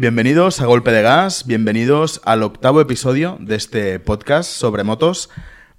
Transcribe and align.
Bienvenidos 0.00 0.62
a 0.62 0.64
Golpe 0.64 0.92
de 0.92 1.02
Gas, 1.02 1.44
bienvenidos 1.46 2.22
al 2.24 2.42
octavo 2.42 2.80
episodio 2.80 3.36
de 3.38 3.54
este 3.56 4.00
podcast 4.00 4.50
sobre 4.50 4.82
motos. 4.82 5.28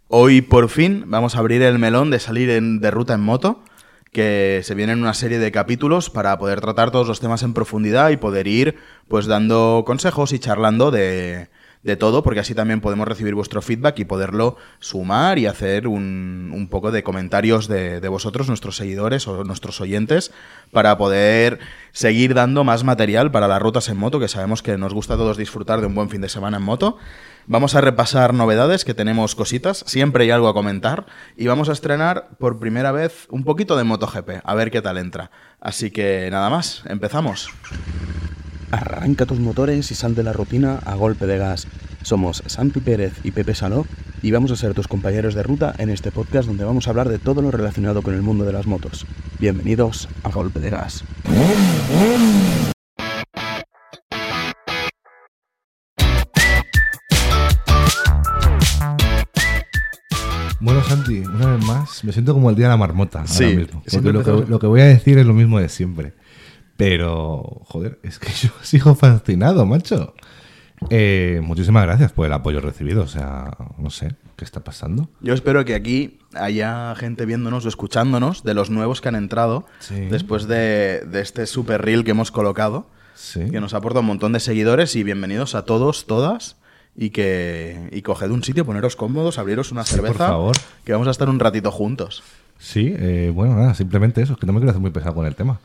Hoy 0.09 0.44
por 0.44 0.70
fin 0.70 1.05
vamos 1.08 1.33
a 1.36 1.40
abrir 1.40 1.63
el 1.63 1.79
melón 1.79 2.12
de 2.12 2.20
salir 2.20 2.52
en- 2.52 2.81
de 2.81 2.92
ruta 2.92 3.15
en 3.15 3.21
moto, 3.21 3.63
que 4.12 4.62
se 4.63 4.76
vienen 4.76 5.02
una 5.02 5.15
serie 5.15 5.39
de 5.39 5.52
capítulos 5.52 6.12
para 6.12 6.38
poder 6.38 6.62
tratar 6.62 6.92
todos 6.92 7.07
los 7.07 7.20
temas 7.20 7.42
en 7.42 7.55
profundidad 7.55 8.12
y 8.12 8.18
poder 8.18 8.46
ir 8.46 8.76
pues 9.07 9.26
dando 9.26 9.81
consejos 9.88 10.34
y 10.34 10.38
charlando 10.38 10.92
de, 10.92 11.50
de 11.84 11.95
todo, 11.95 12.21
porque 12.21 12.39
así 12.39 12.54
también 12.54 12.79
podemos 12.79 13.07
recibir 13.07 13.34
vuestro 13.34 13.61
feedback 13.61 14.00
y 14.00 14.05
poderlo 14.05 14.57
sumar 14.79 15.39
y 15.39 15.47
hacer 15.47 15.88
un, 15.88 16.52
un 16.54 16.68
poco 16.68 16.91
de 16.91 17.04
comentarios 17.04 17.68
de, 17.68 18.00
de 18.00 18.07
vosotros, 18.07 18.47
nuestros 18.47 18.75
seguidores 18.75 19.27
o 19.27 19.43
nuestros 19.43 19.82
oyentes, 19.82 20.32
para 20.71 20.97
poder 20.97 21.59
seguir 21.91 22.33
dando 22.33 22.64
más 22.64 22.83
material 22.83 23.32
para 23.32 23.47
las 23.47 23.61
rutas 23.61 23.89
en 23.89 23.97
moto, 23.97 24.20
que 24.20 24.28
sabemos 24.28 24.61
que 24.61 24.78
nos 24.78 24.93
gusta 24.93 25.15
a 25.15 25.18
todos 25.18 25.38
disfrutar 25.38 25.82
de 25.82 25.88
un 25.88 25.96
buen 25.96 26.09
fin 26.09 26.21
de 26.21 26.29
semana 26.29 26.57
en 26.57 26.64
moto. 26.64 26.97
Vamos 27.47 27.73
a 27.73 27.82
repasar 27.82 28.36
novedades, 28.36 28.86
que 28.86 28.93
tenemos 28.93 29.34
cositas, 29.34 29.84
siempre 29.87 30.25
hay 30.25 30.32
algo 30.32 30.48
a 30.48 30.54
comentar, 30.54 31.07
y 31.36 31.48
vamos 31.48 31.70
a 31.70 31.73
estrenar 31.73 32.30
por 32.38 32.59
primera 32.59 32.92
vez 32.92 33.25
un 33.30 33.44
poquito 33.44 33.75
de 33.75 33.84
MotoGP, 33.84 34.42
a 34.44 34.56
ver 34.56 34.70
qué 34.70 34.84
tal 34.84 35.00
entra. 35.00 35.31
Así 35.59 35.89
que 35.89 36.30
nada 36.30 36.52
más, 36.52 36.84
empezamos. 36.88 37.50
Arranca 38.72 39.25
tus 39.25 39.39
motores 39.39 39.92
y 39.92 39.95
sal 39.95 40.16
de 40.16 40.23
la 40.23 40.34
rutina 40.34 40.80
a 40.86 40.95
golpe 40.95 41.28
de 41.28 41.38
gas. 41.38 41.67
Somos 42.03 42.42
Santi 42.48 42.80
Pérez 42.80 43.14
y 43.23 43.31
Pepe 43.31 43.53
Saló 43.53 43.86
y 44.22 44.31
vamos 44.31 44.52
a 44.52 44.56
ser 44.56 44.73
tus 44.73 44.88
compañeros 44.88 45.34
de 45.36 45.44
ruta 45.44 45.73
en 45.78 45.89
este 45.89 46.12
podcast 46.12 46.48
donde 46.48 46.64
vamos 46.64 46.88
a 46.88 46.92
hablar 46.92 47.09
de 47.09 47.20
todo 47.20 47.42
lo 47.42 47.52
relacionado 47.52 48.02
con 48.02 48.14
el 48.14 48.22
mundo 48.22 48.45
de 48.45 48.53
las 48.53 48.67
motos. 48.67 49.06
Bienvenidos 49.39 50.08
a 50.23 50.30
Golpe 50.30 50.59
de 50.59 50.70
Gas. 50.70 51.03
Bueno, 60.60 60.84
Santi, 60.84 61.20
una 61.22 61.56
vez 61.56 61.66
más, 61.66 62.04
me 62.04 62.12
siento 62.14 62.34
como 62.34 62.50
el 62.52 62.56
día 62.56 62.66
de 62.67 62.70
la 62.72 62.78
marmota 62.78 63.26
Sí, 63.26 63.44
ahora 63.45 63.56
mismo. 63.58 63.82
Porque 63.92 63.95
lo 63.98 64.02
que, 64.23 64.30
empezamos- 64.30 64.50
lo 64.50 64.60
que 64.60 64.67
voy 64.67 64.82
a 64.82 64.86
decir 64.86 65.17
es 65.17 65.26
lo 65.26 65.34
mismo 65.34 65.60
de 65.60 65.70
siempre. 65.70 66.14
Pero, 66.86 67.62
joder, 67.66 68.00
es 68.02 68.18
que 68.18 68.32
yo 68.42 68.50
sigo 68.64 68.96
fascinado, 68.96 69.66
macho. 69.68 70.14
Eh, 70.90 71.40
muchísimas 71.44 71.84
gracias 71.86 72.12
por 72.12 72.26
el 72.26 72.34
apoyo 72.34 72.60
recibido. 72.60 73.04
O 73.04 73.08
sea, 73.08 73.56
no 73.78 73.92
sé, 73.92 74.16
¿qué 74.36 74.44
está 74.46 74.64
pasando? 74.64 75.08
Yo 75.22 75.36
espero 75.36 75.64
que 75.64 75.76
aquí 75.76 76.18
haya 76.34 76.96
gente 76.96 77.28
viéndonos 77.28 77.66
o 77.66 77.70
escuchándonos 77.70 78.44
de 78.44 78.56
los 78.56 78.72
nuevos 78.72 79.00
que 79.00 79.10
han 79.10 79.16
entrado 79.16 79.66
Sí. 79.80 79.96
después 80.10 80.48
de, 80.48 81.02
de 81.06 81.22
este 81.22 81.46
super 81.46 81.84
reel 81.84 82.04
que 82.04 82.12
hemos 82.12 82.32
colocado, 82.32 82.88
Sí. 83.14 83.52
que 83.52 83.62
nos 83.62 83.76
aporta 83.76 84.00
un 84.00 84.08
montón 84.08 84.34
de 84.34 84.40
seguidores 84.40 84.95
y 84.95 85.04
bienvenidos 85.04 85.54
a 85.54 85.66
todos, 85.66 86.08
todas. 86.08 86.58
Y 86.95 87.12
que 87.12 87.88
y 87.94 88.02
coged 88.02 88.32
un 88.32 88.44
sitio, 88.44 88.66
poneros 88.66 88.95
cómodos, 88.98 89.38
abriros 89.38 89.72
una 89.72 89.86
Sí, 89.86 89.95
por 89.95 90.06
cerveza, 90.08 90.28
favor. 90.28 90.56
que 90.84 90.92
vamos 90.92 91.08
a 91.08 91.12
estar 91.12 91.30
un 91.30 91.40
ratito 91.40 91.72
juntos. 91.72 92.22
Sí, 92.60 92.94
eh, 92.98 93.32
bueno, 93.34 93.56
nada, 93.56 93.73
simplemente 93.76 94.22
eso, 94.22 94.34
es 94.34 94.40
que 94.40 94.45
no 94.45 94.52
me 94.54 94.60
quiero 94.60 94.72
hacer 94.72 94.82
muy 94.82 94.92
pesado 94.92 95.16
con 95.16 95.26
el 95.26 95.36
tema. 95.36 95.60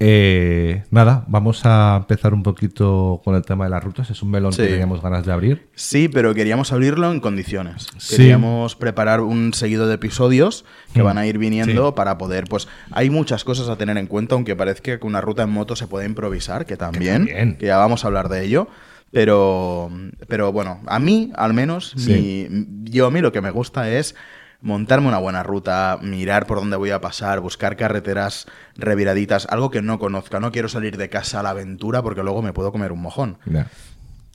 Eh, 0.00 0.82
nada, 0.90 1.24
vamos 1.28 1.62
a 1.64 1.96
empezar 2.00 2.34
un 2.34 2.42
poquito 2.42 3.20
con 3.24 3.36
el 3.36 3.42
tema 3.42 3.64
de 3.64 3.70
las 3.70 3.82
rutas. 3.82 4.10
Es 4.10 4.22
un 4.22 4.30
melón 4.30 4.52
Sí. 4.52 4.62
que 4.62 4.68
teníamos 4.68 5.00
ganas 5.00 5.24
de 5.24 5.32
abrir. 5.32 5.68
Sí, 5.74 6.08
pero 6.08 6.34
queríamos 6.34 6.72
abrirlo 6.72 7.10
en 7.12 7.20
condiciones. 7.20 7.86
Sí. 7.98 8.16
Queríamos 8.16 8.74
preparar 8.74 9.20
un 9.20 9.54
seguido 9.54 9.86
de 9.86 9.94
episodios 9.94 10.64
que 10.92 11.02
Mm, 11.02 11.04
van 11.04 11.18
a 11.18 11.26
ir 11.26 11.38
viniendo 11.38 11.88
sí. 11.88 11.92
para 11.96 12.18
poder, 12.18 12.44
pues, 12.44 12.66
hay 12.90 13.08
muchas 13.08 13.44
cosas 13.44 13.68
a 13.68 13.76
tener 13.76 13.96
en 13.96 14.06
cuenta, 14.08 14.34
aunque 14.34 14.56
parezca 14.56 14.98
que 14.98 15.06
una 15.06 15.20
ruta 15.20 15.44
en 15.44 15.50
moto 15.50 15.76
se 15.76 15.86
puede 15.86 16.06
improvisar, 16.06 16.66
que 16.66 16.76
también, 16.76 17.26
que, 17.26 17.32
también. 17.34 17.58
ya 17.60 17.76
vamos 17.78 18.04
a 18.04 18.08
hablar 18.08 18.28
de 18.28 18.44
ello. 18.44 18.68
Pero, 19.12 19.92
pero 20.26 20.50
bueno, 20.50 20.80
a 20.86 20.98
mí, 20.98 21.30
al 21.36 21.54
menos, 21.54 21.94
Sí. 21.96 22.48
mi- 22.50 22.90
yo 22.90 23.06
a 23.06 23.10
mí 23.12 23.20
lo 23.20 23.30
que 23.30 23.40
me 23.40 23.52
gusta 23.52 23.88
es 23.88 24.16
montarme 24.60 25.08
una 25.08 25.18
buena 25.18 25.42
ruta, 25.42 25.98
mirar 26.02 26.46
por 26.46 26.58
dónde 26.58 26.76
voy 26.76 26.90
a 26.90 27.00
pasar, 27.00 27.40
buscar 27.40 27.76
carreteras 27.76 28.46
reviraditas, 28.76 29.46
algo 29.50 29.70
que 29.70 29.82
no 29.82 29.98
conozca. 29.98 30.40
No 30.40 30.52
quiero 30.52 30.68
salir 30.68 30.96
de 30.96 31.08
casa 31.08 31.40
a 31.40 31.42
la 31.42 31.50
aventura 31.50 32.02
porque 32.02 32.22
luego 32.22 32.42
me 32.42 32.52
puedo 32.52 32.72
comer 32.72 32.92
un 32.92 33.00
mojón. 33.02 33.38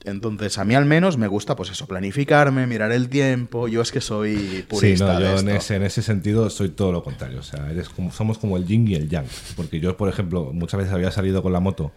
Entonces, 0.06 0.58
a 0.58 0.64
mí 0.64 0.76
al 0.76 0.86
menos 0.86 1.18
me 1.18 1.28
gusta, 1.28 1.58
pues 1.58 1.72
eso, 1.72 1.86
planificarme, 1.86 2.66
mirar 2.68 2.92
el 2.94 3.10
tiempo. 3.10 3.68
Yo 3.68 3.82
es 3.82 3.92
que 3.92 4.00
soy 4.00 4.38
Sí, 4.38 4.66
purista 4.68 5.14
no, 5.14 5.20
de 5.20 5.26
yo 5.26 5.36
esto. 5.36 5.50
en 5.50 5.56
ese, 5.58 5.76
en 5.76 5.84
ese 5.84 6.02
sentido 6.02 6.50
soy 6.50 6.70
todo 6.70 6.94
lo 6.94 7.04
contrario. 7.04 7.40
O 7.40 7.44
sea, 7.44 7.70
eres 7.70 7.90
como, 7.90 8.12
somos 8.12 8.38
como 8.38 8.56
el 8.56 8.66
yin 8.66 8.88
y 8.88 8.96
el 8.96 9.10
yang. 9.10 9.26
Porque 9.58 9.82
yo, 9.82 9.98
por 9.98 10.08
ejemplo, 10.08 10.52
muchas 10.54 10.78
veces 10.78 10.94
había 10.94 11.12
salido 11.12 11.44
con 11.44 11.52
la 11.52 11.60
moto 11.60 11.92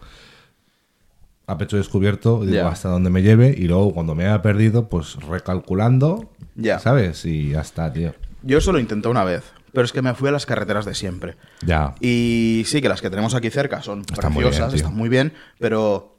a 1.53 1.57
pecho 1.57 1.77
descubierto, 1.77 2.45
digo, 2.45 2.67
hasta 2.67 2.89
donde 2.89 3.09
me 3.09 3.21
lleve, 3.21 3.55
y 3.57 3.67
luego 3.67 3.93
cuando 3.93 4.15
me 4.15 4.25
haya 4.25 4.41
perdido, 4.41 4.89
pues 4.89 5.15
recalculando, 5.15 6.29
Ya. 6.55 6.79
¿sabes? 6.79 7.25
Y 7.25 7.51
ya 7.51 7.61
está, 7.61 7.91
tío. 7.91 8.13
Yo 8.41 8.57
eso 8.57 8.71
lo 8.71 8.79
intenté 8.79 9.07
una 9.07 9.23
vez, 9.23 9.43
pero 9.71 9.85
es 9.85 9.91
que 9.93 10.01
me 10.01 10.13
fui 10.13 10.29
a 10.29 10.31
las 10.31 10.45
carreteras 10.45 10.85
de 10.85 10.93
siempre. 10.95 11.35
Ya. 11.65 11.95
Y 11.99 12.63
sí, 12.65 12.81
que 12.81 12.89
las 12.89 13.01
que 13.01 13.09
tenemos 13.09 13.33
aquí 13.35 13.49
cerca 13.49 13.81
son 13.81 14.01
Están 14.01 14.33
muy 14.33 14.43
preciosas, 14.43 14.73
bien, 14.73 14.83
están 14.83 14.95
muy 14.97 15.09
bien, 15.09 15.33
pero 15.59 16.17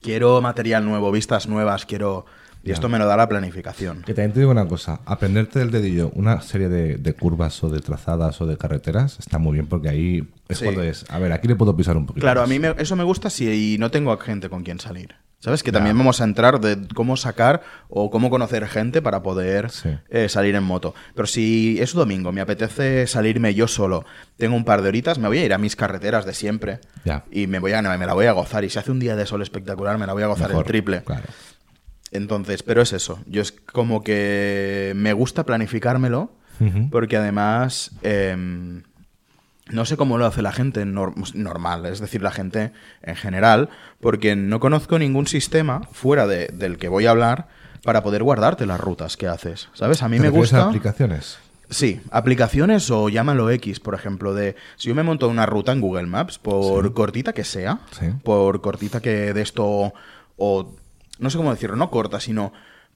quiero 0.00 0.40
material 0.40 0.84
nuevo, 0.84 1.10
vistas 1.12 1.46
nuevas, 1.46 1.84
quiero... 1.86 2.24
Y 2.62 2.72
esto 2.72 2.88
me 2.88 2.98
lo 2.98 3.06
da 3.06 3.16
la 3.16 3.28
planificación. 3.28 4.02
Que 4.02 4.12
también 4.14 4.32
te 4.32 4.40
digo 4.40 4.50
una 4.52 4.66
cosa, 4.68 5.00
aprenderte 5.06 5.58
del 5.60 5.70
dedillo 5.70 6.10
una 6.14 6.40
serie 6.42 6.68
de, 6.68 6.96
de 6.98 7.12
curvas 7.14 7.62
o 7.64 7.70
de 7.70 7.80
trazadas 7.80 8.40
o 8.40 8.46
de 8.46 8.56
carreteras 8.58 9.18
está 9.18 9.38
muy 9.38 9.54
bien 9.54 9.66
porque 9.66 9.88
ahí 9.88 10.28
es 10.48 10.58
Sí. 10.58 10.64
cuando 10.64 10.82
es, 10.82 11.04
a 11.08 11.18
ver, 11.18 11.32
aquí 11.32 11.48
le 11.48 11.56
puedo 11.56 11.74
pisar 11.76 11.96
un 11.96 12.06
poquito. 12.06 12.22
Claro, 12.24 12.42
a 12.42 12.46
mí 12.46 12.58
me- 12.58 12.74
eso 12.78 12.96
me 12.96 13.04
gusta 13.04 13.30
si 13.30 13.76
no 13.78 13.90
tengo 13.90 14.16
gente 14.18 14.48
con 14.50 14.62
quien 14.62 14.78
salir. 14.78 15.14
¿Sabes? 15.42 15.62
Que 15.62 15.72
también 15.72 15.96
vamos 15.96 16.20
a 16.20 16.24
entrar 16.24 16.60
de 16.60 16.86
cómo 16.94 17.16
sacar 17.16 17.62
o 17.88 18.10
cómo 18.10 18.28
conocer 18.28 18.66
gente 18.68 19.00
para 19.00 19.22
poder 19.22 19.70
Sí. 19.70 19.88
eh, 20.10 20.28
salir 20.28 20.54
en 20.54 20.62
moto. 20.64 20.94
Pero 21.14 21.26
si 21.26 21.78
es 21.80 21.94
domingo, 21.94 22.30
me 22.30 22.42
apetece 22.42 23.06
salirme 23.06 23.54
yo 23.54 23.66
solo, 23.66 24.04
tengo 24.36 24.54
un 24.54 24.66
par 24.66 24.82
de 24.82 24.88
horitas, 24.88 25.18
me 25.18 25.28
voy 25.28 25.38
a 25.38 25.44
ir 25.46 25.54
a 25.54 25.58
mis 25.58 25.76
carreteras 25.76 26.26
de 26.26 26.34
siempre 26.34 26.80
Ya. 27.06 27.24
y 27.32 27.46
me, 27.46 27.58
voy 27.58 27.72
a, 27.72 27.80
me 27.80 28.04
la 28.06 28.12
voy 28.12 28.26
a 28.26 28.32
gozar. 28.32 28.64
Y 28.64 28.68
si 28.68 28.78
hace 28.78 28.90
un 28.90 29.00
día 29.00 29.16
de 29.16 29.24
sol 29.24 29.40
espectacular, 29.40 29.96
me 29.96 30.06
la 30.06 30.12
voy 30.12 30.24
a 30.24 30.26
gozar 30.26 30.48
Mejor, 30.48 30.66
el 30.66 30.68
triple. 30.68 31.02
Claro. 31.04 31.24
Entonces, 32.12 32.62
pero 32.62 32.82
es 32.82 32.92
eso. 32.92 33.20
Yo 33.26 33.40
es 33.42 33.52
como 33.52 34.02
que 34.02 34.92
me 34.96 35.12
gusta 35.12 35.44
planificármelo 35.44 36.32
porque 36.90 37.16
además 37.16 37.90
em, 38.02 38.82
no 39.70 39.84
sé 39.86 39.96
cómo 39.96 40.18
lo 40.18 40.26
hace 40.26 40.42
la 40.42 40.52
gente 40.52 40.84
nor- 40.84 41.14
normal, 41.34 41.86
es 41.86 42.00
decir, 42.00 42.20
la 42.22 42.32
gente 42.32 42.72
en 43.02 43.16
general, 43.16 43.70
porque 44.00 44.36
no 44.36 44.60
conozco 44.60 44.98
ningún 44.98 45.26
sistema 45.26 45.82
fuera 45.92 46.26
de- 46.26 46.48
del 46.48 46.76
que 46.76 46.88
voy 46.88 47.06
a 47.06 47.12
hablar 47.12 47.48
para 47.82 48.02
poder 48.02 48.22
guardarte 48.24 48.66
las 48.66 48.78
rutas 48.78 49.16
que 49.16 49.26
haces. 49.26 49.68
¿Sabes? 49.72 50.02
A 50.02 50.08
mí 50.10 50.18
¿Te 50.18 50.24
me 50.24 50.28
gusta... 50.28 50.64
aplicaciones? 50.66 51.38
Sí, 51.70 52.00
aplicaciones 52.10 52.90
o 52.90 53.08
llámalo 53.08 53.48
X, 53.48 53.78
por 53.80 53.94
ejemplo, 53.94 54.34
de 54.34 54.54
si 54.76 54.88
yo 54.88 54.94
me 54.94 55.02
monto 55.04 55.28
una 55.28 55.46
ruta 55.46 55.72
en 55.72 55.80
Google 55.80 56.08
Maps, 56.08 56.38
por 56.38 56.92
cortita 56.92 57.32
que 57.32 57.44
sea, 57.44 57.78
Sí. 57.98 58.06
por 58.24 58.60
cortita 58.60 59.00
que 59.00 59.32
de 59.32 59.40
esto, 59.40 59.94
o 60.36 60.76
no 61.20 61.30
sé 61.30 61.36
cómo 61.38 61.50
decirlo, 61.52 61.76
no 61.76 61.90
corta, 61.90 62.20
sino 62.20 62.52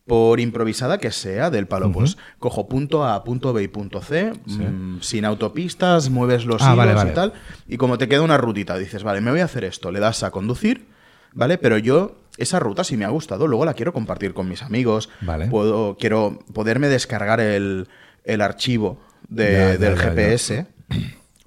por 0.07 0.39
improvisada 0.39 0.99
que 0.99 1.11
sea 1.11 1.49
del 1.51 1.67
palo, 1.67 1.91
pues 1.91 2.19
cojo 2.39 2.69
punto 2.69 3.07
A, 3.07 3.25
punto 3.25 3.55
B 3.55 3.63
y 3.63 3.69
punto 3.69 4.03
C, 4.03 4.33
mm, 4.45 5.01
sin 5.01 5.25
autopistas, 5.25 6.11
mueves 6.11 6.45
los 6.45 6.61
Ah, 6.61 6.67
hilos 6.75 6.77
vale, 6.79 6.95
vale. 6.95 7.11
y 7.11 7.15
tal, 7.15 7.33
y 7.69 7.77
como 7.79 7.97
te 7.97 8.07
queda 8.07 8.21
una 8.21 8.37
rutita, 8.37 8.77
dices, 8.77 9.03
vale, 9.03 9.23
me 9.23 9.31
voy 9.31 9.41
a 9.41 9.47
hacer 9.47 9.65
esto, 9.65 9.91
le 9.91 10.01
das 10.01 10.23
a 10.23 10.31
conducir, 10.31 10.89
¿vale? 11.33 11.57
Pero 11.57 11.79
yo, 11.79 12.17
esa 12.37 12.59
ruta 12.59 12.85
si 12.85 12.99
me 12.99 13.07
ha 13.07 13.09
gustado, 13.09 13.47
luego 13.47 13.65
la 13.65 13.73
quiero 13.73 13.95
compartir 13.95 14.35
con 14.35 14.47
mis 14.47 14.63
amigos, 14.63 15.09
Vale. 15.23 15.47
puedo, 15.47 15.97
quiero 15.99 16.39
poderme 16.53 16.89
descargar 16.89 17.41
el, 17.41 17.89
el 18.25 18.41
archivo 18.43 19.01
de- 19.29 19.53
Ya, 19.53 19.59
ya, 19.73 19.79
del 19.79 19.95
ya, 19.97 20.03
ya. 20.03 20.11
GPS 20.11 20.67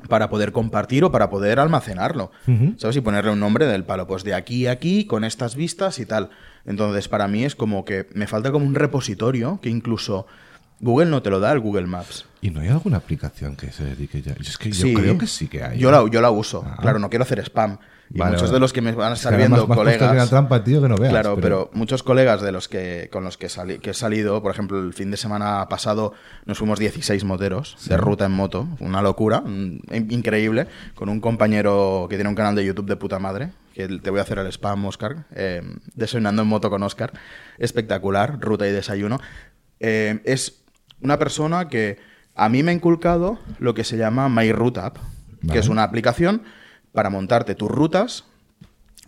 para 0.10 0.30
poder 0.30 0.52
compartir 0.52 1.04
o 1.04 1.12
para 1.12 1.30
poder 1.30 1.60
almacenarlo. 1.60 2.32
¿Sabes? 2.78 2.96
Y 2.96 3.02
ponerle 3.02 3.32
un 3.32 3.40
nombre 3.40 3.66
del 3.66 3.84
palo, 3.84 4.08
pues 4.08 4.24
de 4.24 4.34
aquí 4.34 4.66
a 4.68 4.72
aquí, 4.72 5.06
con 5.06 5.24
estas 5.24 5.56
vistas 5.56 6.00
y 6.00 6.06
tal. 6.06 6.30
Entonces, 6.68 7.08
para 7.08 7.28
mí 7.28 7.44
es 7.46 7.56
como 7.56 7.84
que 7.86 8.08
me 8.14 8.28
falta 8.28 8.52
como 8.52 8.66
un 8.66 8.76
repositorio 8.76 9.60
que 9.62 9.70
incluso 9.70 10.28
Google 10.80 11.10
no 11.10 11.24
te 11.24 11.30
lo 11.32 11.40
da, 11.40 11.52
el 11.54 11.60
Google 11.60 11.88
Maps. 11.88 12.26
¿Y 12.42 12.52
no 12.52 12.60
hay 12.62 12.68
alguna 12.68 12.98
aplicación 12.98 13.56
que 13.56 13.72
se 13.72 13.84
dedique 13.84 14.22
ya? 14.22 14.34
Es 14.40 14.58
que 14.60 14.72
yo 14.72 14.84
Sí. 14.84 14.94
creo 14.94 15.18
que 15.18 15.26
sí 15.28 15.48
que 15.48 15.64
hay. 15.64 15.80
Yo 15.80 15.90
la, 15.92 16.08
yo 16.10 16.22
la 16.22 16.30
uso. 16.30 16.64
Ah. 16.68 16.78
Claro, 16.80 17.00
no 17.00 17.10
quiero 17.10 17.24
hacer 17.24 17.40
spam. 17.40 17.78
Y 18.10 18.20
Vale, 18.20 18.32
muchos 18.32 18.44
vale. 18.50 18.54
de 18.54 18.60
los 18.62 18.72
que 18.74 18.82
me 18.82 18.94
van 18.94 19.10
a 19.12 19.14
Es 19.14 19.20
estar 19.20 19.34
que 19.34 19.38
viendo, 19.38 19.64
aquí 19.64 19.74
colegas. 19.74 20.12
una 20.14 20.28
trampa, 20.28 20.64
tío, 20.64 20.82
que 20.82 20.88
no 20.88 20.96
veas. 20.96 21.12
Claro, 21.12 21.38
pero... 21.42 21.70
muchos 21.74 22.04
colegas 22.04 22.42
de 22.42 22.54
los 22.54 22.68
que 22.70 23.10
con 23.12 23.24
los 23.26 23.38
que, 23.38 23.50
sali- 23.50 23.80
que 23.80 23.90
he 23.90 23.94
salido, 23.94 24.42
por 24.42 24.52
ejemplo, 24.52 24.80
el 24.80 24.94
fin 24.94 25.12
de 25.12 25.18
semana 25.18 25.68
pasado 25.70 26.14
nos 26.46 26.58
fuimos 26.58 26.80
16 26.80 27.26
moteros 27.26 27.76
de 27.90 27.98
ruta 27.98 28.26
en 28.26 28.32
moto, 28.32 28.68
una 28.80 29.02
locura, 29.02 29.42
mm, 29.42 29.80
increíble, 30.10 30.68
con 30.96 31.10
un 31.10 31.20
compañero 31.20 32.08
que 32.10 32.16
tiene 32.16 32.30
un 32.30 32.36
canal 32.36 32.56
de 32.56 32.64
YouTube 32.66 32.88
de 32.88 32.96
puta 32.96 33.20
madre, 33.20 33.50
que 33.74 33.88
te 33.88 34.10
voy 34.10 34.20
a 34.20 34.24
hacer 34.24 34.40
el 34.40 34.48
spam, 34.48 34.86
Oscar, 34.86 35.26
eh, 35.36 35.62
desayunando 35.94 36.44
en 36.44 36.48
moto 36.48 36.70
con 36.70 36.82
Oscar, 36.84 37.12
espectacular, 37.58 38.40
ruta 38.40 38.68
y 38.68 38.72
desayuno. 38.72 39.20
Eh, 39.80 40.22
es 40.24 40.64
una 41.02 41.20
persona 41.20 41.68
que 41.68 42.00
a 42.36 42.50
mí 42.50 42.64
me 42.64 42.72
ha 42.72 42.74
inculcado 42.74 43.40
lo 43.60 43.74
que 43.74 43.84
se 43.84 43.98
llama 43.98 44.30
My 44.30 44.52
Route 44.52 44.80
App, 44.80 44.98
Vale. 45.42 45.54
que 45.54 45.60
es 45.60 45.68
una 45.68 45.84
aplicación 45.84 46.44
para 46.98 47.12
montarte 47.12 47.54
tus 47.54 47.70
rutas 47.70 48.24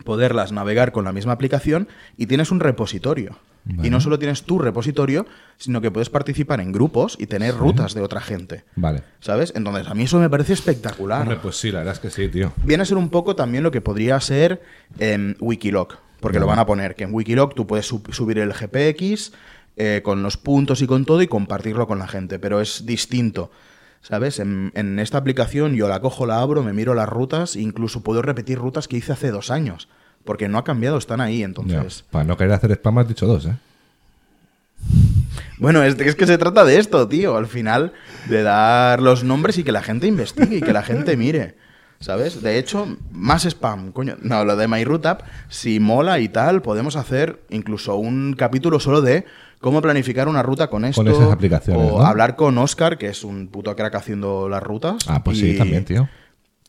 poderlas 0.05 0.51
navegar 0.51 0.91
con 0.91 1.03
la 1.05 1.11
misma 1.11 1.33
aplicación 1.33 1.87
y 2.17 2.27
tienes 2.27 2.51
un 2.51 2.59
repositorio. 2.59 3.37
Y 3.83 3.89
no 3.89 3.99
solo 3.99 4.17
tienes 4.17 4.43
tu 4.43 4.57
repositorio, 4.59 5.25
sino 5.57 5.81
que 5.81 5.89
puedes 5.91 6.09
participar 6.09 6.61
en 6.61 6.71
grupos 6.71 7.15
y 7.19 7.25
tener 7.27 7.55
rutas 7.55 7.93
de 7.95 8.01
otra 8.01 8.21
gente. 8.21 8.63
Vale. 8.75 9.03
¿Sabes? 9.19 9.51
Entonces, 9.55 9.87
a 9.87 9.93
mí 9.95 10.03
eso 10.03 10.19
me 10.19 10.29
parece 10.29 10.53
espectacular. 10.53 11.21
Hombre, 11.23 11.37
pues 11.41 11.57
sí, 11.57 11.71
la 11.71 11.79
verdad 11.79 11.93
es 11.95 11.99
que 11.99 12.09
sí, 12.09 12.29
tío. 12.29 12.53
Viene 12.63 12.83
a 12.83 12.85
ser 12.85 12.97
un 12.97 13.09
poco 13.09 13.35
también 13.35 13.63
lo 13.63 13.69
que 13.71 13.81
podría 13.81 14.19
ser 14.21 14.61
en 14.99 15.35
Wikiloc, 15.39 15.97
porque 16.19 16.39
lo 16.39 16.47
van 16.47 16.59
a 16.59 16.65
poner, 16.65 16.95
que 16.95 17.03
en 17.03 17.13
Wikiloc 17.13 17.53
tú 17.55 17.67
puedes 17.67 17.85
sub- 17.87 18.11
subir 18.13 18.37
el 18.39 18.53
GPX 18.53 19.33
eh, 19.75 20.01
con 20.03 20.23
los 20.23 20.37
puntos 20.37 20.81
y 20.81 20.87
con 20.87 21.05
todo 21.05 21.21
y 21.21 21.27
compartirlo 21.27 21.85
con 21.87 21.99
la 21.99 22.07
gente, 22.07 22.39
pero 22.39 22.61
es 22.61 22.85
distinto. 22.85 23.51
¿Sabes? 24.01 24.39
En, 24.39 24.71
en 24.75 24.97
esta 24.99 25.17
aplicación 25.17 25.75
yo 25.75 25.87
la 25.87 25.99
cojo, 25.99 26.25
la 26.25 26.39
abro, 26.41 26.63
me 26.63 26.73
miro 26.73 26.93
las 26.93 27.09
rutas, 27.09 27.55
e 27.55 27.61
incluso 27.61 28.01
puedo 28.01 28.21
repetir 28.21 28.57
rutas 28.57 28.87
que 28.87 28.97
hice 28.97 29.11
hace 29.11 29.29
dos 29.31 29.51
años, 29.51 29.87
porque 30.23 30.47
no 30.47 30.57
ha 30.57 30.63
cambiado, 30.63 30.97
están 30.97 31.21
ahí, 31.21 31.39
Ya. 31.39 31.45
entonces... 31.45 32.05
Para 32.09 32.23
no 32.25 32.37
querer 32.37 32.53
hacer 32.53 32.71
spam 32.71 32.97
has 32.99 33.07
dicho 33.07 33.27
dos, 33.27 33.45
¿eh? 33.45 33.55
Bueno, 35.57 35.83
es, 35.83 35.99
es 35.99 36.15
que 36.15 36.25
se 36.25 36.37
trata 36.37 36.63
de 36.63 36.77
esto, 36.79 37.07
tío. 37.07 37.35
Al 37.35 37.47
final, 37.47 37.91
de 38.29 38.43
dar 38.43 39.01
los 39.01 39.23
nombres 39.23 39.57
y 39.57 39.63
que 39.63 39.71
la 39.73 39.81
gente 39.83 40.07
investigue 40.07 40.57
y 40.57 40.61
que 40.61 40.73
la 40.73 40.83
gente 40.83 41.17
mire. 41.17 41.55
¿Sabes? 41.99 42.41
De 42.41 42.57
hecho, 42.57 42.95
más 43.11 43.43
spam, 43.45 43.91
coño. 43.91 44.15
No, 44.21 44.45
lo 44.45 44.55
de 44.55 44.69
MyRootApp, 44.69 45.21
si 45.49 45.81
mola 45.81 46.19
y 46.19 46.29
tal, 46.29 46.61
podemos 46.61 46.95
hacer 46.95 47.41
incluso 47.49 47.97
un 47.97 48.35
capítulo 48.37 48.79
solo 48.79 49.01
de 49.01 49.25
cómo 49.59 49.81
planificar 49.81 50.27
una 50.27 50.41
ruta 50.43 50.69
con 50.69 50.85
esto. 50.85 51.01
esas 51.07 51.31
aplicaciones, 51.31 51.91
O 51.91 51.99
¿no? 51.99 52.05
hablar 52.05 52.35
con 52.35 52.57
Oscar, 52.57 52.97
que 52.97 53.07
es 53.07 53.23
un 53.23 53.47
puto 53.47 53.75
crack 53.75 53.95
haciendo 53.95 54.49
las 54.49 54.63
rutas. 54.63 54.97
Ah, 55.07 55.23
pues 55.23 55.37
y- 55.39 55.51
sí, 55.53 55.57
también, 55.57 55.85
tío. 55.85 56.09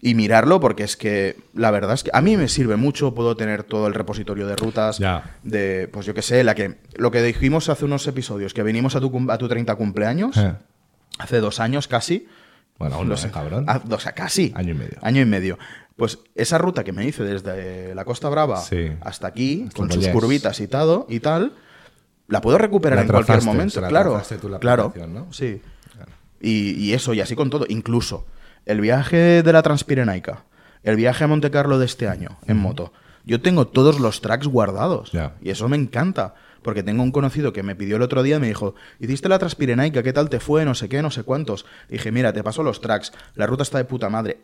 Y 0.02 0.14
mirarlo, 0.14 0.60
porque 0.60 0.82
es 0.82 0.96
que 0.96 1.37
la 1.52 1.70
verdad 1.70 1.92
es 1.92 2.02
que 2.02 2.10
a 2.14 2.22
mí 2.22 2.37
me 2.38 2.48
sirve 2.48 2.76
mucho. 2.76 3.14
Puedo 3.14 3.37
tener 3.37 3.64
todo 3.64 3.87
el 3.87 3.92
repositorio 3.92 4.46
de 4.46 4.56
rutas. 4.56 4.96
Ya. 4.98 5.37
De, 5.42 5.88
pues 5.92 6.06
yo 6.06 6.14
qué 6.14 6.22
sé, 6.22 6.42
la 6.42 6.54
que, 6.54 6.78
lo 6.96 7.10
que 7.10 7.22
dijimos 7.22 7.69
hace 7.69 7.84
unos 7.84 8.06
episodios, 8.06 8.54
que 8.54 8.62
venimos 8.62 8.96
a 8.96 9.00
tu, 9.00 9.26
a 9.31 9.37
tu 9.37 9.46
30 9.46 9.75
cumpleaños, 9.75 10.38
Eh. 10.38 10.54
hace 11.19 11.40
dos 11.40 11.60
años 11.60 11.87
casi. 11.87 12.26
Bueno, 12.78 12.94
aún 12.96 13.04
no, 13.04 13.10
Lo 13.10 13.14
¿eh, 13.16 13.19
sé. 13.19 13.31
cabrón. 13.31 13.66
Ah, 13.69 13.82
o 13.90 13.98
sea, 14.00 14.12
casi. 14.12 14.52
Año 14.56 14.70
y 14.70 14.75
medio. 14.78 14.96
Año 15.02 15.20
y 15.20 15.26
medio. 15.26 15.58
Pues 15.96 16.19
esa 16.34 16.56
ruta 16.56 16.82
que 16.82 16.92
me 16.92 17.04
hice 17.04 17.22
desde 17.22 17.94
la 17.94 18.06
Costa 18.06 18.31
Brava 18.31 18.56
Sí. 18.62 18.92
hasta 19.02 19.26
aquí, 19.26 19.64
Hasta 19.69 19.76
con 19.76 19.92
sus 19.92 20.08
curvitas 20.08 20.58
y, 20.60 20.66
todo, 20.66 21.04
y 21.10 21.20
tal, 21.20 21.52
la 22.30 22.40
puedo 22.40 22.56
recuperar 22.56 22.96
La 22.96 23.02
en 23.02 23.08
cualquier 23.08 23.42
momento. 23.42 23.80
la 23.80 23.88
claro, 23.88 24.12
trazaste 24.12 24.38
tú 24.38 24.48
la 24.48 24.58
claro. 24.58 24.92
Sí. 25.30 25.60
Y, 26.40 26.70
y 26.72 26.94
eso, 26.94 27.12
y 27.12 27.20
así 27.20 27.36
con 27.36 27.50
todo. 27.50 27.66
Incluso 27.68 28.26
el 28.64 28.80
viaje 28.80 29.42
de 29.42 29.52
la 29.52 29.62
Transpirenaica, 29.62 30.44
el 30.82 30.96
viaje 30.96 31.24
a 31.24 31.26
Monte 31.26 31.50
Carlo 31.50 31.78
de 31.78 31.84
este 31.86 32.08
año 32.08 32.38
en 32.46 32.56
moto. 32.56 32.92
Yo 33.26 33.42
tengo 33.42 33.66
todos 33.66 34.00
los 34.00 34.22
tracks 34.22 34.46
guardados. 34.46 35.12
Y 35.42 35.50
eso 35.50 35.68
me 35.68 35.76
encanta. 35.76 36.34
Porque 36.62 36.82
tengo 36.82 37.02
un 37.02 37.10
conocido 37.10 37.54
que 37.54 37.62
me 37.62 37.74
pidió 37.74 37.96
el 37.96 38.02
otro 38.02 38.22
día 38.22 38.36
y 38.36 38.40
me 38.40 38.48
dijo, 38.48 38.74
hiciste 38.98 39.30
la 39.30 39.38
Transpirenaica, 39.38 40.02
¿qué 40.02 40.12
tal 40.12 40.28
te 40.28 40.40
fue? 40.40 40.66
No 40.66 40.74
sé 40.74 40.90
qué, 40.90 41.00
no 41.00 41.10
sé 41.10 41.22
cuántos. 41.22 41.64
Y 41.88 41.92
dije, 41.92 42.12
mira, 42.12 42.34
te 42.34 42.42
paso 42.42 42.62
los 42.62 42.82
tracks, 42.82 43.12
la 43.34 43.46
ruta 43.46 43.62
está 43.62 43.78
de 43.78 43.84
puta 43.86 44.10
madre. 44.10 44.40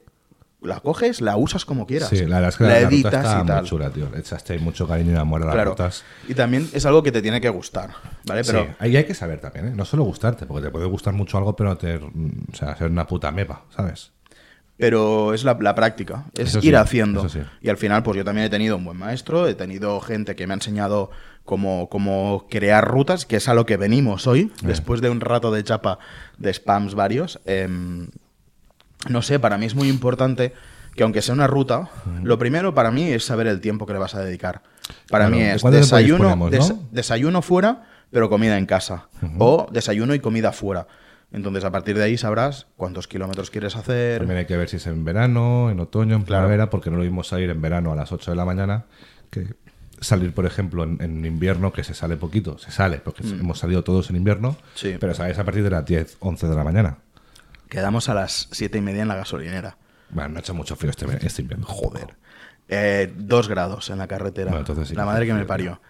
La 0.62 0.81
coges, 0.81 1.20
la 1.20 1.37
usas 1.37 1.64
como 1.64 1.87
quieras. 1.87 2.08
Sí, 2.08 2.25
la 2.26 2.41
la, 2.41 2.41
la, 2.41 2.41
la 2.41 2.50
ruta 2.50 2.79
editas 2.81 3.14
está 3.14 3.43
y 3.43 3.47
tal. 3.47 3.61
muy 3.61 3.69
chula, 3.69 3.91
tío. 3.91 4.08
Le 4.11 4.19
echaste 4.20 4.58
mucho 4.58 4.88
cariño 4.88 5.12
y 5.12 5.17
amor 5.17 5.43
a 5.43 5.47
las 5.47 5.55
Claro. 5.55 5.70
rutas. 5.70 6.03
Y 6.29 6.35
también 6.35 6.69
es 6.73 6.87
algo 6.87 7.03
que 7.03 7.12
te 7.12 7.20
tiene 7.23 7.41
que 7.41 7.49
gustar, 7.50 7.91
¿vale? 8.25 8.43
Pero 8.44 8.62
sí, 8.64 8.69
ahí 8.79 8.97
hay 8.97 9.05
que 9.05 9.14
saber 9.14 9.38
también, 9.41 9.69
¿eh? 9.69 9.73
No 9.76 9.85
solo 9.85 10.03
gustarte, 10.05 10.47
porque 10.47 10.64
te 10.67 10.70
puede 10.73 10.87
gustar 10.87 11.12
mucho 11.14 11.37
algo, 11.38 11.55
pero 11.55 11.76
te, 11.76 11.97
o 11.97 12.11
sea, 12.55 12.75
ser 12.76 12.91
una 12.91 13.06
puta 13.06 13.31
mepa, 13.31 13.64
¿sabes? 13.75 14.12
pero 14.79 15.32
es 15.32 15.43
la, 15.43 15.56
práctica, 15.75 16.26
es 16.35 16.50
Eso 16.50 16.58
ir 16.58 16.64
sí, 16.64 16.75
haciendo. 16.75 17.26
sí. 17.31 17.41
Y 17.62 17.70
al 17.70 17.79
final, 17.79 18.03
pues 18.03 18.19
yo 18.19 18.25
también 18.26 18.47
he 18.47 18.50
tenido 18.50 18.76
un 18.76 18.85
buen 18.85 18.99
maestro, 18.99 19.49
he 19.49 19.55
tenido 19.55 19.99
gente 20.03 20.37
que 20.37 20.47
me 20.47 20.53
ha 20.53 20.56
enseñado 20.56 21.11
cómo, 21.47 21.88
cómo 21.88 22.47
crear 22.50 22.87
rutas, 22.87 23.25
que 23.25 23.37
es 23.37 23.49
a 23.49 23.55
lo 23.55 23.64
que 23.64 23.79
venimos 23.79 24.26
hoy, 24.26 24.53
Eh. 24.62 24.67
después 24.67 25.00
de 25.00 25.08
un 25.08 25.23
rato 25.23 25.50
de 25.50 25.64
chapa 25.64 25.99
de 26.37 26.53
spams 26.53 26.94
varios. 26.94 27.41
Em, 27.47 28.08
no 29.08 29.23
sé, 29.23 29.38
para 29.38 29.58
mí 29.58 29.67
es 29.67 29.75
muy 29.75 29.88
importante 29.88 30.53
que 30.94 31.03
aunque 31.03 31.20
sea 31.23 31.35
una 31.35 31.47
ruta, 31.47 31.91
lo 32.23 32.38
primero 32.38 32.75
para 32.75 32.91
mí 32.91 33.05
es 33.12 33.25
saber 33.25 33.47
el 33.49 33.61
tiempo 33.61 33.87
que 33.87 33.93
le 33.93 33.99
vas 33.99 34.14
a 34.14 34.20
dedicar. 34.25 34.62
Para 35.11 35.29
mí 35.29 35.41
¿de 35.41 35.55
es 35.55 35.62
desayuno, 35.62 36.49
des- 36.50 36.70
no? 36.70 36.82
desayuno 36.91 37.43
fuera, 37.43 37.85
pero 38.11 38.31
comida 38.31 38.56
en 38.56 38.67
casa. 38.67 39.08
O 39.38 39.69
desayuno 39.70 40.14
y 40.14 40.20
comida 40.20 40.53
fuera. 40.53 40.87
Entonces, 41.32 41.64
a 41.64 41.70
partir 41.73 41.99
de 41.99 42.05
ahí 42.05 42.17
sabrás 42.17 42.67
cuántos 42.76 43.08
kilómetros 43.08 43.50
quieres 43.50 43.75
hacer. 43.76 44.19
También 44.20 44.38
hay 44.38 44.47
que 44.47 44.56
ver 44.56 44.69
si 44.69 44.76
es 44.76 44.87
en 44.87 45.05
verano, 45.05 45.70
en 45.70 45.81
otoño, 45.81 46.14
en 46.17 46.23
primavera, 46.25 46.70
porque 46.70 46.88
no 46.91 46.97
lo 46.97 47.03
mismo 47.03 47.25
salir 47.25 47.50
en 47.50 47.61
verano 47.61 47.93
a 47.93 47.97
las 47.97 48.12
8 48.12 48.31
de 48.31 48.37
la 48.37 48.44
mañana 48.44 48.85
que 49.31 49.55
salir, 50.00 50.32
por 50.32 50.47
ejemplo, 50.47 50.85
en, 50.85 50.99
en 51.03 51.25
invierno, 51.26 51.73
que 51.73 51.82
se 51.82 51.94
sale 51.94 52.17
poquito. 52.17 52.58
Se 52.58 52.70
sale, 52.70 52.99
porque 52.99 53.23
hemos 53.26 53.58
salido 53.58 53.82
todos 53.82 54.08
en 54.11 54.17
invierno, 54.17 54.50
Mm. 54.53 54.56
Sí. 54.76 54.97
pero 55.00 55.14
sales 55.14 55.38
a 55.38 55.44
partir 55.44 55.64
de 55.64 55.70
las 55.70 55.85
10, 55.85 56.17
11 56.20 56.47
de 56.47 56.55
la 56.55 56.64
mañana. 56.64 56.99
Quedamos 57.68 58.08
a 58.08 58.14
las 58.14 58.48
siete 58.52 58.78
y 58.78 58.80
media 58.80 59.02
en 59.02 59.08
la 59.08 59.16
gasolinera. 59.16 59.76
Bueno, 60.10 60.30
no 60.30 60.36
ha 60.36 60.40
hecho 60.40 60.54
mucho 60.54 60.76
frío 60.76 60.90
este, 60.90 61.06
este 61.26 61.42
invierno. 61.42 61.66
Joder. 61.66 62.14
Eh, 62.68 63.12
dos 63.16 63.48
grados 63.48 63.90
en 63.90 63.98
la 63.98 64.06
carretera. 64.06 64.46
Bueno, 64.50 64.60
entonces 64.60 64.88
sí 64.88 64.94
la 64.94 65.04
madre 65.04 65.26
que 65.26 65.34
me 65.34 65.44
parió. 65.44 65.80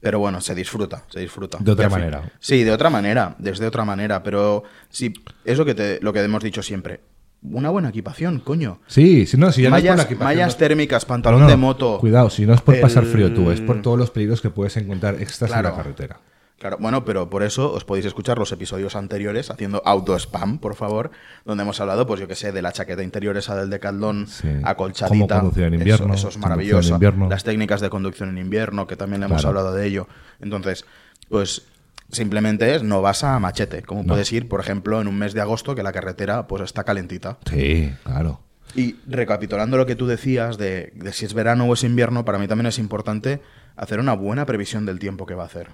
Pero 0.00 0.18
bueno, 0.18 0.40
se 0.40 0.54
disfruta, 0.54 1.04
se 1.08 1.20
disfruta. 1.20 1.58
De 1.60 1.72
otra 1.72 1.88
fin- 1.90 1.98
manera. 1.98 2.32
Sí, 2.38 2.64
de 2.64 2.72
otra 2.72 2.90
manera, 2.90 3.34
desde 3.38 3.66
otra 3.66 3.84
manera. 3.84 4.22
Pero 4.22 4.62
sí, 4.88 5.12
es 5.44 5.58
lo 5.58 5.64
que, 5.64 5.74
te, 5.74 5.98
lo 6.00 6.12
que 6.12 6.22
hemos 6.22 6.42
dicho 6.42 6.62
siempre. 6.62 7.00
Una 7.42 7.70
buena 7.70 7.90
equipación, 7.90 8.40
coño. 8.40 8.80
Sí, 8.86 9.26
si 9.26 9.36
no, 9.36 9.52
si 9.52 9.62
ya 9.62 9.70
no 9.70 9.76
es 9.76 9.82
por 9.82 9.90
mallas 9.96 10.10
la 10.18 10.24
mallas 10.24 10.52
no- 10.54 10.58
térmicas, 10.58 11.04
pantalón 11.04 11.40
No, 11.40 11.44
no, 11.46 11.50
de 11.50 11.56
moto. 11.56 11.98
Cuidado, 12.00 12.30
si 12.30 12.46
no 12.46 12.54
es 12.54 12.60
por 12.60 12.80
pasar 12.80 13.04
frío 13.04 13.32
tú, 13.32 13.50
es 13.50 13.60
por 13.60 13.82
todos 13.82 13.98
los 13.98 14.10
peligros 14.10 14.40
que 14.40 14.50
puedes 14.50 14.76
encontrar 14.78 15.20
extras 15.20 15.52
en 15.52 15.62
la 15.62 15.74
carretera. 15.74 16.18
Claro, 16.58 16.78
bueno, 16.80 17.04
pero 17.04 17.28
por 17.28 17.42
eso 17.42 17.70
os 17.70 17.84
podéis 17.84 18.06
escuchar 18.06 18.38
los 18.38 18.50
episodios 18.50 18.96
anteriores 18.96 19.50
haciendo 19.50 19.82
auto-spam, 19.84 20.58
por 20.58 20.74
favor, 20.74 21.10
donde 21.44 21.62
hemos 21.64 21.78
hablado, 21.80 22.06
pues 22.06 22.18
yo 22.18 22.26
que 22.28 22.34
sé, 22.34 22.50
de 22.50 22.62
la 22.62 22.72
chaqueta 22.72 23.02
interior 23.02 23.36
esa 23.36 23.54
del 23.56 23.68
Decathlon 23.68 24.26
Sí. 24.26 24.48
acolchadita. 24.64 25.40
Cómo 25.40 25.52
en 25.54 25.64
Eso- 25.64 25.74
invierno, 25.74 26.14
Eso, 26.14 26.28
es 26.30 26.38
maravilloso. 26.38 26.88
en 26.88 26.94
invierno. 26.94 27.28
Las 27.28 27.44
técnicas 27.44 27.82
de 27.82 27.90
conducción 27.90 28.30
en 28.30 28.38
invierno, 28.38 28.86
que 28.86 28.96
también 28.96 29.22
hemos 29.22 29.42
Claro. 29.42 29.58
hablado 29.58 29.76
de 29.76 29.86
ello. 29.86 30.08
Entonces, 30.40 30.86
pues 31.28 31.62
simplemente 32.10 32.74
es 32.74 32.82
no 32.82 33.02
vas 33.02 33.22
a 33.22 33.38
machete, 33.38 33.82
como 33.82 34.02
No. 34.02 34.08
puedes 34.14 34.32
ir, 34.32 34.48
por 34.48 34.60
ejemplo, 34.60 34.98
en 35.00 35.08
un 35.08 35.18
mes 35.18 35.34
de 35.34 35.42
agosto 35.42 35.74
que 35.74 35.82
la 35.82 35.92
carretera 35.92 36.46
pues 36.46 36.62
está 36.62 36.84
calentita. 36.84 37.36
Sí, 37.50 37.92
claro. 38.02 38.40
Y 38.74 38.96
recapitulando 39.06 39.76
lo 39.76 39.84
que 39.84 39.94
tú 39.96 40.06
decías 40.06 40.56
de, 40.56 40.92
de 40.94 41.12
si 41.12 41.26
es 41.26 41.34
verano 41.34 41.64
o 41.66 41.74
es 41.74 41.84
invierno, 41.84 42.24
para 42.24 42.38
mí 42.38 42.48
también 42.48 42.66
es 42.66 42.78
importante 42.78 43.42
hacer 43.76 44.00
una 44.00 44.14
buena 44.14 44.46
previsión 44.46 44.86
del 44.86 44.98
tiempo 44.98 45.26
que 45.26 45.34
va 45.34 45.42
a 45.42 45.46
hacer. 45.46 45.68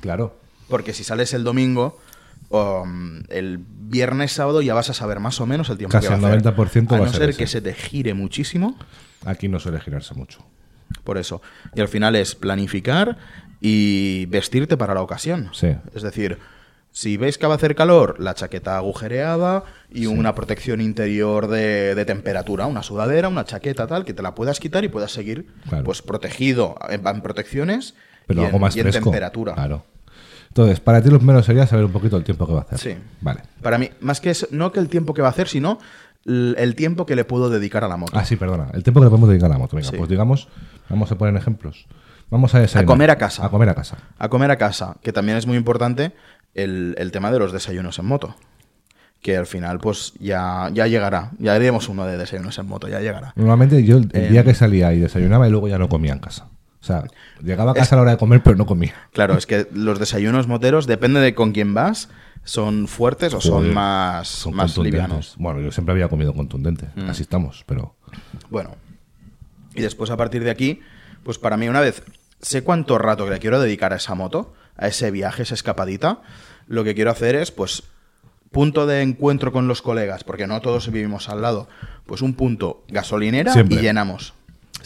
Claro. 0.00 0.38
Porque 0.68 0.92
si 0.92 1.04
sales 1.04 1.32
el 1.34 1.44
domingo, 1.44 1.98
um, 2.50 3.22
el 3.28 3.58
viernes, 3.58 4.32
sábado 4.32 4.62
ya 4.62 4.74
vas 4.74 4.90
a 4.90 4.94
saber 4.94 5.20
más 5.20 5.40
o 5.40 5.46
menos 5.46 5.68
el 5.70 5.78
tiempo 5.78 5.92
Casi 5.92 6.08
que 6.08 6.14
va 6.14 6.18
el 6.18 6.24
a 6.24 6.28
hacer. 6.28 6.42
90% 6.42 6.92
a 6.92 6.98
va 6.98 7.06
no 7.06 7.12
ser 7.12 7.20
ser 7.20 7.28
ese. 7.30 7.38
que 7.38 7.46
se 7.46 7.60
te 7.60 7.74
gire 7.74 8.14
muchísimo, 8.14 8.76
Aquí 9.24 9.48
no 9.48 9.58
suele 9.58 9.80
girarse 9.80 10.14
mucho. 10.14 10.40
por 11.04 11.18
eso. 11.18 11.40
Y 11.74 11.80
al 11.80 11.88
final 11.88 12.14
es 12.16 12.34
planificar 12.34 13.16
y 13.60 14.26
vestirte 14.26 14.76
para 14.76 14.94
la 14.94 15.02
ocasión. 15.02 15.50
Sí. 15.52 15.68
Es 15.94 16.02
decir, 16.02 16.38
si 16.92 17.16
veis 17.16 17.38
que 17.38 17.46
va 17.46 17.54
a 17.54 17.56
hacer 17.56 17.74
calor, 17.74 18.16
la 18.20 18.34
chaqueta 18.34 18.76
agujereada 18.76 19.64
y 19.90 20.06
una 20.06 20.34
protección 20.34 20.80
interior 20.80 21.48
de, 21.48 21.94
de 21.94 22.04
temperatura, 22.04 22.66
una 22.66 22.82
sudadera, 22.82 23.28
una 23.28 23.44
chaqueta 23.44 23.86
tal, 23.86 24.04
que 24.04 24.14
te 24.14 24.22
la 24.22 24.34
puedas 24.34 24.60
quitar 24.60 24.84
y 24.84 24.88
puedas 24.88 25.10
seguir 25.12 25.46
Claro. 25.68 25.84
pues 25.84 26.02
protegido 26.02 26.76
en, 26.88 27.06
en 27.06 27.20
protecciones 27.20 27.94
Pero 28.26 28.42
y, 28.42 28.44
algo 28.44 28.56
en, 28.56 28.60
más 28.62 28.76
y 28.76 28.80
en 28.80 28.84
fresco. 28.84 29.04
temperatura. 29.10 29.54
Claro. 29.54 29.84
Entonces, 30.48 30.80
para 30.80 31.02
ti 31.02 31.10
lo 31.10 31.18
primero 31.18 31.42
sería 31.42 31.66
saber 31.66 31.84
un 31.84 31.92
poquito 31.92 32.16
el 32.16 32.24
tiempo 32.24 32.46
que 32.46 32.52
va 32.54 32.60
a 32.60 32.62
hacer. 32.62 32.78
Sí. 32.78 32.94
Vale. 33.20 33.40
Para 33.62 33.78
mí, 33.78 33.90
más 34.00 34.20
que 34.20 34.30
es, 34.30 34.48
no 34.52 34.72
que 34.72 34.80
el 34.80 34.88
tiempo 34.88 35.12
que 35.14 35.20
va 35.22 35.28
a 35.28 35.30
hacer, 35.30 35.48
sino 35.48 35.78
el 36.24 36.74
tiempo 36.74 37.06
que 37.06 37.14
le 37.14 37.24
puedo 37.24 37.50
dedicar 37.50 37.84
a 37.84 37.88
la 37.88 37.96
moto. 37.96 38.12
Ah, 38.16 38.24
sí, 38.24 38.36
perdona. 38.36 38.68
El 38.72 38.82
tiempo 38.82 39.00
que 39.00 39.04
le 39.04 39.10
podemos 39.10 39.28
dedicar 39.28 39.50
a 39.50 39.54
la 39.54 39.58
moto. 39.58 39.76
Venga, 39.76 39.90
Sí. 39.90 39.96
pues 39.96 40.08
digamos, 40.08 40.48
vamos 40.88 41.12
a 41.12 41.18
poner 41.18 41.36
ejemplos. 41.36 41.86
Vamos 42.30 42.54
a 42.54 42.58
desayunar. 42.60 42.84
A 42.84 42.86
comer 42.86 43.10
a 43.10 43.18
casa. 43.18 43.44
A 43.46 43.48
comer 43.50 43.68
a 43.68 43.74
casa. 43.74 43.98
A 44.18 44.28
comer 44.28 44.50
a 44.50 44.56
casa, 44.56 44.96
que 45.02 45.12
también 45.12 45.38
es 45.38 45.46
muy 45.46 45.56
importante 45.56 46.12
el, 46.54 46.94
el 46.98 47.12
tema 47.12 47.30
de 47.30 47.38
los 47.38 47.52
desayunos 47.52 47.98
en 48.00 48.06
moto. 48.06 48.34
Que 49.22 49.36
al 49.36 49.46
final, 49.46 49.78
pues 49.78 50.14
ya, 50.18 50.68
ya 50.72 50.86
llegará. 50.86 51.30
Ya 51.38 51.54
haremos 51.54 51.88
uno 51.88 52.04
de 52.06 52.16
desayunos 52.16 52.58
en 52.58 52.66
moto, 52.66 52.88
ya 52.88 53.00
llegará. 53.00 53.32
Normalmente 53.36 53.84
yo 53.84 53.98
el, 53.98 54.08
el 54.12 54.24
Eh, 54.24 54.28
día 54.30 54.42
que 54.42 54.54
salía 54.54 54.92
y 54.94 54.98
desayunaba 55.00 55.46
y 55.46 55.50
luego 55.50 55.68
ya 55.68 55.78
no 55.78 55.88
comía 55.88 56.12
en 56.12 56.18
casa. 56.18 56.48
O 56.86 56.88
sea, 56.88 57.04
llegaba 57.42 57.72
a 57.72 57.74
casa 57.74 57.94
a 57.94 57.96
la 57.96 58.02
hora 58.02 58.10
de 58.12 58.16
comer, 58.16 58.44
pero 58.44 58.54
no 58.54 58.64
comía. 58.64 58.94
Claro, 59.12 59.36
es 59.36 59.44
que 59.44 59.66
los 59.72 59.98
desayunos 59.98 60.46
moteros, 60.46 60.86
depende 60.86 61.18
de 61.18 61.34
con 61.34 61.50
quién 61.50 61.74
vas, 61.74 62.10
son 62.44 62.86
fuertes 62.86 63.34
o 63.34 63.40
son 63.40 63.74
más, 63.74 64.28
Son 64.28 64.54
más 64.54 64.78
livianos. 64.78 65.34
Mm. 65.36 65.42
Bueno, 65.42 65.60
yo 65.60 65.72
siempre 65.72 65.92
había 65.92 66.08
comido 66.08 66.32
contundente. 66.32 66.88
Así 67.08 67.22
estamos, 67.22 67.64
pero. 67.66 67.96
Bueno, 68.50 68.76
y 69.74 69.82
después 69.82 70.10
a 70.10 70.16
partir 70.16 70.44
de 70.44 70.50
aquí, 70.50 70.80
pues 71.24 71.38
para 71.38 71.56
mí 71.56 71.68
una 71.68 71.80
vez 71.80 72.04
sé 72.40 72.62
cuánto 72.62 72.98
rato 72.98 73.24
que 73.24 73.32
le 73.32 73.38
quiero 73.40 73.58
dedicar 73.60 73.92
a 73.92 73.96
esa 73.96 74.14
moto, 74.14 74.54
a 74.76 74.86
ese 74.86 75.10
viaje, 75.10 75.42
esa 75.42 75.54
escapadita, 75.54 76.22
lo 76.68 76.84
que 76.84 76.94
quiero 76.94 77.10
hacer 77.10 77.34
es, 77.34 77.50
pues, 77.50 77.82
punto 78.52 78.86
de 78.86 79.02
encuentro 79.02 79.50
con 79.50 79.66
los 79.66 79.82
colegas, 79.82 80.22
porque 80.22 80.46
no 80.46 80.60
todos 80.60 80.88
vivimos 80.92 81.28
al 81.28 81.42
lado, 81.42 81.68
pues 82.06 82.22
un 82.22 82.34
punto 82.34 82.84
gasolinera 82.86 83.52
Siempre. 83.52 83.78
y 83.78 83.82
llenamos. 83.82 84.35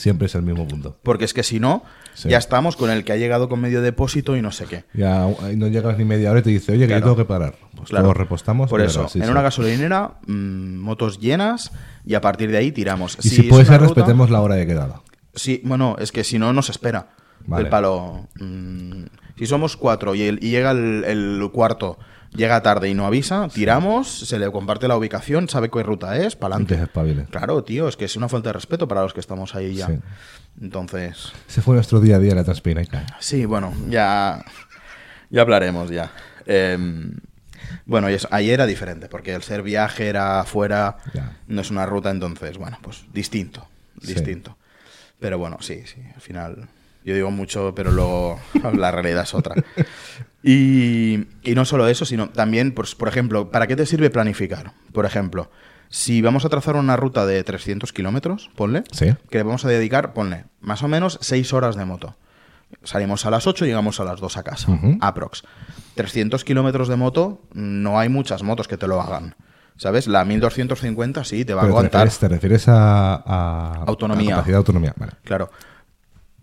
Siempre 0.00 0.26
es 0.26 0.35
el 0.35 0.42
mismo 0.42 0.66
punto. 0.66 0.99
Porque 1.02 1.26
es 1.26 1.35
que 1.35 1.42
si 1.42 1.61
no, 1.61 1.83
Sí. 2.14 2.28
ya 2.30 2.38
estamos 2.38 2.76
con 2.76 2.90
el 2.90 3.04
que 3.04 3.12
ha 3.12 3.16
llegado 3.16 3.49
con 3.50 3.61
medio 3.61 3.83
depósito 3.83 4.35
y 4.37 4.40
no 4.42 4.50
sé 4.50 4.64
qué. 4.64 4.85
Ya 4.95 5.26
no 5.57 5.69
llegas 5.69 5.99
ni 5.99 6.04
media 6.07 6.30
hora 6.30 6.40
y 6.40 6.42
te 6.42 6.50
dice, 6.50 6.73
oye, 6.73 6.87
que 6.87 6.95
yo 6.95 7.00
tengo 7.00 7.16
que 7.16 7.25
parar. 7.26 7.54
Pues 7.76 7.90
Claro. 7.90 8.04
todos 8.07 8.16
repostamos. 8.16 8.71
Por 8.71 8.80
eso, 8.80 9.09
sí, 9.09 9.19
en 9.19 9.26
sí. 9.26 9.30
una 9.30 9.42
gasolinera, 9.42 10.14
mm, 10.26 10.76
motos 10.78 11.21
llenas 11.21 11.71
y 12.04 12.14
a 12.14 12.21
partir 12.23 12.50
de 12.50 12.57
ahí 12.57 12.73
tiramos. 12.73 13.19
Y 13.23 13.28
si, 13.28 13.40
es 13.42 13.47
puede 13.49 13.64
ser, 13.66 13.80
ruta- 13.80 13.95
respetemos 13.95 14.30
la 14.30 14.40
hora 14.40 14.54
de 14.54 14.66
quedada. 14.66 15.02
Sí, 15.35 15.61
bueno, 15.64 15.97
es 15.99 16.12
que 16.12 16.25
si 16.25 16.38
no, 16.38 16.52
nos 16.54 16.71
espera. 16.71 17.11
Vale. 17.47 17.64
El 17.64 17.69
palo. 17.71 18.26
mm, 18.40 19.04
si 19.38 19.47
somos 19.47 19.76
cuatro 19.76 20.14
y, 20.14 20.23
el- 20.23 20.38
y 20.42 20.50
llega 20.50 20.71
el, 20.73 21.04
el 21.07 21.50
cuarto, 21.52 21.99
llega 22.35 22.63
tarde 22.63 22.89
y 22.89 22.95
no 22.95 23.07
avisa, 23.07 23.49
tiramos, 23.53 24.09
se 24.21 24.39
le 24.39 24.51
comparte 24.53 24.87
la 24.89 24.97
ubicación, 24.97 25.49
sabe 25.49 25.71
qué 25.71 25.83
ruta 25.83 26.17
es, 26.17 26.37
para 26.37 26.57
se 26.57 26.75
adelante. 26.75 27.27
Claro, 27.31 27.65
tío, 27.65 27.89
es 27.89 27.97
que 27.97 28.05
es 28.05 28.17
una 28.17 28.29
falta 28.29 28.51
de 28.51 28.53
respeto 28.55 28.87
para 28.89 29.03
los 29.03 29.13
que 29.13 29.21
estamos 29.21 29.55
ahí 29.55 29.75
ya. 29.75 29.87
Sí. 29.87 29.99
Entonces, 30.61 31.33
Ese 31.49 31.63
fue 31.63 31.75
nuestro 31.75 32.01
día 32.01 32.17
a 32.17 32.19
día 32.19 32.31
en 32.33 32.37
la 32.37 32.45
Transpineca. 32.45 33.07
sí, 33.21 33.45
bueno, 33.47 33.73
ya, 33.89 34.45
ya 35.31 35.41
hablaremos 35.43 35.91
ya. 35.91 36.11
Em, 36.47 37.13
bueno, 37.87 38.11
y 38.11 38.15
eso, 38.15 38.29
ayer 38.31 38.55
era 38.55 38.67
diferente, 38.67 39.09
porque 39.09 39.35
el 39.35 39.43
ser 39.43 39.63
viaje 39.63 40.09
era 40.09 40.41
afuera, 40.41 40.97
Ya. 41.15 41.37
no 41.47 41.61
es 41.61 41.71
una 41.71 41.87
ruta, 41.87 42.11
entonces, 42.11 42.59
bueno, 42.59 42.79
pues 42.83 43.05
distinto, 43.13 43.69
Sí. 44.03 44.15
distinto. 44.15 44.57
Pero 45.19 45.39
bueno, 45.39 45.59
sí, 45.61 45.83
sí, 45.87 46.01
al 46.15 46.21
final 46.21 46.69
yo 47.04 47.14
digo 47.14 47.30
mucho, 47.30 47.73
pero 47.75 47.90
luego 47.90 48.38
la 48.75 48.90
realidad 48.90 49.23
es 49.25 49.35
otra. 49.35 49.54
Y, 50.42 51.26
y 51.42 51.54
no 51.54 51.64
solo 51.64 51.87
eso, 51.88 52.04
sino 52.04 52.30
también, 52.30 52.73
pues, 52.73 52.95
por 52.95 53.09
ejemplo, 53.09 53.50
¿para 53.50 53.66
qué 53.66 53.76
te 53.76 53.87
sirve 53.87 54.11
planificar? 54.11 54.73
Por 54.92 55.04
ejemplo, 55.04 55.50
si 55.88 56.23
vamos 56.23 56.45
a 56.45 56.49
trazar 56.49 56.76
una 56.76 56.97
ruta 56.97 57.26
de 57.26 57.42
300 57.45 57.92
kilómetros, 57.92 58.50
ponle, 58.57 58.85
Sí. 58.92 59.14
que 59.28 59.38
le 59.38 59.45
vamos 59.45 59.64
a 59.64 59.69
dedicar, 59.69 60.12
ponle, 60.14 60.45
más 60.61 60.83
o 60.83 60.88
menos 60.88 61.19
6 61.21 61.52
horas 61.52 61.76
de 61.76 61.85
moto. 61.85 62.16
Salimos 62.85 63.26
a 63.26 63.30
las 63.30 63.47
8 63.47 63.64
y 63.64 63.69
llegamos 63.69 63.99
a 64.00 64.04
las 64.04 64.21
2 64.21 64.37
a 64.37 64.42
casa, 64.45 64.71
Ujú. 64.71 64.97
aprox. 65.00 65.42
300 65.97 66.45
kilómetros 66.45 66.88
de 66.88 66.97
moto, 66.97 67.42
no 67.52 67.99
hay 67.99 68.09
muchas 68.09 68.42
motos 68.42 68.69
que 68.69 68.76
te 68.76 68.87
lo 68.87 69.00
hagan. 69.00 69.35
¿Sabes? 69.76 70.07
La 70.07 70.25
1250 70.26 71.25
sí, 71.25 71.45
te 71.45 71.54
va 71.54 71.62
a 71.62 71.64
te 71.64 71.71
aguantar. 71.71 72.02
refieres, 72.02 72.19
te 72.19 72.28
refieres 72.28 72.69
a, 72.69 73.14
a- 73.14 73.85
Autonomía. 73.87 74.35
a 74.35 74.37
capacidad 74.37 74.54
de 74.54 74.59
autonomía. 74.59 74.95
Vale. 74.97 75.12
Claro. 75.25 75.50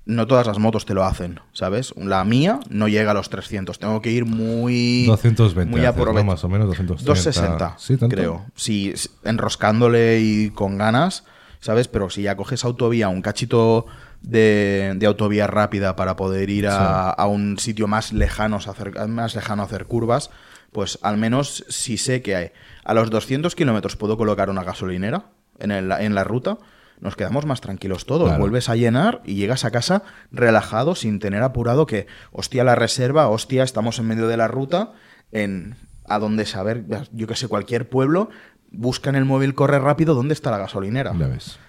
No 0.08 0.26
todas 0.26 0.48
las 0.48 0.58
motos 0.58 0.86
te 0.86 0.94
lo 0.94 1.04
hacen, 1.04 1.42
¿sabes? 1.54 1.94
La 1.98 2.24
mía 2.24 2.62
no 2.70 2.88
llega 2.88 3.12
a 3.12 3.14
los 3.14 3.30
300. 3.30 3.78
Tengo 3.78 4.02
que 4.02 4.10
ir 4.10 4.26
muy... 4.26 5.06
220 5.06 5.70
Muy 5.70 5.86
haces, 5.86 5.98
¿no? 5.98 6.06
aprove- 6.12 6.24
Más 6.24 6.44
o 6.44 6.50
menos 6.50 6.68
230. 6.68 7.06
260, 7.06 7.76
Sí, 7.78 7.98
tanto. 7.98 8.16
creo. 8.16 8.46
Sí, 8.56 8.92
s- 8.94 9.10
enroscándole 9.26 10.20
y 10.22 10.50
con 10.52 10.78
ganas, 10.78 11.26
¿sabes? 11.60 11.88
Pero 11.90 12.10
si 12.10 12.22
ya 12.22 12.38
coges 12.38 12.64
autovía, 12.64 13.10
un 13.10 13.22
cachito 13.22 13.86
de, 14.22 14.94
de 14.96 15.06
autovía 15.06 15.46
rápida 15.48 15.96
para 15.96 16.16
poder 16.16 16.50
ir 16.50 16.68
a, 16.68 16.72
Sí. 16.72 17.16
a 17.22 17.26
un 17.28 17.60
sitio 17.60 17.88
más 17.88 18.14
lejano, 18.14 18.56
hacer, 18.58 19.08
más 19.10 19.36
lejano 19.36 19.62
a 19.64 19.66
hacer 19.66 19.86
curvas, 19.88 20.30
pues 20.72 21.00
al 21.02 21.18
menos 21.18 21.66
si 21.70 21.98
sé 21.98 22.22
que 22.22 22.36
hay, 22.36 22.52
a 22.86 22.94
los 22.94 23.10
200 23.10 23.56
kilómetros 23.56 23.96
puedo 23.96 24.18
colocar 24.18 24.50
una 24.50 24.64
gasolinera 24.64 25.26
en, 25.60 25.72
el- 25.72 25.92
en 25.92 26.16
la 26.16 26.24
ruta, 26.24 26.58
nos 27.00 27.16
quedamos 27.16 27.46
más 27.46 27.62
tranquilos 27.62 28.06
todos. 28.06 28.28
Claro. 28.28 28.40
Vuelves 28.42 28.70
a 28.70 28.76
llenar 28.76 29.22
y 29.26 29.36
llegas 29.36 29.66
a 29.66 29.72
casa 29.72 30.04
relajado, 30.32 30.96
sin 30.96 31.20
tener 31.20 31.44
apurado 31.44 31.86
que, 31.86 32.08
hostia, 32.32 32.64
la 32.64 32.76
reserva, 32.76 33.28
hostia, 33.30 33.64
estamos 33.64 34.00
en 34.00 34.08
medio 34.08 34.28
de 34.28 34.38
la 34.38 34.48
ruta, 34.48 34.94
en 35.32 35.76
a 36.10 36.20
dónde 36.20 36.46
saber, 36.46 36.86
yo 37.12 37.28
que 37.28 37.36
sé, 37.36 37.48
cualquier 37.48 37.90
pueblo, 37.90 38.30
busca 38.72 39.10
en 39.10 39.16
el 39.16 39.26
móvil, 39.26 39.56
corre 39.56 39.78
rápido, 39.80 40.16
¿dónde 40.16 40.34
está 40.34 40.52
la 40.52 40.58
gasolinera? 40.58 41.14
Ya 41.18 41.28
ves. 41.28 41.60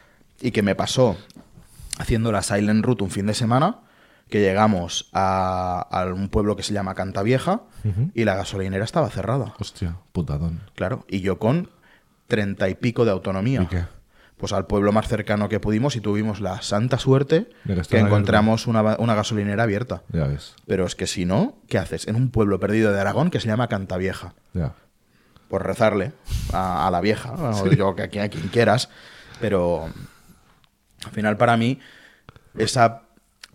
Y 0.41 0.53
que 0.53 0.63
me 0.63 0.75
pasó 0.77 1.17
haciendo 1.99 2.31
la 2.31 2.43
Silent 2.43 2.85
Route 2.85 3.03
un 3.05 3.11
fin 3.11 3.27
de 3.27 3.35
semana, 3.35 3.81
que 4.29 4.41
llegamos 4.41 5.09
a, 5.13 5.87
a 5.91 6.07
un 6.07 6.29
pueblo 6.29 6.55
que 6.55 6.63
se 6.63 6.73
llama 6.73 6.95
Cantavieja 6.95 7.63
Ujú. 7.85 8.11
y 8.15 8.25
la 8.25 8.37
gasolinera 8.37 8.85
estaba 8.85 9.09
cerrada. 9.09 9.55
Hostia, 9.59 9.97
putadón. 10.13 10.61
Claro, 10.75 11.05
y 11.09 11.21
yo 11.21 11.39
con 11.39 11.71
treinta 12.27 12.69
y 12.69 12.75
pico 12.75 13.05
de 13.05 13.11
autonomía. 13.11 13.63
¿Y 13.63 13.67
qué? 13.67 13.85
Pues 14.39 14.53
al 14.53 14.67
pueblo 14.67 14.93
más 14.93 15.09
cercano 15.09 15.49
que 15.49 15.59
pudimos 15.59 15.97
y 15.97 16.01
tuvimos 16.01 16.41
la 16.41 16.63
santa 16.63 16.99
suerte 16.99 17.51
que 17.91 17.99
encontramos 17.99 18.67
una, 18.67 18.97
una 18.99 19.15
gasolinera 19.15 19.65
abierta. 19.65 20.03
Ya 20.13 20.27
ves. 20.27 20.55
Pero 20.67 20.87
es 20.87 20.95
que 20.95 21.07
si 21.07 21.25
no, 21.25 21.57
¿qué 21.69 21.79
haces? 21.79 22.07
En 22.07 22.15
un 22.15 22.31
pueblo 22.31 22.61
perdido 22.61 22.93
de 22.93 23.01
Aragón 23.01 23.31
que 23.31 23.41
se 23.41 23.49
llama 23.49 23.69
Cantavieja. 23.69 24.35
Ya. 24.55 24.75
Por 25.49 25.67
rezarle 25.67 26.13
a, 26.53 26.87
a 26.87 26.91
la 26.91 27.01
vieja, 27.01 27.35
yo 27.77 27.97
que 27.97 28.03
aquí 28.03 28.19
a 28.21 28.29
quien 28.29 28.49
quieras. 28.49 28.91
Pero 29.41 29.89
al 31.05 31.11
final 31.11 31.37
para 31.37 31.57
mí 31.57 31.81
esa 32.57 33.03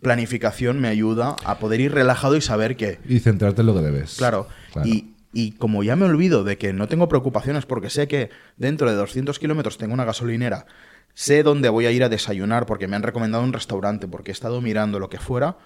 planificación 0.02 0.80
me 0.82 0.90
ayuda 0.90 1.36
a 1.46 1.60
poder 1.60 1.80
ir 1.80 1.94
relajado 1.94 2.36
y 2.36 2.42
saber 2.42 2.76
que 2.76 3.00
Y 3.08 3.20
centrarte 3.20 3.62
en 3.62 3.68
lo 3.68 3.74
que 3.74 3.82
debes. 3.82 4.16
Claro. 4.18 4.48
Claro. 4.74 4.88
Y, 4.88 5.16
y 5.34 5.54
como 5.54 5.84
ya 5.84 5.96
me 5.96 6.06
olvido 6.06 6.44
de 6.44 6.58
que 6.58 6.74
no 6.74 6.88
tengo 6.88 7.10
preocupaciones 7.10 7.66
porque 7.66 7.90
sé 7.90 8.08
que 8.08 8.30
dentro 8.58 8.90
de 8.90 8.96
200 8.96 9.40
kilómetros 9.40 9.78
tengo 9.78 9.94
una 9.94 10.06
gasolinera, 10.06 10.66
sé 11.14 11.44
dónde 11.44 11.70
voy 11.70 11.86
a 11.88 11.92
ir 11.92 12.04
a 12.04 12.10
desayunar 12.10 12.66
porque 12.66 12.88
me 12.88 12.96
han 12.96 13.04
recomendado 13.04 13.44
un 13.44 13.54
restaurante, 13.54 14.08
porque 14.08 14.32
he 14.32 14.34
estado 14.34 14.62
mirando 14.62 15.00
lo 15.00 15.10
que 15.10 15.18
fuera, 15.20 15.58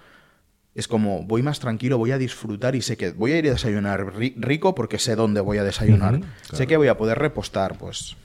es 0.76 0.88
como 0.88 1.24
voy 1.24 1.42
más 1.44 1.60
tranquilo, 1.60 1.98
voy 1.98 2.12
a 2.12 2.18
disfrutar 2.18 2.76
y 2.76 2.82
sé 2.82 2.98
que 2.98 3.12
voy 3.12 3.32
a 3.34 3.40
ir 3.40 3.48
a 3.48 3.52
desayunar 3.54 4.14
ri- 4.14 4.36
rico 4.38 4.76
porque 4.76 5.00
sé 5.00 5.16
dónde 5.16 5.42
voy 5.42 5.58
a 5.58 5.64
desayunar. 5.64 6.22
Sé 6.44 6.50
claro. 6.52 6.68
que 6.68 6.78
voy 6.78 6.88
a 6.88 6.98
poder 6.98 7.18
repostar, 7.20 7.78
pues 7.78 8.16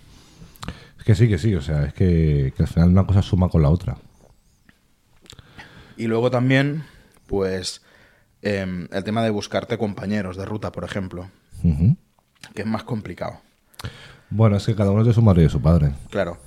Es 0.98 1.04
que 1.04 1.14
sí, 1.14 1.28
que 1.28 1.38
sí. 1.38 1.54
O 1.54 1.62
sea, 1.62 1.84
es 1.86 1.94
que, 1.94 2.52
que 2.56 2.62
al 2.62 2.68
final 2.68 2.90
una 2.90 3.06
cosa 3.06 3.22
suma 3.22 3.48
con 3.48 3.62
la 3.62 3.70
otra. 3.70 3.96
Y 5.96 6.06
luego 6.06 6.30
también, 6.30 6.84
pues, 7.26 7.81
em, 8.42 8.88
el 8.92 9.04
tema 9.04 9.22
de 9.22 9.30
buscarte 9.30 9.78
compañeros 9.78 10.36
de 10.36 10.44
ruta, 10.44 10.72
por 10.72 10.84
ejemplo, 10.84 11.28
que 12.54 12.62
es 12.62 12.66
más 12.66 12.82
complicado. 12.84 13.40
Bueno, 14.30 14.56
es 14.56 14.66
que 14.66 14.74
cada 14.74 14.90
uno 14.90 15.02
es 15.02 15.06
de 15.06 15.12
su 15.14 15.22
madre 15.22 15.42
y 15.42 15.44
de 15.44 15.50
su 15.50 15.60
padre. 15.60 15.92
Claro. 16.10 16.38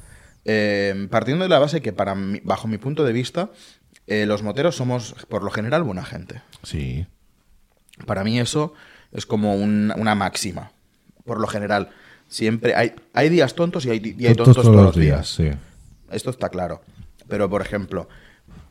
Eh, 0.43 1.07
partiendo 1.09 1.43
de 1.45 1.49
la 1.49 1.59
base 1.59 1.81
que, 1.81 1.93
para 1.93 2.15
mí- 2.15 2.41
bajo 2.43 2.67
mi 2.67 2.77
punto 2.77 3.03
de 3.03 3.13
vista, 3.13 3.49
eh, 4.07 4.25
los 4.25 4.43
moteros 4.43 4.75
somos, 4.75 5.15
por 5.29 5.43
lo 5.43 5.49
general, 5.51 5.83
buena 5.83 6.03
gente. 6.03 6.41
Sí. 6.63 7.07
Para 8.05 8.23
mí 8.23 8.39
eso 8.39 8.73
es 9.11 9.25
como 9.25 9.55
un- 9.55 9.93
una 9.97 10.15
máxima. 10.15 10.71
Por 11.23 11.39
lo 11.39 11.47
general, 11.47 11.89
siempre 12.27 12.75
hay, 12.75 12.93
hay 13.13 13.29
días 13.29 13.55
tontos 13.55 13.85
y 13.85 13.89
hay, 13.91 14.15
y 14.17 14.27
hay 14.27 14.35
tontos 14.35 14.55
todos, 14.57 14.75
los 14.75 14.95
días. 14.95 15.27
sí. 15.29 15.49
Esto 16.11 16.29
está 16.29 16.49
claro. 16.49 16.81
Pero, 17.27 17.49
por 17.49 17.61
ejemplo, 17.63 18.07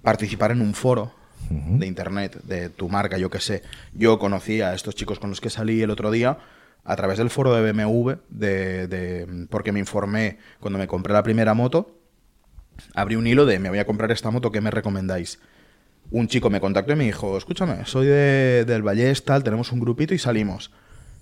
participar 0.02 0.52
en 0.52 0.60
un 0.60 0.74
foro 0.74 1.12
De 1.50 1.86
internet 1.86 2.40
de 2.44 2.70
tu 2.70 2.88
marca, 2.88 3.18
yo 3.18 3.28
qué 3.30 3.38
sé. 3.40 3.62
Yo 3.92 4.18
conocí 4.18 4.60
a 4.62 4.74
estos 4.74 4.94
chicos 4.94 5.18
con 5.18 5.30
los 5.30 5.40
que 5.40 5.50
salí 5.50 5.82
el 5.82 5.90
otro 5.90 6.10
día 6.10 6.38
a 6.84 6.96
través 6.96 7.18
del 7.18 7.30
foro 7.30 7.54
de 7.54 7.70
BMW, 7.72 8.12
de, 8.30 8.86
de- 8.88 9.46
porque 9.50 9.70
me 9.72 9.78
informé 9.80 10.38
cuando 10.60 10.78
me 10.78 10.86
compré 10.86 11.12
la 11.12 11.22
primera 11.22 11.52
moto. 11.54 11.98
Abrí 12.94 13.16
un 13.16 13.26
hilo 13.26 13.46
de 13.46 13.58
me 13.58 13.68
voy 13.68 13.78
a 13.78 13.86
comprar 13.86 14.10
esta 14.10 14.30
moto, 14.30 14.50
¿qué 14.50 14.60
me 14.60 14.70
recomendáis? 14.70 15.38
Un 16.10 16.28
chico 16.28 16.50
me 16.50 16.60
contactó 16.60 16.92
y 16.92 16.96
me 16.96 17.04
dijo, 17.04 17.36
escúchame, 17.38 17.84
soy 17.86 18.06
de, 18.06 18.64
del 18.66 18.82
Vallés, 18.82 19.24
tal, 19.24 19.42
tenemos 19.44 19.70
un 19.72 19.80
grupito 19.80 20.12
y 20.14 20.18
salimos. 20.18 20.70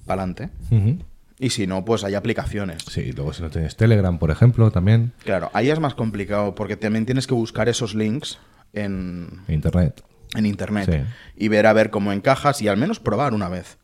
Pa'lante. 0.06 0.50
Ujú. 0.70 0.98
Y 1.38 1.50
si 1.50 1.66
no, 1.66 1.84
pues 1.84 2.04
hay 2.04 2.14
aplicaciones. 2.14 2.84
Sí, 2.88 3.12
luego 3.12 3.32
si 3.32 3.42
no 3.42 3.50
tienes 3.50 3.76
Telegram, 3.76 4.18
por 4.18 4.30
ejemplo, 4.30 4.70
también. 4.70 5.12
Claro, 5.24 5.50
ahí 5.52 5.70
es 5.70 5.78
más 5.80 5.94
complicado 5.94 6.54
porque 6.54 6.76
también 6.76 7.06
tienes 7.06 7.26
que 7.26 7.34
buscar 7.34 7.68
esos 7.68 7.94
links 7.94 8.38
en, 8.72 9.28
Internet. 9.48 10.02
en 10.34 10.46
internet 10.46 10.88
Sí. 10.90 11.12
y 11.44 11.48
ver 11.48 11.66
a 11.66 11.72
ver 11.72 11.90
cómo 11.90 12.12
encajas 12.12 12.62
y 12.62 12.68
al 12.68 12.76
menos 12.76 13.00
probar 13.00 13.34
una 13.34 13.48
vez. 13.48 13.78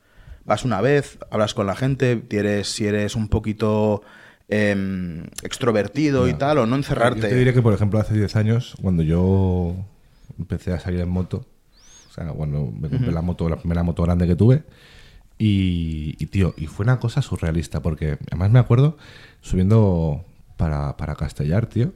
Vas 0.45 0.65
una 0.65 0.81
vez, 0.81 1.19
hablas 1.31 1.53
con 1.55 1.67
la 1.67 1.77
gente, 1.77 2.23
si 2.31 2.37
eres, 2.37 2.69
si 2.69 2.87
eres 2.87 3.17
un 3.17 3.29
poquito 3.29 4.03
em, 4.49 5.25
extrovertido 5.43 6.27
y 6.27 6.33
tal, 6.35 6.57
o 6.59 6.63
no 6.67 6.71
Yo 6.71 6.77
encerrarte. 6.77 7.29
te 7.29 7.35
diré 7.35 7.53
que, 7.53 7.61
por 7.61 7.75
ejemplo, 7.75 7.99
hace 8.01 8.15
10 8.15 8.35
años, 8.37 8.77
cuando 8.81 9.03
yo 9.03 9.75
empecé 10.39 10.73
a 10.73 10.81
salir 10.81 11.01
en 11.01 11.11
moto, 11.11 11.45
o 12.09 12.13
sea, 12.15 12.29
cuando 12.29 12.73
me 12.73 12.89
compré 12.89 13.13
la 13.13 13.21
moto, 13.21 13.47
la 13.51 13.57
primera 13.57 13.83
moto 13.83 14.03
grande 14.05 14.27
que 14.27 14.37
tuve, 14.37 14.63
y, 15.37 16.17
y, 16.19 16.27
tío, 16.27 16.55
y 16.57 16.67
fue 16.67 16.85
una 16.85 16.99
cosa 16.99 17.21
surrealista, 17.21 17.81
porque 17.83 18.17
además 18.29 18.51
me 18.51 18.59
acuerdo 18.59 18.97
subiendo 19.43 20.25
para, 20.57 20.97
para 20.97 21.15
Castellar, 21.15 21.67
tío, 21.67 21.93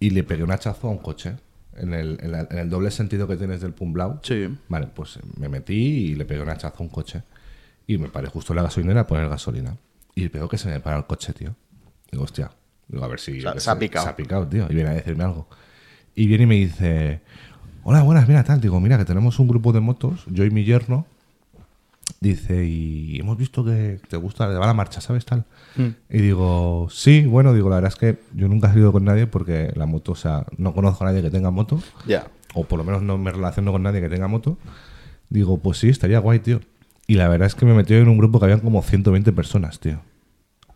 y 0.00 0.08
le 0.10 0.24
pegué 0.24 0.42
un 0.44 0.52
hachazo 0.52 0.88
a 0.88 0.90
un 0.90 0.98
coche, 0.98 1.36
en 1.82 1.92
el, 1.94 2.18
en 2.22 2.32
la- 2.32 2.46
en 2.50 2.58
el 2.58 2.70
doble 2.70 2.90
sentido 2.90 3.26
que 3.28 3.36
tienes 3.36 3.60
del 3.60 3.72
Pumblau. 3.72 4.20
Sí. 4.22 4.48
Vale, 4.68 4.86
pues 4.88 5.18
me 5.36 5.48
metí 5.48 5.74
y 5.74 6.14
le 6.14 6.24
pegué 6.24 6.40
un 6.42 6.48
hachazo 6.48 6.76
a 6.78 6.82
un 6.82 6.88
coche. 6.88 7.22
Y 7.86 7.98
me 7.98 8.08
paré 8.08 8.28
justo 8.28 8.52
en 8.52 8.56
la 8.56 8.62
gasolinera 8.62 9.00
a 9.02 9.06
poner 9.06 9.28
gasolina. 9.28 9.76
Y 10.14 10.28
veo 10.28 10.48
que 10.48 10.56
se 10.58 10.68
me 10.68 10.80
para 10.80 10.96
el 10.96 11.04
coche, 11.06 11.32
tío. 11.32 11.54
Digo, 12.10 12.24
hostia. 12.24 12.50
Digo, 12.88 13.04
a 13.04 13.08
ver 13.08 13.18
si. 13.20 13.40
Se 13.40 13.46
ha- 13.48 13.50
yo 13.50 13.54
qué 13.54 13.60
se 13.60 13.70
ha 13.70 13.78
picado. 13.78 14.04
Se 14.04 14.10
ha 14.10 14.16
picado, 14.16 14.46
tío. 14.46 14.66
Y 14.70 14.74
viene 14.74 14.90
a 14.90 14.94
decirme 14.94 15.24
algo. 15.24 15.48
Y 16.14 16.26
viene 16.26 16.44
y 16.44 16.46
me 16.46 16.54
dice: 16.56 17.20
Hola, 17.84 18.02
buenas, 18.02 18.28
mira, 18.28 18.44
tal. 18.44 18.60
Digo, 18.60 18.78
mira, 18.80 18.98
que 18.98 19.04
tenemos 19.04 19.38
un 19.38 19.48
grupo 19.48 19.72
de 19.72 19.80
motos, 19.80 20.24
yo 20.28 20.44
y 20.44 20.50
mi 20.50 20.64
yerno. 20.64 21.06
Dice, 22.20 22.64
y 22.64 23.18
hemos 23.18 23.36
visto 23.36 23.64
que 23.64 24.00
te 24.08 24.16
gusta, 24.16 24.48
le 24.48 24.54
va 24.54 24.66
la 24.66 24.74
marcha, 24.74 25.00
¿sabes? 25.00 25.24
Tal. 25.24 25.44
Mm. 25.76 25.86
Y 26.10 26.18
digo, 26.18 26.88
sí, 26.90 27.24
bueno, 27.26 27.52
digo, 27.54 27.68
la 27.70 27.76
verdad 27.76 27.92
es 27.92 27.98
que 27.98 28.18
yo 28.34 28.48
nunca 28.48 28.68
he 28.68 28.70
salido 28.70 28.92
con 28.92 29.04
nadie 29.04 29.26
porque 29.26 29.72
la 29.74 29.86
moto, 29.86 30.12
o 30.12 30.16
sea, 30.16 30.46
no 30.56 30.72
conozco 30.74 31.04
a 31.04 31.08
nadie 31.08 31.22
que 31.22 31.30
tenga 31.30 31.50
moto, 31.50 31.82
Ya. 32.06 32.26
o 32.54 32.64
por 32.64 32.78
lo 32.78 32.84
menos 32.84 33.02
no 33.02 33.18
me 33.18 33.30
relaciono 33.32 33.72
con 33.72 33.82
nadie 33.82 34.00
que 34.00 34.08
tenga 34.08 34.28
moto. 34.28 34.58
Digo, 35.30 35.58
pues 35.58 35.78
sí, 35.78 35.88
estaría 35.88 36.18
guay, 36.18 36.40
tío. 36.40 36.60
Y 37.06 37.14
la 37.14 37.26
verdad 37.28 37.46
es 37.46 37.54
que 37.54 37.64
me 37.66 37.74
metí 37.74 37.94
en 37.94 38.08
un 38.08 38.18
grupo 38.18 38.38
que 38.38 38.44
habían 38.44 38.60
como 38.60 38.82
120 38.82 39.32
personas, 39.32 39.80
tío. 39.80 40.00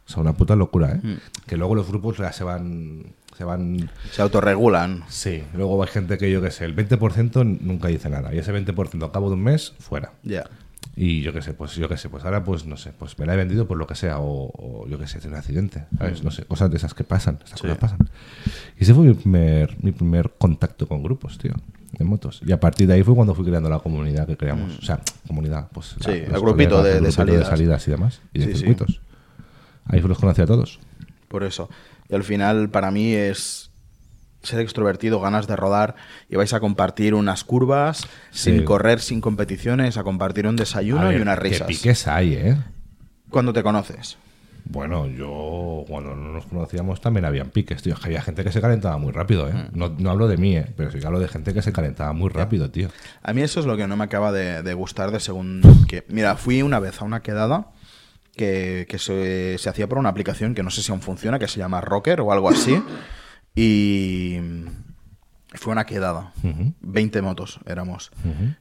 O 0.06 0.08
sea, 0.08 0.22
una 0.22 0.32
puta 0.34 0.56
locura, 0.56 0.92
¿eh? 0.92 1.00
Mm. 1.02 1.16
Que 1.46 1.56
luego 1.56 1.74
los 1.74 1.88
grupos 1.88 2.18
ya 2.18 2.32
se 2.32 2.44
van... 2.44 3.14
Se 3.36 3.44
van 3.44 3.90
Se 4.12 4.22
autorregulan. 4.22 5.04
Sí, 5.08 5.42
luego 5.54 5.82
hay 5.82 5.88
gente 5.90 6.16
que 6.16 6.30
yo 6.30 6.40
qué 6.40 6.50
sé, 6.50 6.64
el 6.64 6.74
20% 6.74 7.60
nunca 7.60 7.88
dice 7.88 8.08
nada. 8.08 8.34
Y 8.34 8.38
ese 8.38 8.50
20% 8.54 9.02
al 9.04 9.12
cabo 9.12 9.28
de 9.28 9.34
un 9.34 9.42
mes, 9.42 9.74
fuera. 9.78 10.12
Ya. 10.22 10.44
Y 10.98 11.20
yo 11.20 11.32
qué 11.34 11.42
sé, 11.42 11.52
pues 11.52 11.74
yo 11.74 11.90
qué 11.90 11.98
sé, 11.98 12.08
pues 12.08 12.24
ahora 12.24 12.42
pues 12.42 12.64
no 12.64 12.78
sé, 12.78 12.90
pues 12.98 13.18
me 13.18 13.26
la 13.26 13.34
he 13.34 13.36
vendido 13.36 13.68
por 13.68 13.76
lo 13.76 13.86
que 13.86 13.94
sea, 13.94 14.18
o, 14.18 14.50
o 14.54 14.88
yo 14.88 14.98
qué 14.98 15.06
sé, 15.06 15.18
tiene 15.20 15.34
un 15.34 15.40
accidente, 15.40 15.84
¿sabes? 15.98 16.24
No 16.24 16.30
sé, 16.30 16.44
cosas 16.46 16.70
de 16.70 16.78
esas 16.78 16.94
que 16.94 17.04
pasan, 17.04 17.38
esas 17.44 17.58
Sí. 17.60 17.62
cosas 17.66 17.76
pasan. 17.78 17.98
Y 18.78 18.82
ese 18.82 18.94
fue 18.94 19.04
mi 19.04 19.12
primer, 19.14 19.76
mi 19.82 19.92
primer 19.92 20.30
contacto 20.38 20.88
con 20.88 21.02
grupos, 21.02 21.36
tío, 21.36 21.52
de 21.92 22.04
motos. 22.04 22.40
Y 22.46 22.50
a 22.52 22.58
partir 22.58 22.86
de 22.86 22.94
ahí 22.94 23.02
fue 23.02 23.14
cuando 23.14 23.34
fui 23.34 23.44
creando 23.44 23.68
la 23.68 23.78
comunidad 23.80 24.26
que 24.26 24.38
creamos. 24.38 24.78
O 24.78 24.82
sea, 24.82 24.98
comunidad, 25.26 25.68
pues... 25.70 25.96
Mm. 25.98 26.02
Sí, 26.02 26.08
la- 26.30 26.36
el 26.36 26.40
grupito 26.40 26.76
colegas, 26.76 26.84
de- 26.84 26.98
el 26.98 27.04
de 27.04 27.12
salidas. 27.12 27.48
salidas 27.48 27.88
y 27.88 27.90
demás, 27.90 28.20
y 28.32 28.38
de 28.38 28.44
Sí, 28.46 28.52
sí. 28.52 28.58
circuitos. 28.60 29.00
Ahí 29.84 30.00
fue 30.00 30.08
los 30.08 30.18
conocí 30.18 30.40
a 30.40 30.46
todos. 30.46 30.80
Por 31.28 31.44
eso. 31.44 31.68
Y 32.08 32.14
al 32.14 32.24
final, 32.24 32.70
para 32.70 32.90
mí 32.90 33.12
es 33.12 33.65
ser 34.46 34.60
extrovertido, 34.60 35.20
ganas 35.20 35.46
de 35.46 35.56
rodar 35.56 35.96
y 36.30 36.36
vais 36.36 36.52
a 36.54 36.60
compartir 36.60 37.14
unas 37.14 37.44
curvas 37.44 38.06
Sí. 38.30 38.52
sin 38.52 38.64
correr, 38.64 39.00
sin 39.00 39.20
competiciones, 39.20 39.96
a 39.98 40.04
compartir 40.04 40.46
un 40.46 40.56
desayuno 40.56 41.08
ver, 41.08 41.18
y 41.18 41.22
unas 41.22 41.36
qué 41.38 41.42
risas. 41.44 41.66
piques 41.68 42.06
hay, 42.08 42.34
¿eh? 42.34 42.56
Cuando 43.30 43.52
te 43.52 43.62
conoces. 43.62 44.16
Bueno, 44.68 45.06
yo 45.06 45.84
cuando 45.86 46.16
no 46.16 46.32
nos 46.32 46.46
conocíamos 46.46 47.00
también 47.00 47.24
habían 47.24 47.50
piques, 47.50 47.82
tío. 47.82 47.94
Es 47.94 48.00
que 48.00 48.06
había 48.06 48.20
gente 48.22 48.42
que 48.42 48.50
se 48.50 48.60
calentaba 48.60 48.98
muy 48.98 49.12
rápido, 49.12 49.48
¿eh? 49.48 49.52
Mm. 49.52 49.78
No, 49.78 49.94
no 49.96 50.10
hablo 50.10 50.26
de 50.26 50.36
mí, 50.38 50.56
¿eh? 50.56 50.66
Pero 50.76 50.90
sí 50.90 50.98
que 50.98 51.06
hablo 51.06 51.20
de 51.20 51.28
gente 51.28 51.54
que 51.54 51.62
se 51.62 51.72
calentaba 51.72 52.12
muy 52.12 52.30
rápido, 52.30 52.68
tío. 52.70 52.88
A 53.22 53.32
mí 53.32 53.42
eso 53.42 53.60
es 53.60 53.66
lo 53.66 53.76
que 53.76 53.86
no 53.86 53.96
me 53.96 54.02
acaba 54.04 54.32
de, 54.32 54.62
de 54.64 54.74
gustar 54.74 55.12
de 55.12 55.20
según 55.20 55.62
que... 55.88 56.04
Mira, 56.08 56.34
fui 56.36 56.62
una 56.62 56.80
vez 56.80 57.00
a 57.00 57.04
una 57.04 57.20
quedada 57.22 57.68
que, 58.34 58.86
que 58.88 58.98
se, 58.98 59.56
se 59.58 59.68
hacía 59.68 59.86
por 59.88 59.98
una 59.98 60.08
aplicación 60.08 60.52
que 60.54 60.64
no 60.64 60.70
sé 60.70 60.82
si 60.82 60.90
aún 60.90 61.00
funciona, 61.00 61.38
que 61.38 61.46
se 61.46 61.58
llama 61.58 61.80
Rocker 61.80 62.20
o 62.20 62.32
algo 62.32 62.48
así. 62.50 62.82
Y 63.56 64.38
fue 65.54 65.72
una 65.72 65.86
quedada. 65.86 66.32
Ujú. 66.44 66.74
20 66.82 67.22
motos 67.22 67.58
éramos. 67.66 68.10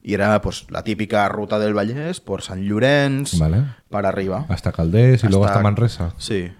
Y 0.01 0.13
era 0.13 0.41
pues 0.41 0.65
la 0.69 0.83
típica 0.83 1.27
ruta 1.29 1.59
del 1.59 1.73
Vallés 1.77 2.21
por 2.21 2.41
San 2.41 2.61
Llorenç 2.63 3.37
Vale. 3.37 3.65
para 3.89 4.09
arriba. 4.09 4.45
Hasta 4.49 4.71
Caldés 4.71 5.23
y 5.23 5.27
luego 5.27 5.45
Hasta- 5.45 5.59
Manresa. 5.61 6.13
Sí. 6.17 6.51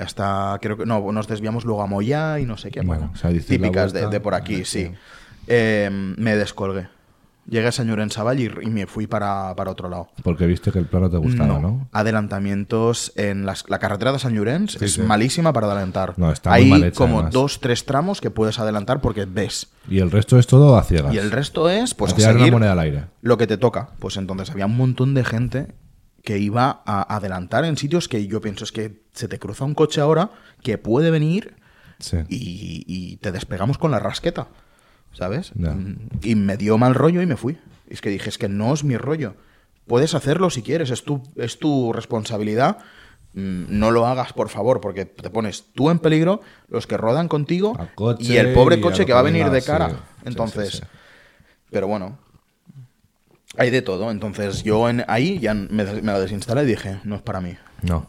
Hasta, 0.00 0.58
creo 0.60 0.76
que, 0.76 0.84
no, 0.84 1.12
nos 1.12 1.28
desviamos 1.28 1.64
luego 1.64 1.80
a 1.82 1.86
Moyá 1.86 2.40
y 2.40 2.44
no 2.44 2.56
sé 2.58 2.70
qué. 2.72 2.80
Bueno, 2.80 3.02
bueno, 3.02 3.12
o 3.14 3.16
sea, 3.16 3.30
típicas 3.30 3.92
de, 3.92 4.20
por 4.20 4.34
aquí, 4.34 4.64
sí. 4.64 4.86
sí. 4.86 4.90
Eh, 5.46 5.88
me 6.18 6.34
descolgué. 6.36 6.88
Llegué 7.48 7.68
a 7.68 7.72
San 7.72 7.86
Llorenç 7.86 8.14
Savall 8.14 8.40
y, 8.40 8.44
y 8.62 8.70
me 8.70 8.86
fui 8.86 9.06
para, 9.06 9.54
para 9.54 9.70
otro 9.70 9.88
lado. 9.88 10.08
Porque 10.24 10.46
viste 10.46 10.72
que 10.72 10.80
el 10.80 10.86
plano 10.86 11.08
te 11.08 11.16
gustaba, 11.16 11.60
¿no? 11.60 11.88
Adelantamientos 11.92 13.12
en 13.16 13.46
las- 13.46 13.64
la 13.68 13.78
carretera 13.78 14.12
de 14.12 14.18
San 14.18 14.34
Llorenç 14.34 14.78
Sí, 14.78 14.84
es 14.84 14.94
sí. 14.94 15.02
malísima 15.02 15.52
para 15.52 15.66
adelantar. 15.68 16.14
No, 16.18 16.32
está 16.32 16.50
muy 16.50 16.58
Hay 16.58 16.70
mal 16.70 16.84
hecha, 16.84 16.96
como 16.98 17.16
además. 17.18 17.32
dos, 17.32 17.60
tres 17.60 17.84
tramos 17.86 18.20
que 18.20 18.30
puedes 18.30 18.58
adelantar 18.58 19.00
porque 19.00 19.26
ves. 19.26 19.68
Y 19.88 20.00
el 20.00 20.10
resto 20.10 20.38
es 20.38 20.46
todo 20.46 20.76
a 20.76 20.82
ciegas. 20.82 21.14
Y 21.14 21.18
el 21.18 21.30
resto 21.30 21.70
es 21.70 21.94
pues 21.94 22.12
A 22.26 22.30
una 22.32 22.50
moneda 22.50 22.72
al 22.72 22.80
aire. 22.80 23.04
lo 23.22 23.38
que 23.38 23.46
te 23.46 23.56
toca. 23.56 23.90
Pues 24.00 24.16
entonces 24.16 24.50
había 24.50 24.66
un 24.66 24.76
montón 24.76 25.14
de 25.14 25.24
gente 25.24 25.68
que 26.24 26.38
iba 26.38 26.82
a 26.84 27.14
adelantar 27.14 27.64
en 27.64 27.76
sitios 27.76 28.08
que 28.08 28.26
yo 28.26 28.40
pienso 28.40 28.64
es 28.64 28.72
que 28.72 29.02
se 29.12 29.28
te 29.28 29.38
cruza 29.38 29.64
un 29.64 29.74
coche 29.74 30.00
ahora 30.00 30.30
que 30.62 30.76
puede 30.78 31.10
venir 31.12 31.54
Sí. 32.00 32.18
y, 32.28 32.84
y 32.86 33.16
te 33.18 33.30
despegamos 33.32 33.78
con 33.78 33.90
la 33.90 33.98
rasqueta, 34.00 34.48
¿sabes? 35.16 35.52
Y 36.22 36.34
me 36.34 36.56
dio 36.56 36.78
mal 36.78 36.94
rollo 36.94 37.22
y 37.22 37.26
me 37.26 37.36
fui. 37.36 37.58
Es 37.88 38.00
que 38.00 38.10
dije, 38.10 38.28
es 38.28 38.38
que 38.38 38.48
no 38.48 38.74
es 38.74 38.84
mi 38.84 38.96
rollo. 38.96 39.34
Puedes 39.86 40.14
hacerlo 40.14 40.50
si 40.50 40.62
quieres, 40.62 40.90
es 40.90 41.04
tu, 41.04 41.22
es 41.36 41.58
tu 41.58 41.92
responsabilidad. 41.92 42.78
Mm, 43.34 43.78
No 43.78 43.90
lo 43.92 44.06
hagas, 44.06 44.32
por 44.32 44.48
favor, 44.48 44.80
porque 44.80 45.04
te 45.04 45.30
pones 45.30 45.64
tú 45.74 45.90
en 45.90 45.98
peligro, 46.00 46.40
los 46.68 46.86
que 46.86 46.96
rodan 46.96 47.28
contigo 47.28 47.76
y 48.18 48.36
el 48.36 48.52
pobre 48.52 48.76
y 48.76 48.80
coche 48.80 49.00
lo 49.02 49.06
que 49.06 49.12
va 49.12 49.20
a 49.20 49.22
venir 49.22 49.50
de 49.50 49.62
cara. 49.62 49.88
Sí, 49.90 49.96
Entonces, 50.24 50.70
sí, 50.70 50.78
sí. 50.78 50.84
pero 51.70 51.86
bueno, 51.86 52.18
hay 53.56 53.70
de 53.70 53.82
todo. 53.82 54.10
Entonces 54.10 54.62
yo 54.64 54.88
en, 54.88 55.04
ahí 55.08 55.38
ya 55.38 55.54
me, 55.54 55.84
me 55.84 56.12
la 56.12 56.18
desinstalé 56.20 56.62
y 56.64 56.66
dije, 56.66 57.00
no 57.04 57.14
es 57.16 57.22
para 57.22 57.40
mí. 57.40 57.56
No. 57.82 58.06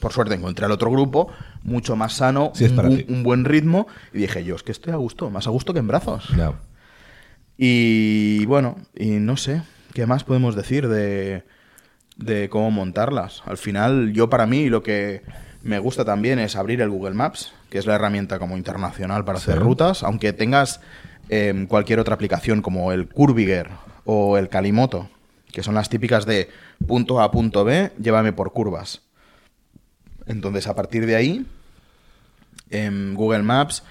Por 0.00 0.12
suerte 0.12 0.34
encontré 0.34 0.66
al 0.66 0.72
otro 0.72 0.90
grupo, 0.90 1.28
mucho 1.64 1.96
más 1.96 2.12
sano, 2.12 2.52
Sí, 2.54 2.66
es 2.66 2.70
un, 2.70 2.76
para 2.76 2.88
un 2.88 3.22
buen 3.22 3.44
ritmo, 3.44 3.88
y 4.12 4.18
dije, 4.18 4.44
yo 4.44 4.54
es 4.54 4.62
que 4.62 4.72
estoy 4.72 4.92
a 4.92 4.96
gusto, 4.96 5.30
más 5.30 5.46
a 5.46 5.50
gusto 5.50 5.72
que 5.72 5.80
en 5.80 5.88
brazos. 5.88 6.28
Y 7.56 8.44
bueno, 8.46 8.76
y 8.94 9.10
no 9.10 9.36
sé, 9.36 9.62
¿qué 9.92 10.06
más 10.06 10.24
podemos 10.24 10.54
decir 10.54 10.88
de, 10.88 11.44
de 12.16 12.48
cómo 12.48 12.70
montarlas? 12.70 13.42
Al 13.46 13.56
final, 13.56 14.12
yo 14.12 14.28
para 14.28 14.46
mí 14.46 14.68
lo 14.68 14.82
que 14.82 15.22
me 15.62 15.78
gusta 15.78 16.04
también 16.04 16.38
es 16.38 16.56
abrir 16.56 16.82
el 16.82 16.90
Google 16.90 17.14
Maps, 17.14 17.52
que 17.70 17.78
es 17.78 17.86
la 17.86 17.94
herramienta 17.94 18.38
como 18.38 18.56
internacional 18.56 19.24
para 19.24 19.38
hacer 19.38 19.58
rutas, 19.58 20.02
aunque 20.02 20.32
tengas 20.32 20.80
em, 21.28 21.66
cualquier 21.66 22.00
otra 22.00 22.14
aplicación 22.14 22.60
como 22.60 22.92
el 22.92 23.08
Curviger 23.08 23.70
o 24.04 24.36
el 24.36 24.50
Calimoto, 24.50 25.08
que 25.50 25.62
son 25.62 25.74
las 25.74 25.88
típicas 25.88 26.26
de 26.26 26.50
punto 26.86 27.20
A, 27.20 27.30
punto 27.30 27.64
B, 27.64 27.92
llévame 27.98 28.32
por 28.32 28.52
curvas. 28.52 29.02
Entonces, 30.26 30.66
a 30.66 30.74
partir 30.74 31.06
de 31.06 31.16
ahí, 31.16 31.46
en 32.74 33.14
Google 33.14 33.42
Maps, 33.42 33.82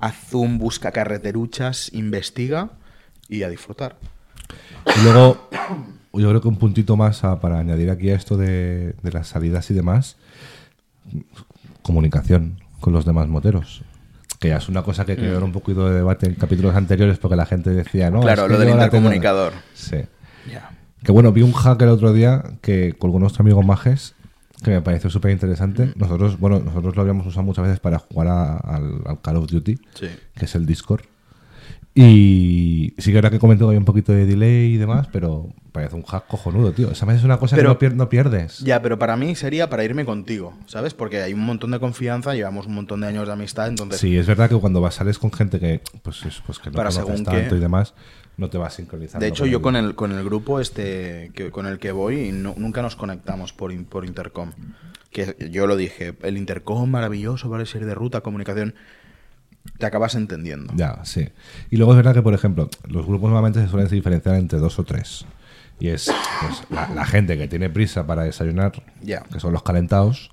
haz 0.00 0.14
zoom, 0.30 0.58
busca 0.58 0.90
carreteruchas, 0.92 1.92
investiga 1.92 2.70
y 3.28 3.42
a 3.42 3.48
disfrutar. 3.48 3.96
Y 4.98 5.02
luego, 5.04 5.48
yo 6.12 6.28
creo 6.28 6.40
que 6.40 6.48
un 6.48 6.58
puntito 6.58 6.96
más 6.96 7.24
a- 7.24 7.40
para 7.40 7.58
añadir 7.58 7.90
aquí 7.90 8.10
a 8.10 8.14
esto 8.14 8.36
de, 8.36 8.94
de 9.02 9.12
las 9.12 9.28
salidas 9.28 9.70
y 9.70 9.74
demás, 9.74 10.16
comunicación 11.82 12.60
con 12.80 12.92
los 12.92 13.04
demás 13.04 13.28
moteros. 13.28 13.82
Que 14.40 14.48
ya 14.48 14.56
es 14.58 14.68
una 14.68 14.82
cosa 14.82 15.04
que 15.06 15.16
quedó 15.16 15.42
un 15.44 15.52
poquito 15.52 15.88
de 15.88 15.94
debate 15.96 16.26
en 16.26 16.34
capítulos 16.34 16.74
anteriores 16.74 17.18
porque 17.18 17.36
la 17.36 17.46
gente 17.46 17.70
decía, 17.70 18.10
no, 18.10 18.20
claro, 18.20 18.46
lo 18.48 18.58
del 18.58 18.70
intercomunicador. 18.70 19.52
Sí. 19.74 19.98
Que 21.02 21.12
bueno, 21.12 21.32
vi 21.32 21.42
un 21.42 21.52
hack 21.52 21.80
el 21.82 21.88
otro 21.90 22.12
día 22.14 22.42
que 22.62 22.94
colgó 22.98 23.18
nuestro 23.18 23.42
amigo 23.42 23.62
Majes, 23.62 24.14
que 24.64 24.70
me 24.72 24.82
pareció 24.82 25.08
súper 25.10 25.30
interesante. 25.30 25.92
Nosotros, 25.96 26.38
bueno, 26.40 26.58
nosotros 26.58 26.96
lo 26.96 27.02
habíamos 27.02 27.26
usado 27.26 27.42
muchas 27.44 27.64
veces 27.64 27.80
para 27.80 27.98
jugar 27.98 28.28
a- 28.28 28.56
al, 28.56 29.00
al 29.06 29.20
Call 29.20 29.36
of 29.36 29.46
Duty, 29.50 29.76
Sí. 29.94 30.06
que 30.34 30.44
es 30.44 30.54
el 30.56 30.66
Discord. 30.66 31.02
Y 31.96 32.92
sí 32.98 33.12
que 33.12 33.18
ahora 33.18 33.30
que 33.30 33.38
comentó 33.38 33.66
que 33.68 33.72
hay 33.72 33.78
un 33.78 33.84
poquito 33.84 34.12
de 34.12 34.26
delay 34.26 34.74
y 34.74 34.76
demás, 34.78 35.06
pero 35.12 35.48
parece 35.70 35.94
un 35.94 36.02
hack 36.02 36.26
cojonudo, 36.26 36.72
tío. 36.72 36.90
Esa 36.90 37.06
vez 37.06 37.18
es 37.18 37.24
una 37.24 37.38
cosa 37.38 37.54
Pero- 37.54 37.78
que 37.78 37.86
no, 37.86 37.92
pier- 37.92 37.96
no 37.96 38.08
pierdes. 38.08 38.58
Ya, 38.60 38.82
pero 38.82 38.98
para 38.98 39.16
mí 39.16 39.34
sería 39.36 39.70
para 39.70 39.84
irme 39.84 40.04
contigo, 40.04 40.54
¿sabes? 40.66 40.92
Porque 40.92 41.22
hay 41.22 41.34
un 41.34 41.44
montón 41.44 41.70
de 41.70 41.78
confianza, 41.78 42.34
llevamos 42.34 42.66
un 42.66 42.74
montón 42.74 43.00
de 43.00 43.06
años 43.06 43.26
de 43.28 43.32
amistad, 43.32 43.68
entonces 43.68 44.00
Sí, 44.00 44.16
es 44.16 44.26
verdad 44.26 44.48
que 44.48 44.56
cuando 44.56 44.80
vas, 44.80 44.94
sales 44.96 45.18
con 45.20 45.32
gente 45.32 45.60
que, 45.60 45.82
pues, 46.02 46.24
es- 46.24 46.42
pues 46.44 46.58
que 46.58 46.70
no 46.70 46.76
Para 46.76 46.90
conoces 46.90 47.06
según 47.06 47.24
tanto 47.24 47.50
qué. 47.50 47.56
y 47.56 47.60
demás, 47.60 47.94
no 48.36 48.50
te 48.50 48.58
vas 48.58 48.74
sincronizando. 48.74 49.22
De 49.24 49.28
hecho, 49.28 49.46
yo 49.46 49.62
con 49.62 49.76
el, 49.76 49.94
con 49.94 50.12
el 50.12 50.24
grupo 50.24 50.60
este 50.60 51.30
que, 51.34 51.50
con 51.50 51.66
el 51.66 51.78
que 51.78 51.92
voy 51.92 52.32
no- 52.32 52.54
nunca 52.56 52.82
nos 52.82 52.96
conectamos 52.96 53.52
por, 53.52 53.72
in- 53.72 53.84
por 53.84 54.04
intercom. 54.04 54.52
Que 55.10 55.36
yo 55.50 55.66
lo 55.68 55.76
dije, 55.76 56.14
el 56.22 56.36
intercom 56.36 56.90
maravilloso 56.90 57.48
para 57.48 57.62
ir 57.62 57.86
de 57.86 57.94
ruta, 57.94 58.20
comunicación, 58.22 58.74
te 59.78 59.86
acabas 59.86 60.14
entendiendo. 60.16 60.72
Ya, 60.76 61.04
sí. 61.04 61.28
Y 61.70 61.76
luego 61.76 61.92
es 61.92 61.96
verdad 61.96 62.14
que, 62.14 62.22
por 62.22 62.34
ejemplo, 62.34 62.68
los 62.88 63.06
grupos 63.06 63.30
normalmente 63.30 63.60
se 63.62 63.68
suelen 63.68 63.88
diferenciar 63.88 64.34
entre 64.34 64.58
dos 64.58 64.78
o 64.78 64.84
tres. 64.84 65.24
Y 65.80 65.88
es 65.88 66.10
pues, 66.40 66.62
la, 66.70 66.88
la 66.94 67.04
gente 67.06 67.38
que 67.38 67.48
tiene 67.48 67.70
prisa 67.70 68.06
para 68.06 68.24
desayunar, 68.24 68.72
Ya. 69.02 69.22
que 69.32 69.38
son 69.40 69.52
los 69.52 69.62
calentados. 69.62 70.30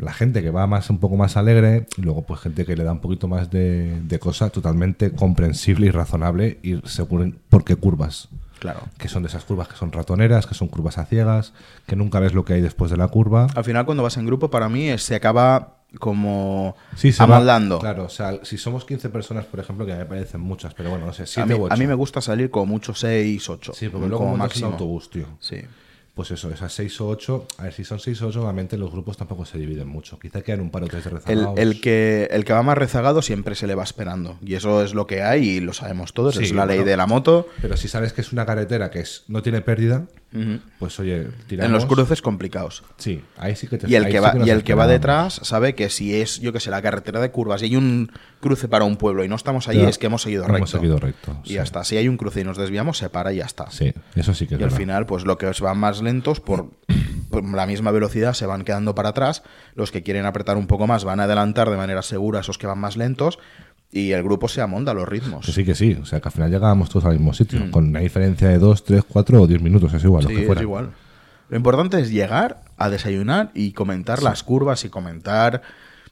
La 0.00 0.12
gente 0.12 0.42
que 0.42 0.50
va 0.50 0.66
más 0.66 0.88
un 0.90 0.98
poco 0.98 1.16
más 1.16 1.36
alegre. 1.36 1.86
Y 1.96 2.02
luego, 2.02 2.22
pues, 2.22 2.40
gente 2.40 2.64
que 2.64 2.74
le 2.76 2.84
da 2.84 2.92
un 2.92 3.00
poquito 3.00 3.28
más 3.28 3.50
de, 3.50 4.00
de 4.02 4.18
cosa 4.18 4.50
totalmente 4.50 5.12
comprensible 5.12 5.86
y 5.86 5.90
razonable. 5.90 6.58
Y 6.62 6.80
según 6.88 7.38
por 7.48 7.64
qué 7.64 7.76
curvas. 7.76 8.28
Claro. 8.58 8.80
Que 8.98 9.08
son 9.08 9.22
de 9.22 9.28
esas 9.28 9.44
curvas 9.44 9.68
que 9.68 9.76
son 9.76 9.90
ratoneras, 9.92 10.46
que 10.46 10.54
son 10.54 10.68
curvas 10.68 10.98
a 10.98 11.06
ciegas, 11.06 11.52
que 11.86 11.96
nunca 11.96 12.20
ves 12.20 12.34
lo 12.34 12.44
que 12.44 12.54
hay 12.54 12.60
después 12.60 12.90
de 12.90 12.96
la 12.98 13.08
curva. 13.08 13.46
Al 13.54 13.64
final, 13.64 13.86
cuando 13.86 14.02
vas 14.02 14.16
en 14.18 14.26
grupo, 14.26 14.50
para 14.50 14.68
mí 14.68 14.88
es- 14.90 15.02
se 15.02 15.14
acaba 15.14 15.76
como 15.98 16.76
Sí, 16.94 17.10
se 17.10 17.24
va- 17.26 17.36
amoldando. 17.36 17.78
Claro, 17.80 18.04
o 18.04 18.08
sea, 18.08 18.38
si 18.44 18.58
somos 18.58 18.84
15 18.84 19.08
personas, 19.08 19.44
por 19.46 19.60
ejemplo, 19.60 19.86
que 19.86 19.94
me 19.96 20.04
parecen 20.04 20.40
muchas, 20.40 20.72
pero 20.74 20.90
bueno, 20.90 21.06
no 21.06 21.12
sé, 21.12 21.22
a, 21.24 21.26
7 21.26 21.54
mí, 21.54 21.58
u 21.58 21.64
8. 21.64 21.74
a 21.74 21.76
mí 21.76 21.86
me 21.86 21.94
gusta 21.94 22.20
salir 22.20 22.50
como 22.50 22.66
mucho 22.66 22.94
6, 22.94 23.48
8. 23.48 23.72
Sí, 23.74 23.88
porque 23.88 24.06
luego 24.08 24.24
como 24.24 24.36
máximo. 24.36 24.68
autobús, 24.72 25.10
tío. 25.10 25.26
Sí. 25.40 25.56
Pues 26.20 26.32
eso, 26.32 26.52
esas 26.52 26.70
6 26.74 27.00
o 27.00 27.08
8. 27.08 27.46
A 27.56 27.62
ver, 27.62 27.72
si 27.72 27.82
son 27.82 27.98
6 27.98 28.20
o 28.20 28.26
8, 28.26 28.40
normalmente 28.40 28.76
los 28.76 28.92
grupos 28.92 29.16
tampoco 29.16 29.46
se 29.46 29.56
dividen 29.56 29.88
mucho. 29.88 30.18
Quizá 30.18 30.42
quedan 30.42 30.60
un 30.60 30.70
par 30.70 30.82
o 30.82 30.86
tres 30.86 31.04
de 31.04 31.08
rezagados. 31.08 31.58
el 31.58 31.80
que, 31.80 32.28
el 32.30 32.44
que 32.44 32.52
va 32.52 32.62
más 32.62 32.76
rezagado 32.76 33.22
siempre 33.22 33.54
se 33.54 33.66
le 33.66 33.74
va 33.74 33.84
esperando. 33.84 34.36
Y 34.44 34.52
eso 34.52 34.84
es 34.84 34.92
lo 34.92 35.06
que 35.06 35.22
hay 35.22 35.48
y 35.48 35.60
lo 35.60 35.72
sabemos 35.72 36.12
todos. 36.12 36.34
Sí, 36.34 36.44
es 36.44 36.52
la 36.52 36.66
ley 36.66 36.84
de 36.84 36.94
la 36.98 37.06
moto. 37.06 37.48
Pero 37.62 37.78
si 37.78 37.88
sabes 37.88 38.12
que 38.12 38.20
es 38.20 38.34
una 38.34 38.44
carretera 38.44 38.90
que 38.90 39.00
es, 39.00 39.24
no 39.28 39.42
tiene 39.42 39.62
pérdida, 39.62 40.08
Pues 40.78 40.98
oye, 41.00 41.26
tiramos. 41.48 41.66
En 41.66 41.72
los 41.72 41.86
cruces 41.86 42.22
complicados. 42.22 42.84
Sí, 42.98 43.22
ahí 43.36 43.56
sí 43.56 43.66
que 43.66 43.78
te 43.78 43.90
Y 43.90 43.96
el 43.96 44.04
que 44.06 44.12
sí 44.12 44.18
va, 44.18 44.34
y 44.44 44.50
el 44.50 44.62
que 44.62 44.74
va 44.74 44.86
detrás 44.86 45.40
sabe 45.42 45.74
que 45.74 45.90
si 45.90 46.14
es, 46.14 46.40
yo 46.40 46.52
que 46.52 46.60
sé, 46.60 46.70
la 46.70 46.80
carretera 46.82 47.20
de 47.20 47.30
curvas 47.32 47.62
y 47.62 47.64
hay 47.66 47.76
un 47.76 48.12
cruce 48.40 48.68
para 48.68 48.84
un 48.84 48.96
pueblo 48.96 49.24
y 49.24 49.28
no 49.28 49.34
estamos 49.34 49.66
allí, 49.68 49.82
es 49.82 49.98
que 49.98 50.06
hemos 50.06 50.22
seguido 50.22 50.44
hemos 50.44 50.52
recto. 50.60 50.66
seguido 50.70 50.98
recto, 50.98 51.36
Y 51.44 51.48
sí. 51.48 51.54
ya 51.54 51.62
está. 51.62 51.82
Si 51.82 51.96
hay 51.96 52.06
un 52.06 52.16
cruce 52.16 52.42
y 52.42 52.44
nos 52.44 52.56
desviamos, 52.56 52.98
se 52.98 53.10
para 53.10 53.32
y 53.32 53.36
ya 53.38 53.44
está. 53.44 53.70
Sí, 53.70 53.92
eso 54.14 54.32
sí 54.34 54.46
que 54.46 54.54
es 54.54 54.60
Y 54.60 54.64
al 54.64 54.70
final, 54.70 55.04
pues 55.06 55.24
lo 55.24 55.36
que 55.36 55.46
os 55.46 55.60
van 55.60 55.78
más 55.78 56.00
lentos, 56.00 56.38
por, 56.40 56.70
por 57.30 57.44
la 57.44 57.66
misma 57.66 57.90
velocidad, 57.90 58.32
se 58.34 58.46
van 58.46 58.62
quedando 58.62 58.94
para 58.94 59.08
atrás. 59.10 59.42
Los 59.74 59.90
que 59.90 60.02
quieren 60.04 60.26
apretar 60.26 60.56
un 60.56 60.68
poco 60.68 60.86
más 60.86 61.04
van 61.04 61.18
a 61.18 61.24
adelantar 61.24 61.70
de 61.70 61.76
manera 61.76 62.02
segura 62.02 62.38
a 62.38 62.42
esos 62.42 62.56
que 62.56 62.68
van 62.68 62.78
más 62.78 62.96
lentos. 62.96 63.40
Y 63.92 64.12
el 64.12 64.22
grupo 64.22 64.46
se 64.48 64.60
amonda 64.60 64.92
a 64.92 64.94
los 64.94 65.08
ritmos. 65.08 65.44
Que 65.44 65.52
sí, 65.52 65.64
que 65.64 65.74
sí. 65.74 65.98
O 66.00 66.04
sea, 66.06 66.20
que 66.20 66.28
al 66.28 66.32
final 66.32 66.50
llegábamos 66.50 66.88
todos 66.90 67.04
al 67.06 67.12
mismo 67.14 67.32
sitio. 67.34 67.70
Con 67.72 67.88
una 67.88 68.00
diferencia 68.00 68.48
de 68.48 68.58
2, 68.58 68.84
3, 68.84 69.04
4 69.08 69.42
o 69.42 69.46
10 69.48 69.62
minutos. 69.62 69.92
Es 69.94 70.04
igual, 70.04 70.24
lo 70.24 70.30
es 70.30 70.60
igual. 70.60 70.90
Importante 71.50 72.00
es 72.00 72.10
llegar 72.10 72.62
a 72.76 72.88
desayunar 72.88 73.50
y 73.54 73.72
comentar 73.72 74.22
las 74.22 74.44
curvas 74.44 74.84
y 74.84 74.88
comentar 74.90 75.62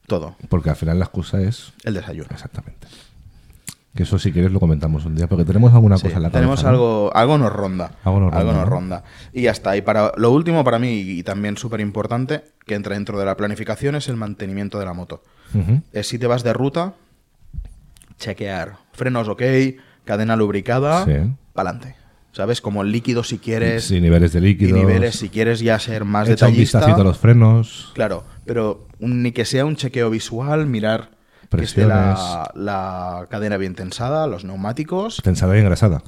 todo. 0.09 0.35
Porque 0.49 0.71
al 0.71 0.77
final 0.77 0.99
la 0.99 1.05
excusa 1.05 1.41
es. 1.41 1.73
El 1.85 1.95
desayuno. 1.95 2.29
Exactamente. 2.33 2.89
Que 3.95 4.03
eso, 4.03 4.19
si 4.19 4.33
quieres, 4.33 4.51
lo 4.51 4.59
comentamos 4.59 5.05
un 5.05 5.15
día. 5.15 5.29
Porque 5.29 5.45
tenemos 5.45 5.73
alguna 5.73 5.99
Sí, 5.99 6.05
cosa 6.05 6.17
en 6.17 6.23
la 6.25 6.31
tenemos 6.31 6.61
cabeza, 6.63 6.71
¿no? 6.73 6.75
algo, 6.77 7.11
algo 7.15 7.39
nos 7.39 7.53
ronda. 7.53 7.93
Algo 8.03 8.21
nos 8.31 8.69
ronda. 8.69 9.05
Y 9.33 9.43
ya 9.43 9.53
está. 9.53 9.77
Y 9.77 9.83
para 9.83 10.13
lo 10.17 10.33
último 10.33 10.65
para 10.65 10.81
mí, 10.81 10.99
y 10.99 11.23
también 11.23 11.57
súper 11.57 11.81
importante, 11.81 12.43
que 12.67 12.75
entra 12.75 12.95
dentro 12.95 13.19
de 13.21 13.25
la 13.27 13.37
planificación, 13.37 13.95
es 13.95 14.09
el 14.09 14.17
mantenimiento 14.17 14.81
de 14.81 14.85
la 14.85 14.95
moto. 14.95 15.23
Ujú. 15.55 15.81
Es 15.93 16.09
si 16.09 16.19
te 16.19 16.27
vas 16.27 16.43
de 16.43 16.53
ruta, 16.53 16.95
chequear. 18.19 18.77
Frenos 18.93 19.29
ok, 19.29 19.43
cadena 20.05 20.37
lubricada, 20.37 21.05
Sí. 21.05 21.13
pa'lante. 21.55 21.95
¿Sabes? 22.33 22.61
Como 22.61 22.85
líquido 22.85 23.25
si 23.25 23.39
quieres. 23.39 23.85
Sí, 23.85 24.01
niveles 24.01 24.33
de 24.33 24.39
y 24.39 24.43
líquidos. 24.43 24.79
niveles 24.79 25.17
si 25.17 25.29
quieres 25.29 25.61
ya 25.61 25.79
ser 25.79 26.05
más 26.05 26.29
Echa 26.29 26.47
un 26.47 26.53
detallista. 26.53 26.79
vistacito 26.79 27.01
a 27.01 27.05
los 27.05 27.19
frenos. 27.19 27.91
Claro, 27.95 28.25
pero 28.45 28.87
un- 29.01 29.23
ni 29.23 29.33
que 29.33 29.45
sea 29.45 29.65
un 29.65 29.75
chequeo 29.77 30.11
visual, 30.11 30.67
mirar 30.67 31.11
que 31.51 31.65
esté 31.65 31.87
la, 31.87 32.51
la 32.55 33.27
cadena 33.31 33.57
bien 33.57 33.75
tensada, 33.75 34.27
los 34.27 34.45
neumáticos. 34.45 35.21
Tensada 35.25 35.57
y 35.57 35.61
engrasada. 35.61 36.03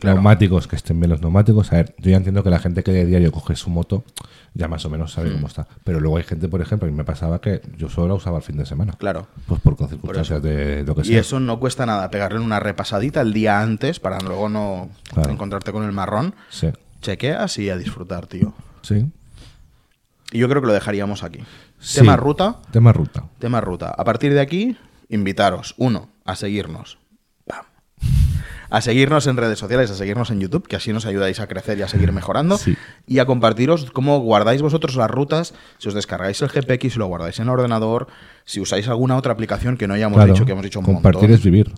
Claro. 0.00 0.16
Neumáticos, 0.16 0.66
que 0.66 0.76
estén 0.76 0.98
bien 0.98 1.10
los 1.10 1.20
neumáticos. 1.20 1.72
A 1.72 1.76
ver, 1.76 1.94
yo 1.98 2.10
ya 2.10 2.16
entiendo 2.16 2.42
que 2.42 2.50
la 2.50 2.58
gente 2.58 2.82
que 2.82 2.90
de 2.92 3.06
diario 3.06 3.30
coge 3.32 3.54
su 3.56 3.70
moto 3.70 4.04
ya 4.54 4.66
más 4.66 4.84
o 4.84 4.90
menos 4.90 5.12
Hmm. 5.12 5.14
sabe 5.14 5.32
cómo 5.32 5.46
está. 5.46 5.66
Pero 5.84 6.00
luego 6.00 6.16
hay 6.16 6.24
gente, 6.24 6.48
por 6.48 6.60
ejemplo, 6.60 6.88
y 6.88 6.92
me 6.92 7.04
pasaba 7.04 7.40
que 7.40 7.60
yo 7.76 7.88
solo 7.88 8.08
la 8.08 8.14
usaba 8.14 8.38
el 8.38 8.42
fin 8.42 8.56
de 8.56 8.66
semana. 8.66 8.94
Claro. 8.98 9.28
Pues 9.46 9.60
por 9.60 9.76
circunstancias 9.76 10.42
de 10.42 10.82
lo 10.84 10.94
que 10.94 11.02
Y 11.02 11.04
sea. 11.04 11.20
eso 11.20 11.38
no 11.38 11.60
cuesta 11.60 11.86
nada, 11.86 12.10
pegarle 12.10 12.40
una 12.40 12.58
repasadita 12.60 13.20
el 13.20 13.32
día 13.32 13.60
antes 13.60 14.00
para 14.00 14.18
luego 14.20 14.48
no 14.48 14.88
Claro. 15.12 15.30
encontrarte 15.30 15.70
con 15.72 15.84
el 15.84 15.92
marrón. 15.92 16.34
Sí. 16.48 16.68
Chequeas 17.02 17.58
y 17.58 17.70
a 17.70 17.76
disfrutar, 17.76 18.26
tío. 18.26 18.52
Sí. 18.82 19.06
Y 20.32 20.38
yo 20.38 20.48
creo 20.48 20.60
que 20.62 20.68
lo 20.68 20.72
dejaríamos 20.72 21.22
aquí. 21.24 21.40
Sí. 21.78 22.00
Tema 22.00 22.16
ruta, 22.16 22.58
Tema 22.70 22.92
ruta. 22.92 23.24
tema 23.38 23.60
ruta. 23.60 23.90
A 23.90 24.04
partir 24.04 24.32
de 24.32 24.40
aquí, 24.40 24.76
invitaros, 25.08 25.74
uno, 25.76 26.08
a 26.24 26.36
seguirnos. 26.36 26.98
A 28.70 28.80
seguirnos 28.80 29.26
en 29.26 29.36
redes 29.36 29.58
sociales, 29.58 29.90
a 29.90 29.94
seguirnos 29.94 30.30
en 30.30 30.40
YouTube, 30.40 30.66
que 30.68 30.76
así 30.76 30.92
nos 30.92 31.04
ayudáis 31.04 31.40
a 31.40 31.48
crecer 31.48 31.76
y 31.78 31.82
a 31.82 31.88
seguir 31.88 32.12
mejorando. 32.12 32.56
Sí. 32.56 32.76
Y 33.06 33.18
a 33.18 33.26
compartiros 33.26 33.90
cómo 33.90 34.20
guardáis 34.20 34.62
vosotros 34.62 34.94
las 34.96 35.10
rutas, 35.10 35.54
si 35.78 35.88
os 35.88 35.94
descargáis 35.94 36.40
el 36.42 36.48
GPX, 36.48 36.92
si 36.92 36.98
lo 36.98 37.06
guardáis 37.06 37.38
en 37.40 37.44
el 37.44 37.50
ordenador, 37.50 38.06
si 38.44 38.60
usáis 38.60 38.86
alguna 38.88 39.16
otra 39.16 39.32
aplicación 39.32 39.76
que 39.76 39.88
no 39.88 39.94
hayamos 39.94 40.16
Claro, 40.18 40.32
dicho, 40.32 40.46
que 40.46 40.52
hemos 40.52 40.64
dicho 40.64 40.78
un 40.78 40.84
Compartir 40.84 41.22
montón. 41.22 41.34
es 41.34 41.42
vivir. 41.44 41.72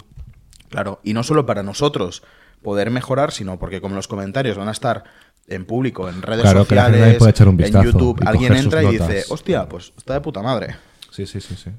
Claro, 0.68 1.00
y 1.02 1.14
no 1.14 1.22
solo 1.22 1.46
para 1.46 1.62
nosotros 1.62 2.22
poder 2.62 2.90
mejorar, 2.90 3.32
sino 3.32 3.58
porque 3.58 3.80
como 3.80 3.94
los 3.94 4.06
comentarios 4.08 4.56
van 4.58 4.68
a 4.68 4.72
estar 4.72 5.04
en 5.48 5.64
público, 5.64 6.08
en 6.08 6.22
redes 6.22 6.42
Claro, 6.42 6.60
sociales, 6.60 7.16
puede 7.16 7.30
echar 7.30 7.48
un 7.48 7.60
en 7.60 7.82
YouTube, 7.82 8.20
alguien 8.24 8.54
entra 8.54 8.82
y 8.82 8.86
notas. 8.96 9.08
dice, 9.08 9.24
hostia, 9.30 9.68
pues 9.68 9.92
está 9.96 10.14
de 10.14 10.20
puta 10.20 10.40
madre. 10.42 10.76
Sí, 11.10 11.26
sí, 11.26 11.40
sí, 11.40 11.56
sí. 11.56 11.70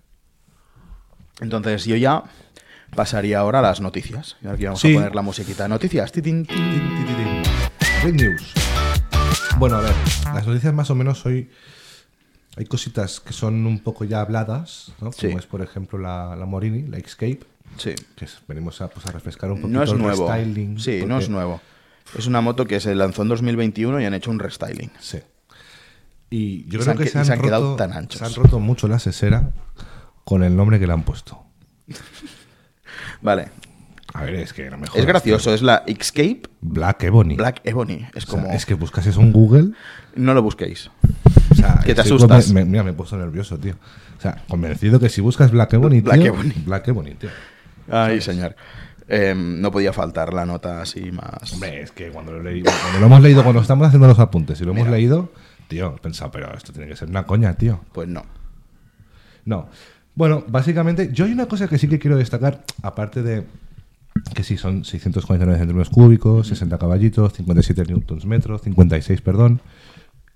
Entonces 1.41 1.85
yo 1.85 1.95
ya 1.95 2.23
pasaría 2.93 3.39
ahora 3.39 3.59
a 3.59 3.61
las 3.61 3.81
noticias. 3.81 4.37
Y 4.43 4.47
aquí 4.47 4.65
vamos 4.65 4.79
Sí. 4.81 4.91
a 4.93 4.95
poner 4.99 5.15
la 5.15 5.21
musiquita 5.21 5.63
de 5.63 5.69
noticias. 5.69 6.11
Titín, 6.11 6.45
tin, 6.45 6.57
tin. 6.57 7.43
Great 8.01 8.15
news. 8.15 8.53
Bueno, 9.57 9.77
a 9.77 9.81
ver, 9.81 9.93
las 10.33 10.45
noticias 10.47 10.73
más 10.73 10.89
o 10.89 10.95
menos 10.95 11.25
hoy 11.25 11.49
hay 12.57 12.65
cositas 12.65 13.19
que 13.19 13.33
son 13.33 13.65
un 13.65 13.79
poco 13.79 14.03
ya 14.05 14.21
habladas, 14.21 14.91
¿no? 15.01 15.11
Sí. 15.11 15.27
Como 15.27 15.39
es, 15.39 15.45
por 15.45 15.61
ejemplo, 15.61 15.97
la, 15.99 16.35
la 16.35 16.45
Morini, 16.45 16.83
la 16.87 16.97
Escape, 16.97 17.39
Sí. 17.77 17.95
que 18.15 18.25
es- 18.25 18.39
venimos 18.47 18.81
a, 18.81 18.89
pues, 18.89 19.05
a 19.07 19.11
refrescar 19.11 19.51
un 19.51 19.61
poquito 19.61 19.77
No 19.79 19.83
es 19.83 19.91
el 19.91 19.97
nuevo. 19.99 20.31
restyling, 20.31 20.79
Sí, 20.79 21.03
no 21.07 21.17
es 21.17 21.29
nuevo. 21.29 21.61
Es 22.17 22.27
una 22.27 22.41
moto 22.41 22.65
que 22.65 22.79
se 22.79 22.93
lanzó 22.93 23.21
en 23.23 23.29
2021 23.29 23.99
y 24.01 24.05
han 24.05 24.13
hecho 24.13 24.29
un 24.29 24.39
restyling. 24.39 24.91
Sí. 24.99 25.19
Y 26.29 26.65
yo 26.67 26.79
Y 26.79 26.83
creo 26.83 26.97
que 26.97 27.03
que- 27.05 27.09
se 27.09 27.19
han, 27.19 27.25
se 27.25 27.31
han 27.33 27.39
roto, 27.39 27.47
quedado 27.47 27.75
tan 27.75 27.93
anchos. 27.93 28.19
se 28.19 28.25
han 28.25 28.33
roto 28.33 28.59
mucho 28.59 28.87
la 28.87 28.99
sesera 28.99 29.51
con 30.25 30.43
el 30.43 30.55
nombre 30.55 30.79
que 30.79 30.87
le 30.87 30.93
han 30.93 31.03
puesto. 31.03 31.43
Vale. 33.21 33.49
A 34.13 34.23
ver, 34.25 34.35
es 34.35 34.53
que 34.53 34.69
no 34.69 34.77
me 34.77 34.83
Es 34.83 34.89
jodas, 34.91 35.05
gracioso, 35.07 35.45
tío. 35.49 35.55
es 35.55 35.61
la 35.63 35.83
Escape 35.87 36.41
Black 36.61 37.03
Ebony. 37.03 37.35
Black 37.35 37.61
Ebony. 37.63 38.05
Es 38.13 38.25
O 38.25 38.27
sea, 38.31 38.41
como... 38.41 38.53
es 38.53 38.65
que 38.65 38.75
buscas 38.75 39.07
eso 39.07 39.21
en 39.21 39.31
Google. 39.31 39.71
No 40.15 40.33
lo 40.35 40.43
busquéis. 40.43 40.91
O 41.51 41.55
sea, 41.55 41.79
Que 41.83 41.95
te 41.95 42.01
asustas. 42.01 42.51
me- 42.51 42.65
mira, 42.65 42.83
me 42.83 42.91
he 42.91 42.93
puesto 42.93 43.17
nervioso, 43.17 43.57
tío. 43.57 43.73
O 44.17 44.21
sea, 44.21 44.43
convencido 44.47 44.99
que 44.99 45.09
si 45.09 45.21
buscas 45.21 45.49
Black 45.51 45.73
Ebony, 45.73 46.01
Black 46.01 46.19
tío, 46.19 46.27
Ebony. 46.27 46.53
Black 46.65 46.87
Ebony, 46.89 47.13
tío. 47.15 47.29
Ay, 47.89 48.21
señor. 48.21 48.55
Em, 49.07 49.59
no 49.59 49.71
podía 49.71 49.91
faltar 49.93 50.31
la 50.33 50.45
nota 50.45 50.81
así 50.81 51.11
más... 51.11 51.51
Hombre, 51.53 51.81
es 51.81 51.91
que 51.91 52.09
cuando 52.09 52.31
lo, 52.33 52.41
leído- 52.43 52.71
cuando 52.81 52.99
lo 52.99 53.05
hemos 53.07 53.21
leído, 53.21 53.43
cuando 53.43 53.61
estamos 53.61 53.87
haciendo 53.87 54.07
los 54.07 54.19
apuntes 54.19 54.61
y 54.61 54.63
lo 54.63 54.71
hemos 54.71 54.87
leído, 54.87 55.31
tío, 55.67 55.95
he 55.97 55.99
pensado, 55.99 56.29
pero 56.31 56.55
esto 56.55 56.71
tiene 56.71 56.87
que 56.87 56.95
ser 56.95 57.09
una 57.09 57.25
coña, 57.25 57.55
tío. 57.55 57.81
Pues 57.91 58.07
no. 58.07 58.23
No. 59.45 59.67
Bueno, 60.15 60.43
básicamente, 60.47 61.09
yo 61.11 61.25
hay 61.25 61.31
una 61.31 61.47
cosa 61.47 61.67
que 61.67 61.77
sí 61.77 61.87
que 61.87 61.99
quiero 61.99 62.17
destacar, 62.17 62.63
aparte 62.81 63.23
de 63.23 63.45
que 64.35 64.43
sí, 64.43 64.57
son 64.57 64.85
649 64.85 65.57
centímetros 65.59 65.89
cúbicos, 65.89 66.47
60 66.47 66.77
caballitos, 66.77 67.33
57 67.33 67.85
newtons 67.91 68.25
metros, 68.25 68.61
56, 68.61 69.21
perdón. 69.21 69.61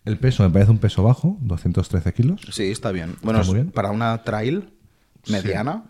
El 0.03 0.17
peso 0.17 0.43
me 0.43 0.49
parece 0.49 0.71
un 0.71 0.77
peso 0.79 1.03
bajo, 1.03 1.37
213 1.41 2.13
kilos. 2.13 2.41
Sí, 2.51 2.63
está 2.71 2.91
bien. 2.91 3.15
Bueno, 3.21 3.41
Está 3.41 3.51
muy 3.51 3.59
es 3.59 3.65
bien. 3.65 3.73
para 3.73 3.91
una 3.91 4.23
trail 4.23 4.69
mediana... 5.29 5.83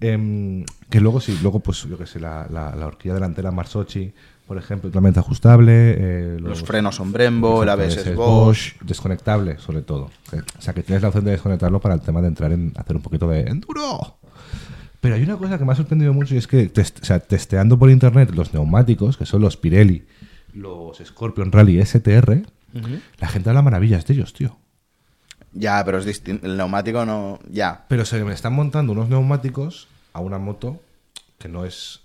Em, 0.00 0.64
que 0.90 1.00
luego 1.00 1.20
sí, 1.20 1.38
luego 1.42 1.60
pues 1.60 1.82
yo 1.84 1.98
que 1.98 2.06
sé, 2.06 2.20
la, 2.20 2.46
la, 2.50 2.74
la 2.76 2.86
horquilla 2.86 3.14
delantera 3.14 3.50
Marsochi, 3.50 4.12
por 4.46 4.56
ejemplo, 4.58 4.88
totalmente 4.90 5.20
ajustable. 5.20 5.72
eh, 5.98 6.36
Los 6.40 6.62
frenos 6.62 6.94
son 6.96 7.12
Brembo, 7.12 7.62
el 7.62 7.68
ABS 7.68 7.96
es 7.98 8.16
Bosch. 8.16 8.74
Desconectable, 8.82 9.58
sobre 9.58 9.82
todo. 9.82 10.10
O 10.58 10.62
sea, 10.62 10.72
que 10.72 10.82
tienes 10.82 11.02
la 11.02 11.08
opción 11.08 11.24
de 11.24 11.32
desconectarlo 11.32 11.80
para 11.80 11.94
el 11.94 12.00
tema 12.00 12.20
de 12.22 12.28
entrar 12.28 12.52
en 12.52 12.72
hacer 12.76 12.96
un 12.96 13.02
poquito 13.02 13.28
de 13.28 13.40
enduro. 13.42 14.18
Pero 15.00 15.14
hay 15.14 15.22
una 15.22 15.36
cosa 15.36 15.58
que 15.58 15.64
me 15.64 15.72
ha 15.72 15.76
sorprendido 15.76 16.12
mucho 16.12 16.34
y 16.34 16.38
es 16.38 16.46
que 16.46 16.72
test- 16.72 17.02
o 17.02 17.04
sea, 17.04 17.20
testeando 17.20 17.78
por 17.78 17.90
internet 17.90 18.30
los 18.34 18.52
neumáticos, 18.54 19.16
que 19.16 19.26
son 19.26 19.42
los 19.42 19.56
Pirelli, 19.56 20.04
los 20.54 20.98
Scorpion 21.04 21.52
Rally 21.52 21.80
STR, 21.84 22.42
la 23.20 23.28
gente 23.28 23.48
habla 23.50 23.62
maravillas 23.62 24.06
de 24.06 24.14
ellos, 24.14 24.32
tío. 24.32 24.56
Ya, 25.52 25.82
pero 25.84 25.98
es 25.98 26.04
distinto. 26.04 26.46
El 26.46 26.56
neumático 26.56 27.04
no... 27.04 27.38
Ya. 27.50 27.84
Pero 27.88 28.04
se 28.04 28.22
me 28.24 28.32
están 28.34 28.52
montando 28.52 28.92
unos 28.92 29.08
neumáticos 29.08 29.88
a 30.12 30.20
una 30.20 30.38
moto 30.38 30.80
que 31.38 31.48
no 31.48 31.64
es, 31.64 32.00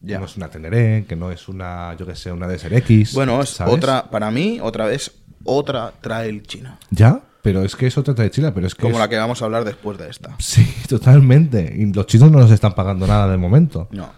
Ya. 0.00 0.18
no 0.18 0.26
es 0.26 0.36
una 0.36 0.48
Teneré, 0.48 1.04
que 1.08 1.16
no 1.16 1.30
es 1.30 1.48
una, 1.48 1.94
yo 1.98 2.06
que 2.06 2.14
sé, 2.16 2.30
una 2.32 2.46
DSRX. 2.46 3.14
Bueno, 3.14 3.42
es 3.42 3.50
¿sabes? 3.50 3.74
otra... 3.74 4.10
Para 4.10 4.30
mí, 4.30 4.58
otra 4.62 4.86
vez, 4.86 5.12
otra 5.44 5.92
trail 6.00 6.42
china. 6.44 6.78
Ya, 6.90 7.20
pero 7.42 7.62
es 7.62 7.76
que 7.76 7.86
es 7.86 7.98
otra 7.98 8.14
de 8.14 8.30
Chile, 8.30 8.52
pero 8.52 8.66
es 8.66 8.74
que. 8.74 8.82
Como 8.82 8.94
es- 8.94 9.00
la 9.00 9.08
que 9.08 9.16
vamos 9.18 9.42
a 9.42 9.44
hablar 9.44 9.64
después 9.64 9.98
de 9.98 10.08
esta. 10.08 10.34
Sí, 10.38 10.64
totalmente. 10.88 11.74
Y 11.76 11.92
los 11.92 12.06
chinos 12.06 12.30
no 12.30 12.38
nos 12.38 12.50
están 12.50 12.74
pagando 12.74 13.06
nada 13.06 13.30
de 13.30 13.36
momento. 13.36 13.88
No. 13.90 14.10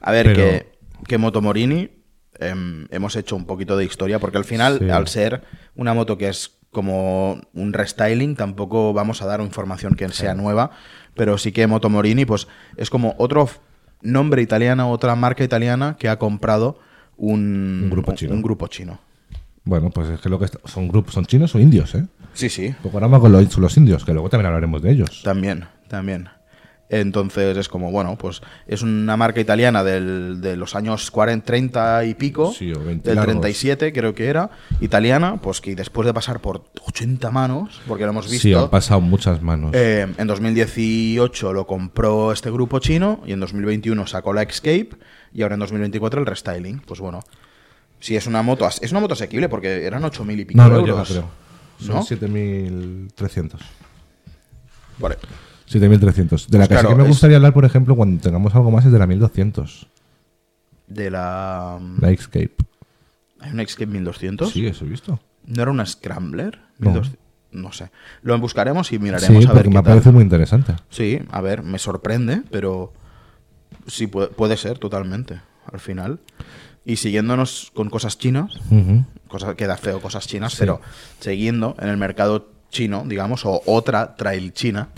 A 0.00 0.10
ver, 0.12 0.26
Pero- 0.26 0.36
que, 0.42 0.72
que 1.06 1.18
Motomorini 1.18 1.88
em, 2.40 2.86
hemos 2.90 3.14
hecho 3.14 3.36
un 3.36 3.44
poquito 3.46 3.76
de 3.76 3.84
historia, 3.84 4.18
porque 4.18 4.38
al 4.38 4.44
final, 4.44 4.78
Sí. 4.80 4.90
al 4.90 5.06
ser 5.06 5.42
una 5.76 5.94
moto 5.94 6.18
que 6.18 6.28
es 6.28 6.50
como 6.74 7.40
un 7.54 7.72
restyling, 7.72 8.36
tampoco 8.36 8.92
vamos 8.92 9.22
a 9.22 9.26
dar 9.26 9.40
información 9.40 9.94
que 9.94 10.06
sea 10.10 10.34
nueva, 10.34 10.70
pero 11.14 11.38
sí 11.38 11.52
que 11.52 11.66
Motomorini, 11.66 12.26
pues 12.26 12.46
es 12.76 12.90
como 12.90 13.14
otro 13.16 13.48
nombre 14.02 14.42
italiano, 14.42 14.90
otra 14.90 15.14
marca 15.16 15.42
italiana 15.42 15.96
que 15.98 16.10
ha 16.10 16.18
comprado 16.18 16.78
un, 17.16 17.80
Un 17.84 17.90
grupo 17.90 18.12
chino. 18.12 18.34
un 18.34 18.42
grupo 18.42 18.66
chino. 18.66 18.98
Bueno, 19.64 19.88
pues 19.88 20.10
es 20.10 20.20
que 20.20 20.28
lo 20.28 20.38
que 20.38 20.44
está- 20.44 20.58
son 20.66 20.88
grupos, 20.88 21.14
son 21.14 21.24
chinos 21.24 21.54
o 21.54 21.58
indios, 21.58 21.94
¿eh? 21.94 22.04
Sí, 22.34 22.50
sí, 22.50 22.74
Poco 22.82 22.98
ahora 22.98 23.18
con 23.18 23.32
los, 23.32 23.56
los 23.56 23.76
indios, 23.78 24.04
que 24.04 24.12
luego 24.12 24.28
también 24.28 24.48
hablaremos 24.48 24.82
de 24.82 24.90
ellos. 24.90 25.22
También, 25.22 25.64
también. 25.88 26.28
Entonces 26.90 27.56
es 27.56 27.68
como, 27.68 27.90
bueno, 27.90 28.16
pues 28.18 28.42
es 28.66 28.82
una 28.82 29.16
marca 29.16 29.40
italiana 29.40 29.82
del, 29.82 30.40
de 30.42 30.54
los 30.56 30.74
años 30.76 31.10
40, 31.10 31.44
30 31.44 32.04
y 32.04 32.14
pico, 32.14 32.52
Sí, 32.52 32.72
o 32.72 32.78
20 32.84 33.08
del 33.08 33.16
largos. 33.16 33.32
37 33.40 33.92
creo 33.92 34.14
que 34.14 34.26
era, 34.26 34.50
italiana, 34.80 35.38
pues 35.40 35.60
que 35.62 35.74
después 35.74 36.06
de 36.06 36.12
pasar 36.12 36.40
por 36.40 36.64
80 36.86 37.30
manos, 37.30 37.80
porque 37.88 38.04
lo 38.04 38.10
hemos 38.10 38.30
visto, 38.30 38.42
Sí, 38.42 38.52
han 38.54 38.68
pasado 38.68 39.00
muchas 39.00 39.40
manos. 39.42 39.70
eh, 39.74 40.06
en 40.16 40.26
2018 40.26 41.52
lo 41.54 41.66
compró 41.66 42.32
este 42.32 42.50
grupo 42.50 42.78
chino 42.80 43.22
y 43.26 43.32
en 43.32 43.40
2021 43.40 44.06
sacó 44.06 44.34
la 44.34 44.42
Escape 44.42 44.90
y 45.32 45.40
ahora 45.42 45.54
en 45.54 45.60
2024 45.60 46.20
el 46.20 46.26
restyling. 46.26 46.80
Pues 46.80 47.00
bueno, 47.00 47.20
Si 47.98 48.14
es 48.14 48.26
una 48.26 48.42
moto, 48.42 48.68
es 48.68 48.90
una 48.92 49.00
moto 49.00 49.14
asequible 49.14 49.48
porque 49.48 49.84
eran 49.86 50.02
8.000 50.02 50.40
y 50.40 50.44
pico 50.44 50.58
No, 50.62 50.68
no 50.68 50.76
euros. 50.80 51.08
llega, 51.08 51.22
creo. 51.22 51.30
Son 51.80 51.96
¿No? 51.96 52.02
7.300. 52.04 53.54
Vale. 54.98 55.16
7.300. 55.68 56.46
De 56.48 56.58
la 56.58 56.66
Pues 56.66 56.68
que 56.68 56.74
sí 56.74 56.80
claro, 56.80 56.88
que 56.90 56.94
me 56.96 57.02
es- 57.02 57.08
gustaría 57.08 57.36
hablar, 57.36 57.52
por 57.54 57.64
ejemplo, 57.64 57.96
cuando 57.96 58.20
tengamos 58.22 58.54
algo 58.54 58.70
más, 58.70 58.84
es 58.84 58.92
de 58.92 58.98
la 58.98 59.06
1200. 59.06 59.86
De 60.86 61.10
la... 61.10 61.80
La 62.00 62.10
Escape. 62.10 62.54
¿Hay 63.40 63.52
una 63.52 63.62
Escape 63.62 63.86
1200? 63.86 64.50
Sí, 64.50 64.66
eso 64.66 64.84
he 64.84 64.88
visto. 64.88 65.18
¿No 65.46 65.62
era 65.62 65.70
una 65.70 65.86
Scrambler? 65.86 66.58
No. 66.78 66.90
1200. 66.90 67.24
No 67.52 67.72
sé. 67.72 67.90
Lo 68.22 68.36
buscaremos 68.38 68.92
y 68.92 68.98
miraremos 68.98 69.44
Sí, 69.44 69.48
a 69.48 69.52
ver 69.52 69.62
porque 69.62 69.62
qué 69.62 69.68
me 69.68 69.74
tal. 69.76 69.84
parece 69.84 70.10
muy 70.10 70.22
interesante. 70.24 70.74
Sí, 70.90 71.20
a 71.30 71.40
ver, 71.40 71.62
me 71.62 71.78
sorprende, 71.78 72.42
pero 72.50 72.92
sí 73.86 74.08
puede, 74.08 74.26
puede 74.28 74.56
ser 74.56 74.78
totalmente, 74.78 75.40
al 75.72 75.78
final. 75.78 76.18
Y 76.84 76.96
siguiéndonos 76.96 77.70
con 77.72 77.90
cosas 77.90 78.18
chinas, 78.18 78.56
Ujú. 78.70 79.04
cosa, 79.28 79.54
queda 79.54 79.76
feo 79.76 80.00
cosas 80.00 80.26
chinas, 80.26 80.52
Sí. 80.54 80.58
pero 80.60 80.80
siguiendo 81.20 81.76
en 81.78 81.88
el 81.90 81.96
mercado 81.96 82.48
chino, 82.70 83.04
digamos, 83.06 83.46
o 83.46 83.62
otra 83.66 84.16
trail 84.16 84.52
china, 84.52 84.88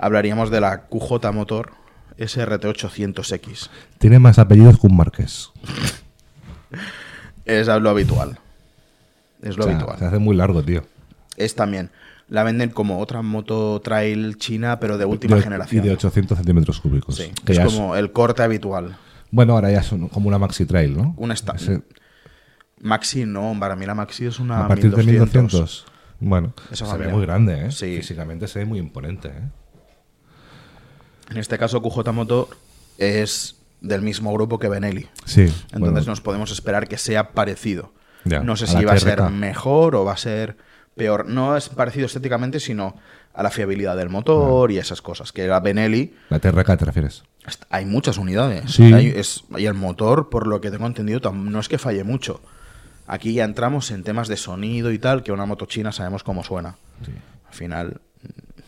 hablaríamos 0.00 0.50
de 0.50 0.60
la 0.60 0.82
QJ 0.88 1.32
Motor 1.32 1.72
SRT800X. 2.18 3.68
Tiene 3.98 4.18
más 4.18 4.38
apellidos 4.38 4.78
que 4.78 4.86
un 4.86 4.96
marqués. 4.96 5.50
Es 7.44 7.66
lo 7.66 7.90
habitual. 7.90 8.38
Es 9.42 9.56
lo 9.56 9.64
O 9.64 9.66
sea, 9.66 9.74
habitual. 9.76 9.98
Se 9.98 10.04
hace 10.06 10.18
muy 10.18 10.36
largo, 10.36 10.62
tío. 10.62 10.82
Es 11.36 11.54
también. 11.54 11.90
La 12.28 12.44
venden 12.44 12.70
como 12.70 13.00
otra 13.00 13.22
moto 13.22 13.80
trail 13.80 14.36
china, 14.36 14.78
pero 14.78 14.98
de 14.98 15.04
última 15.04 15.36
De- 15.36 15.42
generación. 15.42 15.84
Y 15.84 15.88
de 15.88 15.94
800 15.94 16.38
centímetros 16.38 16.80
cúbicos. 16.80 17.16
Sí, 17.16 17.32
Que 17.44 17.52
es 17.54 17.60
como 17.60 17.96
el 17.96 18.12
corte 18.12 18.42
habitual. 18.42 18.96
Bueno, 19.32 19.54
ahora 19.54 19.70
ya 19.70 19.82
son 19.82 20.08
como 20.08 20.28
una 20.28 20.38
maxi 20.38 20.64
trail, 20.64 20.96
¿no? 20.96 21.14
Una 21.16 21.34
esta- 21.34 21.52
Ese- 21.56 21.82
Maxi 22.82 23.26
no, 23.26 23.54
para 23.60 23.76
mí 23.76 23.84
la 23.84 23.94
Maxi 23.94 24.24
es 24.26 24.38
una 24.38 24.64
a 24.64 24.68
partir 24.68 24.90
de 24.90 24.96
1200. 25.02 25.52
1200. 25.52 25.84
Bueno, 26.20 26.52
Esa 26.70 26.86
se 26.86 26.96
ve 26.98 27.08
muy 27.08 27.22
grande, 27.22 27.66
¿eh? 27.66 27.70
Sí. 27.72 27.96
Físicamente 27.98 28.46
se 28.48 28.60
ve 28.60 28.64
muy 28.64 28.78
imponente, 28.78 29.28
¿eh? 29.28 29.48
En 31.30 31.36
este 31.38 31.58
caso, 31.58 31.80
QJ 31.80 32.12
Moto 32.12 32.48
es 32.98 33.56
del 33.80 34.02
mismo 34.02 34.32
grupo 34.32 34.58
que 34.58 34.68
Benelli. 34.68 35.08
Sí. 35.24 35.42
Entonces 35.42 35.80
bueno, 35.80 36.00
nos 36.06 36.20
podemos 36.20 36.50
esperar 36.50 36.86
que 36.88 36.98
sea 36.98 37.30
parecido. 37.32 37.92
Ya, 38.24 38.40
no 38.40 38.56
sé 38.56 38.66
si 38.66 38.84
va 38.84 38.92
a 38.92 38.98
ser 38.98 39.22
mejor 39.30 39.94
o 39.96 40.04
va 40.04 40.12
a 40.12 40.16
ser 40.18 40.56
peor. 40.96 41.26
No 41.26 41.56
es 41.56 41.68
parecido 41.70 42.04
estéticamente, 42.06 42.60
sino 42.60 42.96
a 43.32 43.42
la 43.42 43.50
fiabilidad 43.50 43.96
del 43.96 44.10
motor 44.10 44.70
y 44.72 44.78
esas 44.78 45.00
cosas. 45.00 45.32
Que 45.32 45.46
la 45.46 45.60
Benelli 45.60 46.14
La 46.28 46.38
TRK 46.40 46.76
te 46.76 46.84
refieres. 46.84 47.22
hay 47.70 47.86
muchas 47.86 48.18
unidades. 48.18 48.70
Sí. 48.72 48.92
Hay- 48.92 49.06
es- 49.08 49.44
y 49.56 49.64
el 49.64 49.74
motor, 49.74 50.28
por 50.28 50.46
lo 50.46 50.60
que 50.60 50.70
tengo 50.70 50.86
entendido, 50.86 51.32
no 51.32 51.58
es 51.60 51.68
que 51.68 51.78
falle 51.78 52.04
mucho. 52.04 52.42
Aquí 53.06 53.32
ya 53.32 53.44
entramos 53.44 53.90
en 53.90 54.02
temas 54.04 54.28
de 54.28 54.36
sonido 54.36 54.92
y 54.92 54.98
tal, 54.98 55.22
que 55.22 55.32
una 55.32 55.46
moto 55.46 55.64
china 55.66 55.90
sabemos 55.90 56.22
cómo 56.22 56.44
suena. 56.44 56.76
Al 57.48 57.54
final. 57.54 58.00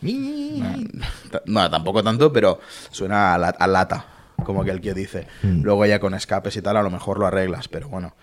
No, 0.01 0.75
no, 1.45 1.69
tampoco 1.69 2.03
tanto, 2.03 2.31
pero 2.33 2.59
suena 2.91 3.33
a, 3.35 3.37
la- 3.37 3.49
a 3.49 3.67
lata, 3.67 4.05
como 4.43 4.63
que 4.63 4.71
el 4.71 4.81
que 4.81 4.93
dice. 4.93 5.27
Mm. 5.43 5.61
Luego 5.63 5.85
ya 5.85 5.99
con 5.99 6.13
escapes 6.13 6.55
y 6.57 6.61
tal, 6.61 6.75
a 6.77 6.83
lo 6.83 6.89
mejor 6.89 7.19
lo 7.19 7.25
arreglas, 7.25 7.67
pero 7.69 7.87
bueno. 7.89 8.13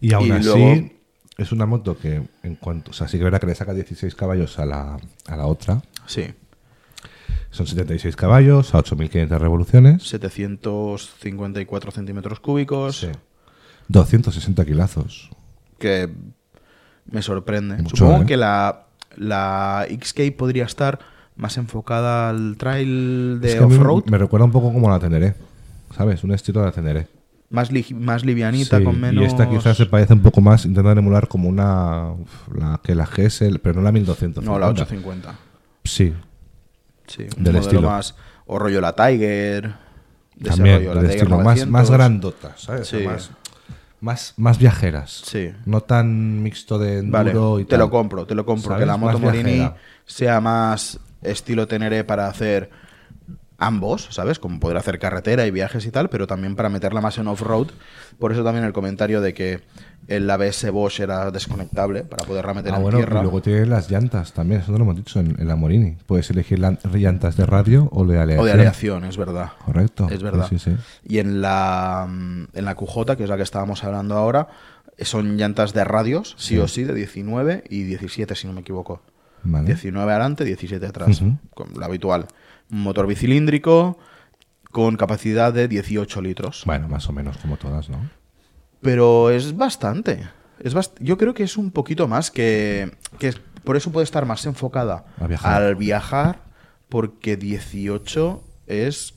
Y 0.00 0.12
aún 0.14 0.28
Y 0.28 0.30
así, 0.32 0.44
luego- 0.44 0.88
es 1.36 1.52
una 1.52 1.66
moto 1.66 1.96
que, 1.98 2.22
en 2.42 2.56
cuanto. 2.56 2.90
O 2.90 2.94
sea, 2.94 3.06
sí 3.06 3.18
que 3.18 3.24
verá 3.24 3.38
que 3.38 3.46
le 3.46 3.54
saca 3.54 3.72
16 3.74 4.14
caballos 4.14 4.58
a 4.58 4.64
la, 4.66 4.96
a 5.26 5.36
la 5.36 5.46
otra. 5.46 5.82
Sí. 6.06 6.26
Son 7.50 7.66
76 7.66 8.16
caballos 8.16 8.74
a 8.74 8.78
8.500 8.78 9.38
revoluciones. 9.38 10.02
754 10.08 11.90
centímetros 11.92 12.40
cúbicos, 12.40 13.00
Sí. 13.00 13.08
260 13.88 14.64
kilazos. 14.64 15.30
que 15.78 16.08
me 17.10 17.22
sorprende. 17.22 17.76
Mucho, 17.76 17.96
Supongo 17.96 18.22
¿eh? 18.22 18.26
que 18.26 18.36
la, 18.36 18.87
la 19.18 19.86
XK 19.90 20.34
podría 20.36 20.64
estar 20.64 20.98
más 21.36 21.56
enfocada 21.56 22.30
al 22.30 22.56
trail 22.56 23.38
de 23.40 23.48
Es 23.48 23.54
que 23.56 23.64
off-road, 23.64 24.04
me 24.06 24.18
recuerda 24.18 24.44
un 24.46 24.52
poco 24.52 24.72
como 24.72 24.88
la 24.90 24.98
Teneré. 24.98 25.34
¿Sabes? 25.96 26.22
Un 26.24 26.32
estilo 26.32 26.60
de 26.60 26.66
la 26.66 26.72
Teneré. 26.72 27.06
más, 27.50 27.72
li- 27.72 27.94
más 27.94 28.24
livianita, 28.24 28.78
Sí, 28.78 28.84
con 28.84 29.00
menos... 29.00 29.22
Y 29.22 29.26
esta 29.26 29.48
quizás 29.48 29.76
se 29.76 29.86
parece 29.86 30.12
un 30.14 30.20
poco 30.20 30.40
más, 30.40 30.64
intentan 30.66 30.98
emular 30.98 31.28
como 31.28 31.48
una. 31.48 32.12
La, 32.54 32.80
que 32.82 32.94
la 32.94 33.06
GS, 33.06 33.44
pero 33.62 33.76
no 33.76 33.82
la 33.82 33.92
1200. 33.92 34.44
No, 34.44 34.58
la 34.58 34.68
850. 34.68 35.34
Sí, 35.84 36.12
Sí, 37.06 37.26
un 37.36 37.44
Del 37.44 37.56
estilo. 37.56 37.82
más... 37.82 38.14
O 38.46 38.58
rollo 38.58 38.80
la 38.80 38.94
Tiger. 38.94 39.74
de 40.36 40.50
también 40.50 40.76
rollo, 40.78 40.94
la 40.94 41.00
del 41.02 41.10
Tiger 41.10 41.22
estilo. 41.24 41.36
Más, 41.36 41.44
900. 41.44 41.72
más 41.72 41.90
grandotas, 41.90 42.60
¿sabes? 42.60 42.88
Sí. 42.88 42.98
Más, 43.04 43.30
más, 44.00 44.34
más 44.36 44.58
viajeras. 44.58 45.22
Sí. 45.24 45.52
No 45.66 45.80
tan 45.80 46.42
mixto 46.42 46.78
de 46.78 46.98
enduro 46.98 47.52
Vale, 47.52 47.62
y 47.62 47.64
te 47.64 47.70
tal. 47.70 47.80
lo 47.80 47.90
compro, 47.90 48.26
te 48.26 48.34
lo 48.34 48.44
compro. 48.46 48.70
¿Sabes? 48.70 48.82
Que 48.82 48.86
la 48.86 48.96
moto 48.96 49.18
Morini 49.18 49.70
sea 50.06 50.40
más 50.40 50.98
estilo 51.22 51.66
Teneré 51.66 52.04
para 52.04 52.28
hacer 52.28 52.70
ambos, 53.60 54.06
¿sabes? 54.12 54.38
Como 54.38 54.60
poder 54.60 54.76
hacer 54.76 54.98
carretera 55.00 55.44
y 55.46 55.50
viajes 55.50 55.84
y 55.84 55.90
tal, 55.90 56.08
pero 56.08 56.26
también 56.28 56.54
para 56.54 56.68
meterla 56.68 57.00
más 57.00 57.18
en 57.18 57.26
off-road. 57.26 57.66
Por 58.18 58.32
eso 58.32 58.44
también 58.44 58.64
el 58.64 58.72
comentario 58.72 59.20
de 59.20 59.34
que 59.34 59.60
el 60.06 60.30
ABS 60.30 60.70
Bosch 60.70 61.00
era 61.00 61.30
desconectable 61.32 62.04
para 62.04 62.24
poderla 62.24 62.54
meter 62.54 62.72
Ah, 62.72 62.76
en 62.76 62.82
bueno, 62.82 62.98
tierra. 62.98 63.18
y 63.18 63.22
luego 63.22 63.42
tiene 63.42 63.66
las 63.66 63.90
llantas 63.90 64.32
también, 64.32 64.60
eso 64.60 64.70
no 64.72 64.78
lo 64.78 64.84
hemos 64.84 64.96
dicho 64.96 65.18
en, 65.20 65.34
en 65.40 65.48
la 65.48 65.56
Morini. 65.56 65.96
Puedes 66.06 66.30
elegir 66.30 66.60
lan- 66.60 66.78
llantas 66.94 67.36
de 67.36 67.44
radio 67.46 67.88
o 67.92 68.04
de 68.06 68.18
aleación. 68.18 68.40
O 68.42 68.46
de 68.46 68.52
aleación, 68.52 69.04
es 69.04 69.16
verdad. 69.16 69.50
Correcto. 69.64 70.08
Es 70.08 70.22
verdad. 70.22 70.46
Sí, 70.48 70.58
sí, 70.58 70.70
sí. 70.70 70.76
Y 71.04 71.18
en 71.18 71.40
la, 71.42 72.06
mm, 72.08 72.44
en 72.54 72.64
la 72.64 72.74
QJ, 72.76 73.16
que 73.16 73.24
es 73.24 73.28
la 73.28 73.36
que 73.36 73.42
estábamos 73.42 73.82
hablando 73.82 74.16
ahora, 74.16 74.46
eh, 74.96 75.04
son 75.04 75.36
llantas 75.36 75.74
de 75.74 75.82
radios, 75.84 76.36
sí, 76.38 76.54
Sí. 76.54 76.58
o 76.58 76.68
sí, 76.68 76.84
de 76.84 76.94
19 76.94 77.64
y 77.68 77.82
17, 77.82 78.34
si 78.36 78.46
no 78.46 78.52
me 78.52 78.60
equivoco. 78.60 79.02
Vale. 79.42 79.66
19 79.66 80.10
adelante, 80.12 80.44
17 80.44 80.86
atrás. 80.86 81.20
Ujú. 81.20 81.36
con 81.54 81.68
lo 81.76 81.84
habitual. 81.84 82.26
Un 82.70 82.82
motor 82.82 83.06
bicilíndrico 83.06 83.98
con 84.70 84.96
capacidad 84.96 85.52
de 85.52 85.68
18 85.68 86.20
litros. 86.20 86.62
Bueno, 86.66 86.88
más 86.88 87.08
o 87.08 87.12
menos 87.12 87.36
como 87.38 87.56
todas, 87.56 87.88
¿no? 87.88 87.98
Pero 88.80 89.30
es 89.30 89.56
bastante. 89.56 90.28
Es 90.60 90.74
bast- 90.74 90.98
Yo 91.00 91.16
creo 91.18 91.34
que 91.34 91.42
es 91.44 91.56
un 91.56 91.70
poquito 91.70 92.06
más 92.08 92.30
que, 92.30 92.92
que 93.18 93.28
es- 93.28 93.40
por 93.64 93.76
eso 93.76 93.90
puede 93.90 94.04
estar 94.04 94.24
más 94.26 94.44
enfocada 94.46 95.04
viajar. 95.26 95.62
al 95.62 95.76
viajar, 95.76 96.42
porque 96.88 97.36
18 97.36 98.42
es 98.66 99.14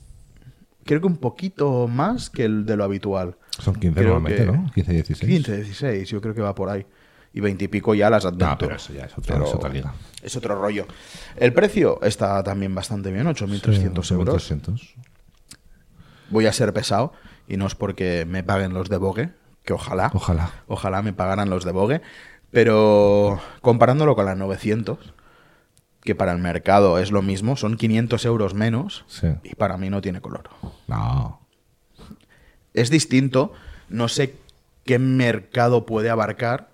creo 0.84 1.00
que 1.00 1.06
un 1.06 1.16
poquito 1.18 1.86
más 1.88 2.28
que 2.30 2.44
el 2.44 2.66
de 2.66 2.76
lo 2.76 2.84
habitual. 2.84 3.36
Son 3.58 3.74
15 3.74 4.00
Creo 4.00 4.14
normalmente, 4.14 4.46
que- 4.46 4.52
¿no? 4.52 4.70
15, 4.72 4.92
16. 4.92 5.30
15, 5.30 5.56
16, 5.58 6.08
yo 6.08 6.20
creo 6.20 6.34
que 6.34 6.40
va 6.40 6.54
por 6.54 6.68
ahí. 6.70 6.86
Y 7.34 7.40
20 7.40 7.64
y 7.64 7.68
pico 7.68 7.94
ya 7.94 8.10
las 8.10 8.24
Adventure. 8.26 8.50
No, 8.50 8.58
pero 8.58 8.76
eso 8.76 8.92
ya 8.92 9.04
es 9.06 9.12
Pero 9.26 9.44
es 9.46 9.54
otra 9.54 9.70
liga. 9.70 9.94
es 10.22 10.36
otro 10.36 10.54
rollo. 10.60 10.86
El 11.36 11.52
precio 11.54 11.98
está 12.02 12.42
también 12.42 12.74
bastante 12.74 13.10
bien, 13.10 13.26
8.300 13.26 14.02
Sí, 14.04 14.14
euros. 14.14 14.34
800. 14.34 14.94
Voy 16.30 16.46
a 16.46 16.52
ser 16.52 16.72
pesado 16.72 17.12
y 17.48 17.56
no 17.56 17.66
es 17.66 17.74
porque 17.74 18.24
me 18.26 18.42
paguen 18.42 18.74
los 18.74 18.88
de 18.88 18.96
Vogue, 18.98 19.30
que 19.64 19.72
ojalá. 19.72 20.10
Ojalá. 20.14 20.50
Ojalá 20.66 21.02
me 21.02 21.12
pagaran 21.12 21.48
los 21.50 21.64
de 21.64 21.72
Vogue. 21.72 22.02
Pero 22.50 23.40
comparándolo 23.62 24.14
con 24.14 24.26
las 24.26 24.36
900, 24.36 24.98
que 26.02 26.14
para 26.14 26.32
el 26.32 26.38
mercado 26.38 26.98
es 26.98 27.10
lo 27.10 27.22
mismo, 27.22 27.56
son 27.56 27.76
500 27.78 28.24
euros 28.26 28.52
menos 28.54 29.04
Sí. 29.08 29.28
y 29.42 29.54
para 29.54 29.78
mí 29.78 29.88
no 29.88 30.02
tiene 30.02 30.20
color. 30.20 30.50
No. 30.86 31.40
Es 32.74 32.90
distinto, 32.90 33.52
no 33.88 34.08
sé 34.08 34.34
qué 34.84 34.98
mercado 34.98 35.86
puede 35.86 36.10
abarcar, 36.10 36.71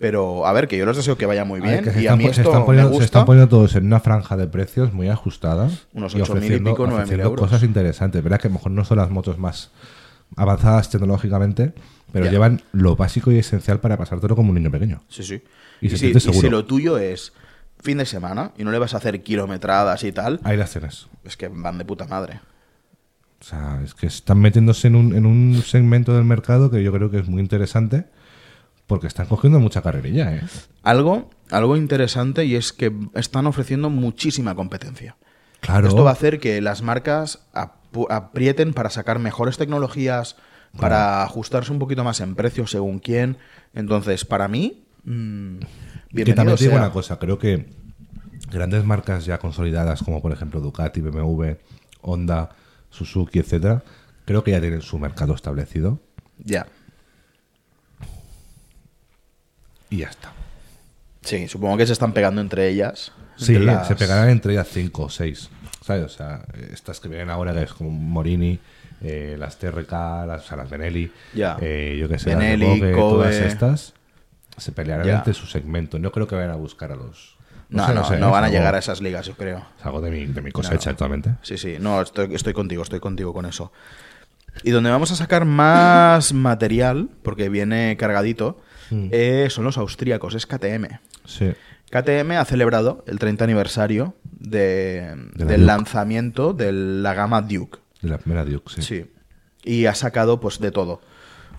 pero 0.00 0.46
a 0.46 0.52
ver, 0.52 0.66
que 0.66 0.76
yo 0.78 0.86
les 0.86 0.96
deseo 0.96 1.16
que 1.18 1.26
vaya 1.26 1.44
muy 1.44 1.60
ver, 1.60 1.82
bien 1.82 1.94
se 1.94 2.02
y 2.02 2.06
a 2.06 2.14
están 2.14 2.18
mí 2.18 2.24
po- 2.26 2.32
se 2.32 2.40
esto 2.40 2.50
están 2.50 2.62
me 2.62 2.66
poniendo, 2.66 2.88
se 2.88 2.92
gusta. 2.94 3.04
están 3.04 3.24
poniendo 3.26 3.48
todos 3.48 3.76
en 3.76 3.84
una 3.86 4.00
franja 4.00 4.36
de 4.36 4.46
precios 4.48 4.92
muy 4.94 5.08
ajustada. 5.08 5.68
Unos 5.92 6.14
y 6.14 6.18
8.000 6.18 6.56
y 6.56 6.58
pico, 6.60 6.86
9.000 6.86 6.92
ofreciendo 6.94 7.24
euros. 7.26 7.40
cosas 7.46 7.62
interesantes. 7.62 8.22
Verás 8.24 8.40
que 8.40 8.48
a 8.48 8.50
lo 8.50 8.54
mejor 8.54 8.72
no 8.72 8.84
son 8.84 8.96
las 8.96 9.10
motos 9.10 9.36
más 9.38 9.70
avanzadas 10.36 10.88
tecnológicamente, 10.90 11.74
pero 12.12 12.24
Ya. 12.24 12.30
llevan 12.32 12.62
lo 12.72 12.96
básico 12.96 13.30
y 13.30 13.38
esencial 13.38 13.78
para 13.80 13.96
pasártelo 13.98 14.34
como 14.34 14.48
un 14.48 14.54
niño 14.56 14.70
pequeño. 14.70 15.02
Sí, 15.08 15.22
sí. 15.22 15.42
Y 15.82 15.86
Y, 15.86 15.90
se 15.90 15.98
si, 15.98 16.06
y 16.08 16.18
si 16.32 16.48
lo 16.48 16.64
tuyo 16.64 16.96
es 16.98 17.32
fin 17.82 17.98
de 17.98 18.06
semana 18.06 18.52
y 18.56 18.64
no 18.64 18.70
le 18.70 18.78
vas 18.78 18.94
a 18.94 18.96
hacer 18.96 19.22
kilometradas 19.22 20.02
y 20.04 20.12
tal, 20.12 20.40
Ahí 20.44 20.56
las 20.56 20.70
tienes. 20.72 21.08
es 21.24 21.36
que 21.36 21.48
van 21.48 21.76
de 21.78 21.84
puta 21.84 22.06
madre. 22.06 22.40
O 23.40 23.44
sea, 23.44 23.80
es 23.84 23.94
que 23.94 24.06
están 24.06 24.38
metiéndose 24.38 24.88
en 24.88 24.96
un, 24.96 25.14
en 25.14 25.24
un 25.26 25.62
segmento 25.62 26.14
del 26.14 26.24
mercado 26.24 26.70
que 26.70 26.82
yo 26.82 26.92
creo 26.92 27.10
que 27.10 27.18
es 27.18 27.26
muy 27.28 27.40
interesante 27.42 28.04
porque 28.90 29.06
están 29.06 29.26
cogiendo 29.26 29.60
mucha 29.60 29.82
carrerilla, 29.82 30.34
¿eh? 30.34 30.42
Algo, 30.82 31.30
algo 31.48 31.76
interesante 31.76 32.44
y 32.44 32.56
es 32.56 32.72
que 32.72 32.92
están 33.14 33.46
ofreciendo 33.46 33.88
muchísima 33.88 34.56
competencia. 34.56 35.16
Claro. 35.60 35.86
Esto 35.86 36.02
va 36.02 36.10
a 36.10 36.14
hacer 36.14 36.40
que 36.40 36.60
las 36.60 36.82
marcas 36.82 37.46
aprieten 38.08 38.74
para 38.74 38.90
sacar 38.90 39.20
mejores 39.20 39.58
tecnologías, 39.58 40.34
para 40.76 41.22
ajustarse 41.22 41.70
un 41.70 41.78
poquito 41.78 42.02
más 42.02 42.18
en 42.18 42.34
precio 42.34 42.66
según 42.66 42.98
quién. 42.98 43.38
Entonces, 43.74 44.24
para 44.24 44.48
mí, 44.48 44.82
mm, 45.04 45.58
que 46.12 46.34
también 46.34 46.56
te 46.56 46.64
digo 46.64 46.74
sea. 46.74 46.80
una 46.80 46.90
cosa, 46.90 47.20
creo 47.20 47.38
que 47.38 47.66
grandes 48.50 48.84
marcas 48.84 49.24
ya 49.24 49.38
consolidadas 49.38 50.02
como 50.02 50.20
por 50.20 50.32
ejemplo 50.32 50.60
Ducati, 50.60 51.00
BMW, 51.00 51.58
Honda, 52.00 52.50
Suzuki, 52.90 53.38
etcétera, 53.38 53.84
creo 54.24 54.42
que 54.42 54.50
ya 54.50 54.60
tienen 54.60 54.82
su 54.82 54.98
mercado 54.98 55.32
establecido. 55.32 56.00
Ya. 56.38 56.66
Y 59.90 59.98
ya 59.98 60.08
está. 60.08 60.32
Sí, 61.22 61.48
supongo 61.48 61.76
que 61.76 61.86
se 61.86 61.92
están 61.92 62.12
pegando 62.12 62.40
entre 62.40 62.68
ellas. 62.68 63.12
Sí, 63.36 63.52
entre 63.54 63.66
las- 63.66 63.88
se 63.88 63.94
pegarán 63.96 64.30
entre 64.30 64.52
ellas 64.54 64.68
5 64.70 65.04
o 65.04 65.10
6. 65.10 65.50
¿Sabes? 65.84 66.04
O 66.04 66.08
sea, 66.08 66.42
estas 66.72 67.00
que 67.00 67.08
vienen 67.08 67.30
ahora, 67.30 67.52
que 67.52 67.62
es 67.62 67.72
como 67.72 67.90
Morini, 67.90 68.58
eh, 69.02 69.36
las 69.38 69.58
TRK, 69.58 70.26
las, 70.26 70.44
o 70.44 70.48
sea, 70.48 70.56
las 70.58 70.68
Benelli, 70.70 71.10
Ya. 71.34 71.56
eh, 71.60 71.96
yo 71.98 72.08
que 72.08 72.18
sé, 72.18 72.30
Benelli, 72.34 72.66
las 72.66 72.78
Kobe. 72.78 72.92
todas 72.96 73.34
estas, 73.34 73.94
se 74.56 74.72
pelearán 74.72 75.08
entre 75.08 75.32
su 75.34 75.46
segmento. 75.46 75.98
No 75.98 76.12
creo 76.12 76.26
que 76.26 76.34
vayan 76.36 76.50
a 76.50 76.56
buscar 76.56 76.92
a 76.92 76.96
los. 76.96 77.36
No, 77.70 77.86
sé, 77.86 77.94
no, 77.94 78.04
sé, 78.04 78.18
no 78.18 78.26
es 78.26 78.32
van 78.32 78.44
a 78.44 78.48
llegar 78.48 78.74
a 78.74 78.78
esas 78.78 79.00
ligas, 79.00 79.24
yo 79.26 79.34
creo. 79.36 79.64
Es 79.78 79.86
algo 79.86 80.00
de 80.00 80.10
mi, 80.10 80.26
de 80.26 80.42
mi 80.42 80.50
cosecha 80.52 80.90
actualmente. 80.90 81.34
Sí, 81.42 81.56
sí, 81.56 81.76
no, 81.80 82.02
estoy, 82.02 82.34
estoy 82.34 82.52
contigo, 82.52 82.82
estoy 82.82 83.00
contigo 83.00 83.32
con 83.32 83.46
eso. 83.46 83.72
Y 84.64 84.70
donde 84.70 84.90
vamos 84.90 85.12
a 85.12 85.16
sacar 85.16 85.44
más 85.44 86.32
material, 86.32 87.08
porque 87.22 87.48
viene 87.48 87.96
cargadito, 87.96 88.60
Mm. 88.90 89.08
eh, 89.12 89.46
son 89.50 89.64
los 89.64 89.78
austríacos, 89.78 90.34
es 90.34 90.46
KTM. 90.46 90.98
Sí. 91.24 91.52
KTM 91.90 92.32
ha 92.32 92.44
celebrado 92.44 93.04
el 93.06 93.18
30 93.18 93.44
aniversario 93.44 94.14
de- 94.24 95.14
De 95.34 95.44
la 95.44 95.50
del 95.50 95.60
Duke. 95.60 95.66
lanzamiento 95.66 96.52
de 96.52 96.72
la 96.72 97.14
gama 97.14 97.42
Duke. 97.42 97.78
De 98.00 98.08
la 98.08 98.18
primera 98.18 98.44
Duke, 98.44 98.72
sí. 98.76 98.82
Sí. 98.82 99.06
Y 99.64 99.86
ha 99.86 99.94
sacado 99.94 100.40
pues 100.40 100.58
de 100.60 100.70
todo. 100.70 101.00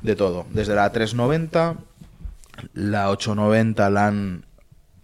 De 0.01 0.15
todo. 0.15 0.45
Desde 0.51 0.73
la 0.73 0.91
390, 0.91 1.75
la 2.73 3.09
890 3.11 3.89
la 3.89 4.07
han, 4.07 4.45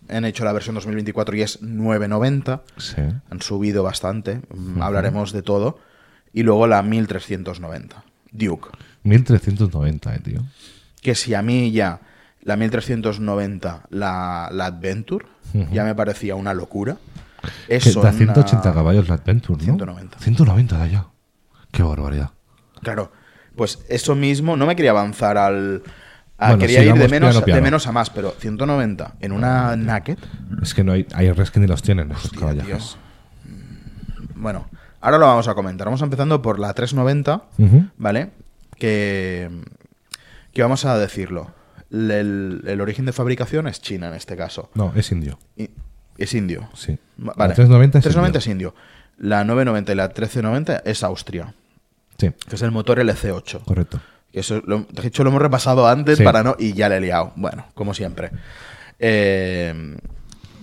han 0.09 0.25
hecho 0.25 0.43
la 0.45 0.53
versión 0.53 0.75
2024 0.75 1.35
y 1.35 1.41
es 1.43 1.61
990. 1.61 2.63
Sí. 2.77 3.01
Han 3.29 3.41
subido 3.41 3.83
bastante. 3.83 4.41
mm, 4.55 4.81
Hablaremos 4.81 5.31
de 5.33 5.41
todo. 5.43 5.79
Y 6.33 6.43
luego 6.43 6.67
la 6.67 6.81
1390. 6.83 8.03
Duke. 8.31 8.69
1390, 9.03 10.15
eh, 10.15 10.19
tío. 10.19 10.41
Que 11.01 11.15
si 11.15 11.33
a 11.33 11.41
mí 11.41 11.71
ya 11.71 11.99
la 12.47 12.55
1390, 12.55 13.83
la, 13.89 14.49
la 14.53 14.65
Adventure, 14.67 15.25
ya 15.71 15.83
me 15.83 15.93
parecía 15.95 16.35
una 16.35 16.53
locura. 16.53 16.95
Eso. 17.67 18.01
da 18.01 18.11
180 18.13 18.61
una- 18.69 18.73
caballos 18.73 19.07
la 19.09 19.15
Adventure, 19.15 19.57
¿no? 19.59 19.63
190. 19.63 20.17
190 20.19 20.77
da 20.77 20.87
ya. 20.87 21.05
Qué 21.71 21.83
barbaridad. 21.83 22.31
Claro, 22.81 23.11
pues 23.55 23.79
eso 23.89 24.15
mismo, 24.15 24.55
no 24.55 24.65
me 24.65 24.75
quería 24.77 24.91
avanzar 24.91 25.37
al... 25.37 25.83
a- 26.37 26.47
Bueno, 26.47 26.59
quería 26.61 26.83
ir 26.83 26.93
de 26.93 27.07
menos, 27.09 27.41
piano, 27.41 27.55
de 27.57 27.61
menos 27.61 27.85
a 27.85 27.91
más, 27.91 28.09
pero 28.09 28.31
190 28.31 29.15
en 29.19 29.31
una 29.33 29.75
Naked, 29.75 30.17
Es 30.61 30.73
que 30.73 30.83
no 30.85 30.93
hay, 30.93 31.05
hay 31.15 31.31
res 31.33 31.51
que 31.51 31.59
ni 31.59 31.67
los 31.67 31.81
tienen 31.81 32.11
esos 32.11 32.25
Hostia, 32.25 32.39
caballajes. 32.39 32.97
Mm, 33.43 34.41
bueno, 34.41 34.67
ahora 35.01 35.17
lo 35.17 35.25
vamos 35.27 35.47
a 35.49 35.53
comentar. 35.53 35.85
Vamos 35.87 36.01
empezando 36.01 36.41
por 36.41 36.59
la 36.59 36.73
390, 36.73 37.43
Ujú. 37.57 37.85
¿vale? 37.97 38.29
Que, 38.77 39.49
que 40.53 40.61
vamos 40.61 40.85
a 40.85 40.97
decirlo. 40.97 41.51
El, 41.91 42.63
el- 42.65 42.81
origen 42.81 43.05
de 43.05 43.13
fabricación 43.13 43.67
es 43.67 43.81
China 43.81 44.09
en 44.09 44.13
este 44.15 44.35
caso. 44.35 44.69
No, 44.73 44.91
es 44.95 45.11
indio. 45.11 45.39
Y- 45.55 45.69
es 46.17 46.33
indio. 46.33 46.69
Sí. 46.73 46.97
Va- 47.19 47.33
La 47.37 47.45
390 47.53 47.99
es 47.99 48.03
390 48.03 48.27
indio. 48.27 48.39
es 48.39 48.47
indio. 48.47 48.75
La 49.19 49.43
990 49.43 49.91
y 49.91 49.95
la 49.95 50.07
1390 50.07 50.81
es 50.85 51.03
Austria, 51.03 51.53
Sí, 52.17 52.31
que 52.47 52.55
es 52.55 52.61
el 52.61 52.71
motor 52.71 52.99
LC8. 52.99 53.63
correcto. 53.65 53.99
Que 54.31 54.41
eso, 54.41 54.61
lo, 54.65 54.85
de 54.91 55.07
hecho, 55.07 55.23
lo 55.23 55.29
hemos 55.29 55.41
repasado 55.41 55.87
antes 55.87 56.17
Sí. 56.17 56.23
para 56.23 56.43
no. 56.43 56.55
Y 56.59 56.73
ya 56.73 56.89
le 56.89 56.97
he 56.97 57.01
liado. 57.01 57.31
Bueno, 57.35 57.65
como 57.73 57.93
siempre. 57.93 58.31
Eh, 58.99 59.97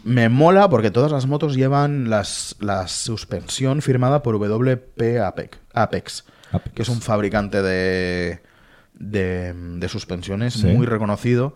me 0.05 0.29
mola 0.29 0.69
porque 0.69 0.91
todas 0.91 1.11
las 1.13 1.27
motos 1.27 1.55
llevan 1.57 2.11
las, 2.11 2.57
la 2.61 2.87
suspensión 2.89 3.81
firmada 3.81 4.23
por 4.23 4.39
WP 4.39 5.19
Apex, 5.21 5.59
Apex, 5.73 6.25
Apex. 6.53 6.75
que 6.75 6.83
es 6.83 6.89
un 6.91 7.01
fabricante 7.01 7.63
de, 7.63 8.43
de, 8.95 9.53
de 9.55 9.89
suspensiones 9.89 10.55
Sí. 10.55 10.67
muy 10.69 10.87
reconocido, 10.87 11.55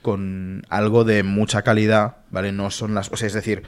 con 0.00 0.64
algo 0.68 1.04
de 1.04 1.22
mucha 1.22 1.62
calidad, 1.62 2.16
¿vale? 2.30 2.52
No 2.52 2.70
son 2.70 2.94
las. 2.94 3.10
O 3.12 3.16
sea, 3.16 3.26
es 3.26 3.32
decir, 3.32 3.64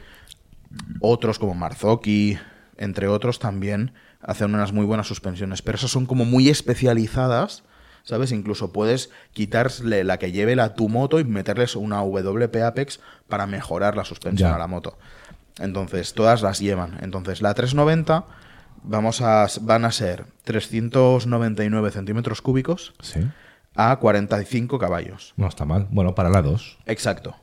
otros 1.01 1.38
como 1.38 1.55
Marzocchi, 1.55 2.38
entre 2.77 3.09
otros, 3.09 3.38
también 3.38 3.93
hacen 4.21 4.55
unas 4.55 4.73
muy 4.73 4.85
buenas 4.87 5.07
suspensiones, 5.07 5.62
pero 5.62 5.77
esas 5.77 5.90
son 5.90 6.07
como 6.07 6.25
muy 6.25 6.49
especializadas, 6.49 7.62
¿sabes? 8.05 8.33
Incluso 8.33 8.73
puedes 8.73 9.11
quitarle 9.33 10.03
la 10.05 10.19
que 10.19 10.33
lleve 10.33 10.57
la 10.57 10.75
tu 10.75 10.88
moto 10.88 11.21
y 11.21 11.25
meterles 11.25 11.77
una 11.77 11.99
WP 12.03 12.62
Apex 12.62 13.01
para 13.29 13.47
mejorar 13.47 13.97
la 13.97 14.05
suspensión 14.05 14.51
Ya. 14.51 14.57
a 14.57 14.59
la 14.59 14.67
moto. 14.67 14.97
Entonces, 15.61 16.14
todas 16.14 16.43
las 16.43 16.59
llevan. 16.59 16.99
Entonces, 17.03 17.43
la 17.43 17.55
390 17.55 18.25
vamos 18.85 19.20
a, 19.20 19.47
van 19.62 19.85
a 19.85 19.90
ser 19.92 20.25
399 20.44 21.90
centímetros 21.90 22.40
cúbicos 22.42 22.94
Sí. 23.01 23.20
a 23.75 23.97
45 23.97 24.79
caballos. 24.79 25.35
No 25.37 25.49
está 25.49 25.64
mal. 25.64 25.88
Bueno, 25.90 26.14
para 26.14 26.31
la 26.31 26.42
2. 26.42 26.79
Exacto. 26.87 27.37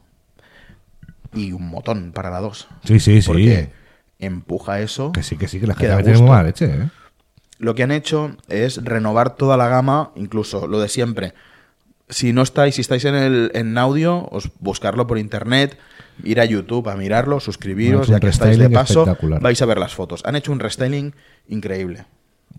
Y 1.33 1.51
un 1.51 1.69
motón 1.69 2.11
para 2.13 2.29
la 2.29 2.39
2. 2.39 2.67
Sí, 2.85 2.99
sí, 2.99 3.21
sí. 3.21 3.27
Porque 3.27 3.71
empuja 4.19 4.79
eso. 4.81 5.11
Que 5.11 5.23
sí, 5.23 5.37
que 5.37 5.47
sí, 5.47 5.59
que 5.59 5.67
la 5.67 5.75
gente 5.75 6.03
tiene 6.03 6.19
muy 6.19 6.29
mala 6.29 6.43
leche, 6.43 6.65
¿eh? 6.65 6.89
Lo 7.57 7.75
que 7.75 7.83
han 7.83 7.91
hecho 7.91 8.35
es 8.47 8.83
renovar 8.83 9.35
toda 9.35 9.55
la 9.55 9.67
gama, 9.67 10.11
incluso 10.15 10.65
lo 10.67 10.79
de 10.79 10.89
siempre. 10.89 11.33
Si 12.11 12.33
no 12.33 12.43
estáis, 12.43 12.75
si 12.75 12.81
estáis 12.81 13.05
en 13.05 13.15
el 13.15 13.51
en 13.55 13.77
audio, 13.77 14.27
os 14.31 14.51
buscarlo 14.59 15.07
por 15.07 15.17
internet, 15.17 15.77
ir 16.23 16.39
a 16.39 16.45
YouTube 16.45 16.87
a 16.89 16.95
mirarlo, 16.95 17.39
suscribiros, 17.39 18.07
Bueno, 18.07 18.13
ya 18.13 18.19
que 18.19 18.27
estáis 18.27 18.57
de 18.59 18.69
paso, 18.69 19.17
vais 19.41 19.61
a 19.61 19.65
ver 19.65 19.79
las 19.79 19.95
fotos. 19.95 20.21
Han 20.25 20.35
hecho 20.35 20.51
un 20.51 20.59
restyling 20.59 21.13
increíble. 21.47 22.05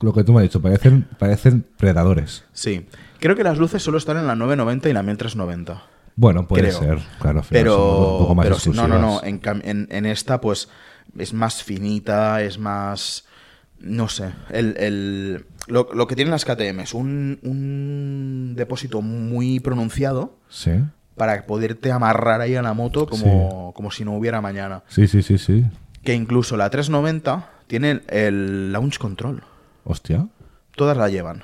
Lo 0.00 0.12
que 0.12 0.24
tú 0.24 0.32
me 0.32 0.40
has 0.40 0.44
dicho, 0.44 0.60
parecen, 0.60 1.06
parecen 1.18 1.64
predadores. 1.76 2.44
Sí. 2.52 2.86
Creo 3.20 3.36
que 3.36 3.44
las 3.44 3.58
luces 3.58 3.82
solo 3.82 3.98
están 3.98 4.16
en 4.16 4.26
la 4.26 4.34
990 4.34 4.88
y 4.88 4.92
la 4.92 5.02
1390. 5.02 5.82
Bueno, 6.16 6.48
puede 6.48 6.68
Creo. 6.68 6.78
ser. 6.78 6.98
Claro, 7.20 7.40
un 7.40 7.46
Pero, 7.50 7.76
poco 8.20 8.34
más 8.34 8.44
pero 8.46 8.58
sí, 8.58 8.70
no, 8.70 8.88
no, 8.88 8.98
no. 8.98 9.20
en 9.22 10.06
esta, 10.06 10.40
pues, 10.40 10.68
es 11.16 11.32
más 11.32 11.62
finita, 11.62 12.42
es 12.42 12.58
más. 12.58 13.24
No 13.82 14.08
sé. 14.08 14.32
El, 14.50 14.76
el- 14.78 15.46
lo, 15.68 15.88
lo 15.92 16.06
que 16.06 16.16
tienen 16.16 16.30
las 16.32 16.44
KTM 16.44 16.80
es 16.80 16.94
un, 16.94 17.38
un 17.42 18.54
depósito 18.56 19.00
muy 19.02 19.60
pronunciado 19.60 20.38
Sí. 20.48 20.72
para 21.16 21.46
poderte 21.46 21.92
amarrar 21.92 22.40
ahí 22.40 22.54
a 22.56 22.62
la 22.62 22.74
moto 22.74 23.06
como, 23.06 23.72
como 23.74 23.90
si 23.90 24.04
no 24.04 24.16
hubiera 24.16 24.40
mañana. 24.40 24.82
Sí, 24.88 25.06
sí, 25.06 25.22
sí, 25.22 25.38
sí. 25.38 25.64
Que 26.02 26.14
incluso 26.14 26.56
la 26.56 26.68
390 26.70 27.48
tiene 27.66 28.00
el, 28.08 28.72
launch 28.72 28.98
control. 28.98 29.42
Hostia. 29.84 30.26
Todas 30.74 30.96
la 30.96 31.08
llevan. 31.08 31.42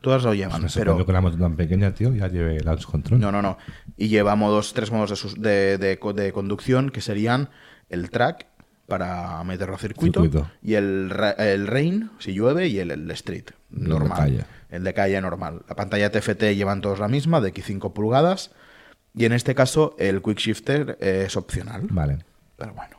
Todas 0.00 0.22
lo 0.22 0.34
llevan. 0.34 0.62
Me 0.62 0.68
pero 0.74 1.04
que 1.04 1.12
la 1.12 1.20
moto 1.20 1.36
tan 1.38 1.56
pequeña, 1.56 1.92
tío, 1.92 2.14
ya 2.14 2.28
lleve 2.28 2.60
launch 2.60 2.84
control. 2.84 3.18
No, 3.20 3.32
no, 3.32 3.42
no. 3.42 3.58
Y 3.96 4.08
lleva 4.08 4.36
modos, 4.36 4.72
tres 4.74 4.92
modos 4.92 5.34
de, 5.40 5.78
de, 5.78 5.98
de 6.14 6.32
conducción 6.32 6.90
que 6.90 7.00
serían 7.00 7.48
el 7.88 8.10
track 8.10 8.46
para 8.88 9.44
meterlo 9.44 9.74
a 9.74 9.78
circuito, 9.78 10.22
Circuito. 10.22 10.50
y 10.62 10.74
el, 10.74 11.12
el 11.38 11.66
rain 11.66 12.10
si 12.18 12.32
llueve 12.32 12.68
y 12.68 12.78
el, 12.78 12.90
el 12.90 13.10
street 13.12 13.50
El 13.72 13.82
de 13.84 13.88
normal. 13.88 14.18
calle. 14.18 14.44
El 14.70 14.82
de 14.82 14.94
calle 14.94 15.20
normal. 15.20 15.62
La 15.68 15.76
pantalla 15.76 16.10
TFT 16.10 16.54
llevan 16.54 16.80
todos 16.80 16.98
la 16.98 17.06
misma, 17.08 17.40
de 17.40 17.52
5 17.52 17.92
pulgadas. 17.94 18.50
Y 19.14 19.24
en 19.26 19.32
este 19.32 19.54
caso 19.54 19.94
el 19.98 20.22
quick 20.22 20.38
shifter 20.38 20.96
es 21.00 21.36
opcional. 21.36 21.82
Vale. 21.90 22.24
Pero 22.56 22.72
bueno. 22.74 22.96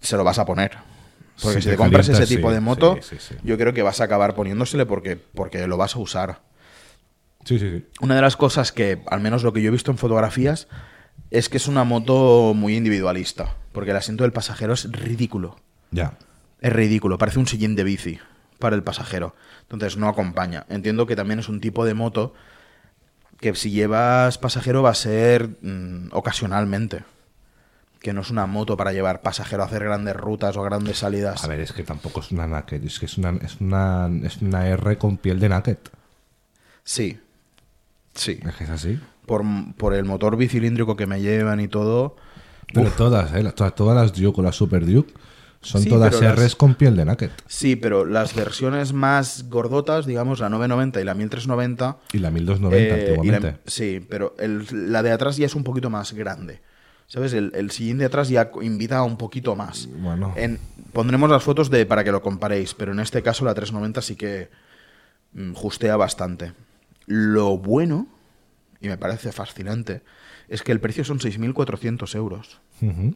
Se 0.00 0.16
lo 0.16 0.24
vas 0.24 0.38
a 0.38 0.44
poner. 0.44 0.72
Porque 1.40 1.56
Si 1.56 1.62
si 1.62 1.68
te 1.68 1.70
te 1.72 1.76
compras 1.78 2.08
ese 2.08 2.26
tipo 2.26 2.48
sí, 2.48 2.54
de 2.54 2.60
moto, 2.60 2.98
sí, 3.00 3.16
sí, 3.18 3.26
sí. 3.30 3.34
yo 3.42 3.56
creo 3.56 3.72
que 3.72 3.82
vas 3.82 4.00
a 4.00 4.04
acabar 4.04 4.34
poniéndosele 4.34 4.84
porque, 4.86 5.16
porque 5.16 5.66
lo 5.66 5.76
vas 5.76 5.96
a 5.96 5.98
usar. 5.98 6.40
Sí, 7.44 7.58
sí, 7.58 7.70
sí. 7.70 7.86
Una 8.00 8.16
de 8.16 8.20
las 8.22 8.36
cosas 8.36 8.70
que, 8.70 9.02
al 9.08 9.20
menos 9.20 9.42
lo 9.42 9.52
que 9.52 9.62
yo 9.62 9.68
he 9.68 9.72
visto 9.72 9.90
en 9.90 9.98
fotografías, 9.98 10.68
es 11.30 11.48
que 11.48 11.56
es 11.56 11.66
una 11.66 11.84
moto 11.84 12.52
muy 12.54 12.76
individualista. 12.76 13.56
Porque 13.72 13.90
el 13.90 13.96
asiento 13.96 14.24
del 14.24 14.32
pasajero 14.32 14.74
es 14.74 14.90
ridículo. 14.90 15.56
Ya. 15.90 16.18
Es 16.60 16.72
ridículo, 16.72 17.18
parece 17.18 17.38
un 17.38 17.46
sillín 17.46 17.74
de 17.74 17.84
bici 17.84 18.20
para 18.58 18.76
el 18.76 18.82
pasajero. 18.82 19.34
Entonces 19.62 19.96
no 19.96 20.08
acompaña. 20.08 20.66
Entiendo 20.68 21.06
que 21.06 21.16
también 21.16 21.40
es 21.40 21.48
un 21.48 21.60
tipo 21.60 21.84
de 21.84 21.94
moto 21.94 22.34
que 23.40 23.54
si 23.54 23.70
llevas 23.70 24.38
pasajero 24.38 24.82
va 24.82 24.90
a 24.90 24.94
ser 24.94 25.48
mm, 25.62 26.08
ocasionalmente. 26.12 27.04
Que 27.98 28.12
no 28.12 28.20
es 28.20 28.30
una 28.30 28.46
moto 28.46 28.76
para 28.76 28.92
llevar 28.92 29.22
pasajero 29.22 29.62
a 29.62 29.66
hacer 29.66 29.84
grandes 29.84 30.14
rutas 30.14 30.56
o 30.56 30.62
grandes 30.62 30.98
salidas. 30.98 31.42
A 31.44 31.48
ver, 31.48 31.60
es 31.60 31.72
que 31.72 31.82
tampoco 31.82 32.20
es 32.20 32.30
una 32.30 32.46
naked, 32.46 32.84
es 32.84 32.98
que 32.98 33.06
es 33.06 33.16
una, 33.16 33.30
es 33.42 33.60
una, 33.60 34.10
es 34.24 34.38
una 34.38 34.68
R 34.68 34.98
con 34.98 35.16
piel 35.16 35.40
de 35.40 35.48
naked. 35.48 35.78
Sí. 36.84 37.20
Sí. 38.14 38.38
Es 38.44 38.54
que 38.54 38.64
es 38.64 38.70
así. 38.70 39.00
Por, 39.26 39.42
por 39.76 39.94
el 39.94 40.04
motor 40.04 40.36
bicilíndrico 40.36 40.96
que 40.96 41.06
me 41.06 41.20
llevan 41.20 41.60
y 41.60 41.68
todo. 41.68 42.16
Pero 42.72 42.88
uf, 42.88 42.96
todas, 42.96 43.32
¿eh? 43.34 43.42
Todas, 43.54 43.74
todas 43.74 43.96
las 43.96 44.12
Duke 44.18 44.40
o 44.40 44.44
las 44.44 44.56
Super 44.56 44.84
Duke 44.86 45.12
son 45.60 45.82
Sí, 45.82 45.88
todas 45.88 46.12
Rs 46.14 46.38
las- 46.38 46.56
con 46.56 46.74
piel 46.74 46.96
de 46.96 47.04
naked. 47.04 47.30
Sí, 47.46 47.76
pero 47.76 48.04
las 48.04 48.34
versiones 48.34 48.92
más 48.92 49.48
gordotas, 49.48 50.06
digamos, 50.06 50.40
la 50.40 50.48
990 50.48 51.00
y 51.00 51.04
la 51.04 51.14
1390. 51.14 51.98
Y 52.12 52.18
la 52.18 52.30
1290 52.32 52.94
eh, 52.96 52.98
y 52.98 53.06
la- 53.06 53.12
antiguamente. 53.14 53.60
sí, 53.66 54.04
pero 54.10 54.34
el- 54.40 54.66
la 54.92 55.02
de 55.04 55.12
atrás 55.12 55.36
ya 55.36 55.46
es 55.46 55.54
un 55.54 55.62
poquito 55.64 55.88
más 55.88 56.12
grande. 56.14 56.60
¿Sabes? 57.06 57.32
El, 57.34 57.52
el 57.54 57.70
sillín 57.70 57.98
de 57.98 58.06
atrás 58.06 58.28
ya 58.30 58.50
invita 58.62 58.96
a 58.98 59.02
un 59.02 59.18
poquito 59.18 59.54
más. 59.54 59.86
Bueno. 60.00 60.32
En- 60.34 60.58
pondremos 60.94 61.28
las 61.30 61.42
fotos 61.42 61.68
de 61.70 61.84
para 61.86 62.02
que 62.04 62.10
lo 62.10 62.22
comparéis, 62.22 62.72
pero 62.74 62.90
en 62.92 63.00
este 63.00 63.22
caso 63.22 63.44
la 63.44 63.52
390 63.54 64.00
sí 64.02 64.16
que 64.16 64.48
mm, 65.34 65.52
justea 65.52 65.96
bastante. 65.96 66.52
Lo 67.06 67.58
bueno 67.58 68.06
y 68.82 68.88
me 68.88 68.98
parece 68.98 69.32
fascinante, 69.32 70.02
es 70.48 70.62
que 70.62 70.72
el 70.72 70.80
precio 70.80 71.04
son 71.04 71.18
6.400 71.20 72.14
euros 72.16 72.60
Ujú. 72.82 73.14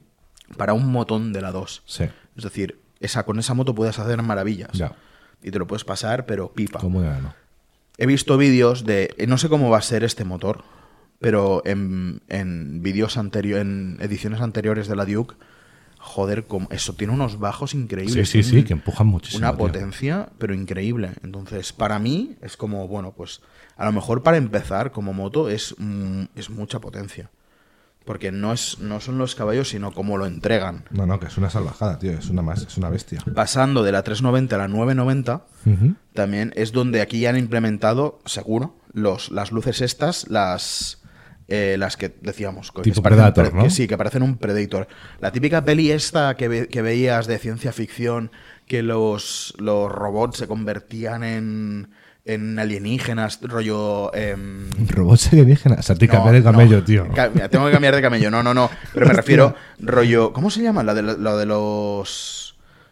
para 0.57 0.73
un 0.73 0.91
motón 0.91 1.33
de 1.33 1.43
la 1.43 1.51
2. 1.53 1.83
Sí. 1.85 2.05
Es 2.37 2.45
decir, 2.45 2.81
esa, 3.01 3.25
con 3.25 3.39
esa 3.39 3.53
moto 3.53 3.75
puedes 3.75 3.99
hacer 3.99 4.23
maravillas. 4.23 4.71
Ya. 4.73 4.93
Y 5.43 5.51
te 5.51 5.59
lo 5.59 5.67
puedes 5.67 5.85
pasar, 5.85 6.25
pero 6.25 6.53
pipa. 6.53 6.79
¿Cómo 6.81 7.03
no? 7.03 7.35
He 7.99 8.07
visto 8.07 8.37
vídeos 8.39 8.85
de. 8.85 9.14
No 9.29 9.39
sé 9.39 9.49
cómo 9.49 9.69
va 9.71 9.79
a 9.79 9.83
ser 9.83 10.05
este 10.05 10.25
motor, 10.25 10.64
pero 11.19 11.62
en, 11.67 12.23
en 12.29 12.83
vídeos 12.83 13.17
anteriores, 13.17 13.62
en 13.62 13.99
ediciones 14.01 14.41
anteriores 14.41 14.87
de 14.89 14.97
la 14.97 15.05
Duke, 15.05 15.35
joder, 16.07 16.47
como, 16.47 16.69
eso 16.71 16.95
tiene 16.95 17.13
unos 17.13 17.39
bajos 17.39 17.75
increíbles. 17.75 18.31
Sí, 18.31 18.43
sí, 18.43 18.51
sí, 18.51 18.65
que 18.65 18.73
empujan 18.73 19.07
muchísimo. 19.09 19.41
Una 19.41 19.51
tío. 19.57 19.67
potencia, 19.67 20.29
pero 20.39 20.55
increíble. 20.55 21.11
Entonces, 21.23 21.73
para 21.73 21.99
mí, 21.99 22.37
es 22.41 22.57
como, 22.57 22.89
bueno, 22.89 23.13
pues 23.13 23.43
a 23.77 23.85
lo 23.85 23.93
mejor 23.93 24.23
para 24.23 24.37
empezar 24.37 24.93
como 24.93 25.13
moto 25.13 25.51
es, 25.51 25.75
mm, 25.79 26.23
es 26.35 26.49
mucha 26.49 26.81
potencia. 26.81 27.31
Porque 28.05 28.31
no, 28.31 28.53
es, 28.53 28.79
no 28.79 29.01
son 29.01 29.19
los 29.19 29.35
caballos, 29.35 29.71
sino 29.71 29.91
cómo 29.91 30.17
lo 30.17 30.27
entregan. 30.27 30.85
No, 30.91 31.07
no, 31.07 31.19
que 31.19 31.27
es 31.27 31.37
una 31.39 31.51
salvajada, 31.51 31.99
tío. 31.99 32.13
Es 32.13 32.31
una 32.31 32.41
más, 32.41 32.63
es 32.63 32.77
una 32.79 32.89
bestia. 32.89 33.21
Pasando 33.35 33.83
de 33.83 33.91
la 33.91 34.05
390 34.05 34.55
a 34.55 34.59
la 34.61 34.69
990, 34.69 35.45
Ujú. 35.67 35.95
también 36.15 36.53
es 36.55 36.71
donde 36.71 37.01
aquí 37.01 37.19
ya 37.19 37.31
han 37.31 37.37
implementado, 37.37 38.21
seguro, 38.25 38.77
los, 38.93 39.33
las 39.33 39.51
luces 39.51 39.81
estas, 39.81 40.29
las 40.29 41.03
eh, 41.49 41.77
las 41.79 41.97
que 41.97 42.15
decíamos. 42.23 42.73
que 42.73 42.83
Tipo 42.83 43.03
Predator, 43.03 43.51
pre- 43.51 43.57
¿no? 43.57 43.65
Que 43.65 43.71
sí, 43.71 43.87
que 43.87 43.97
parecen 43.97 44.23
un 44.23 44.37
Predator. 44.37 44.89
La 45.21 45.31
típica 45.33 45.65
peli 45.65 45.91
esta 45.91 46.35
que, 46.37 46.49
ve- 46.49 46.69
que 46.69 46.83
veías 46.83 47.27
de 47.27 47.39
ciencia 47.39 47.73
ficción, 47.73 48.31
que 48.67 48.83
los, 48.83 49.55
los 49.59 49.91
robots 49.91 50.39
se 50.39 50.47
convertían 50.49 51.23
en, 51.23 51.91
en 52.25 52.59
alienígenas, 52.59 53.39
rollo... 53.43 54.13
em, 54.15 54.69
Robots 54.89 55.33
alienígenas. 55.33 55.79
O 55.79 55.83
sea, 55.83 55.95
te 55.97 56.07
no, 56.07 56.13
cambiar 56.15 56.35
de 56.35 56.43
camello, 56.43 56.79
no. 56.79 56.85
tío. 56.85 57.07
Tengo 57.51 57.67
que 57.67 57.73
cambiar 57.73 57.95
de 57.95 58.03
camello. 58.03 58.31
No, 58.31 58.43
no, 58.43 58.53
no. 58.53 58.69
Pero 58.93 59.07
me 59.07 59.13
refiero, 59.15 59.55
rollo. 59.79 60.33
¿Cómo 60.33 60.51
se 60.51 60.63
llama? 60.63 60.83
La 60.83 60.95
de, 60.95 61.03
lo 61.03 61.37
de 61.39 61.47
los 61.47 62.46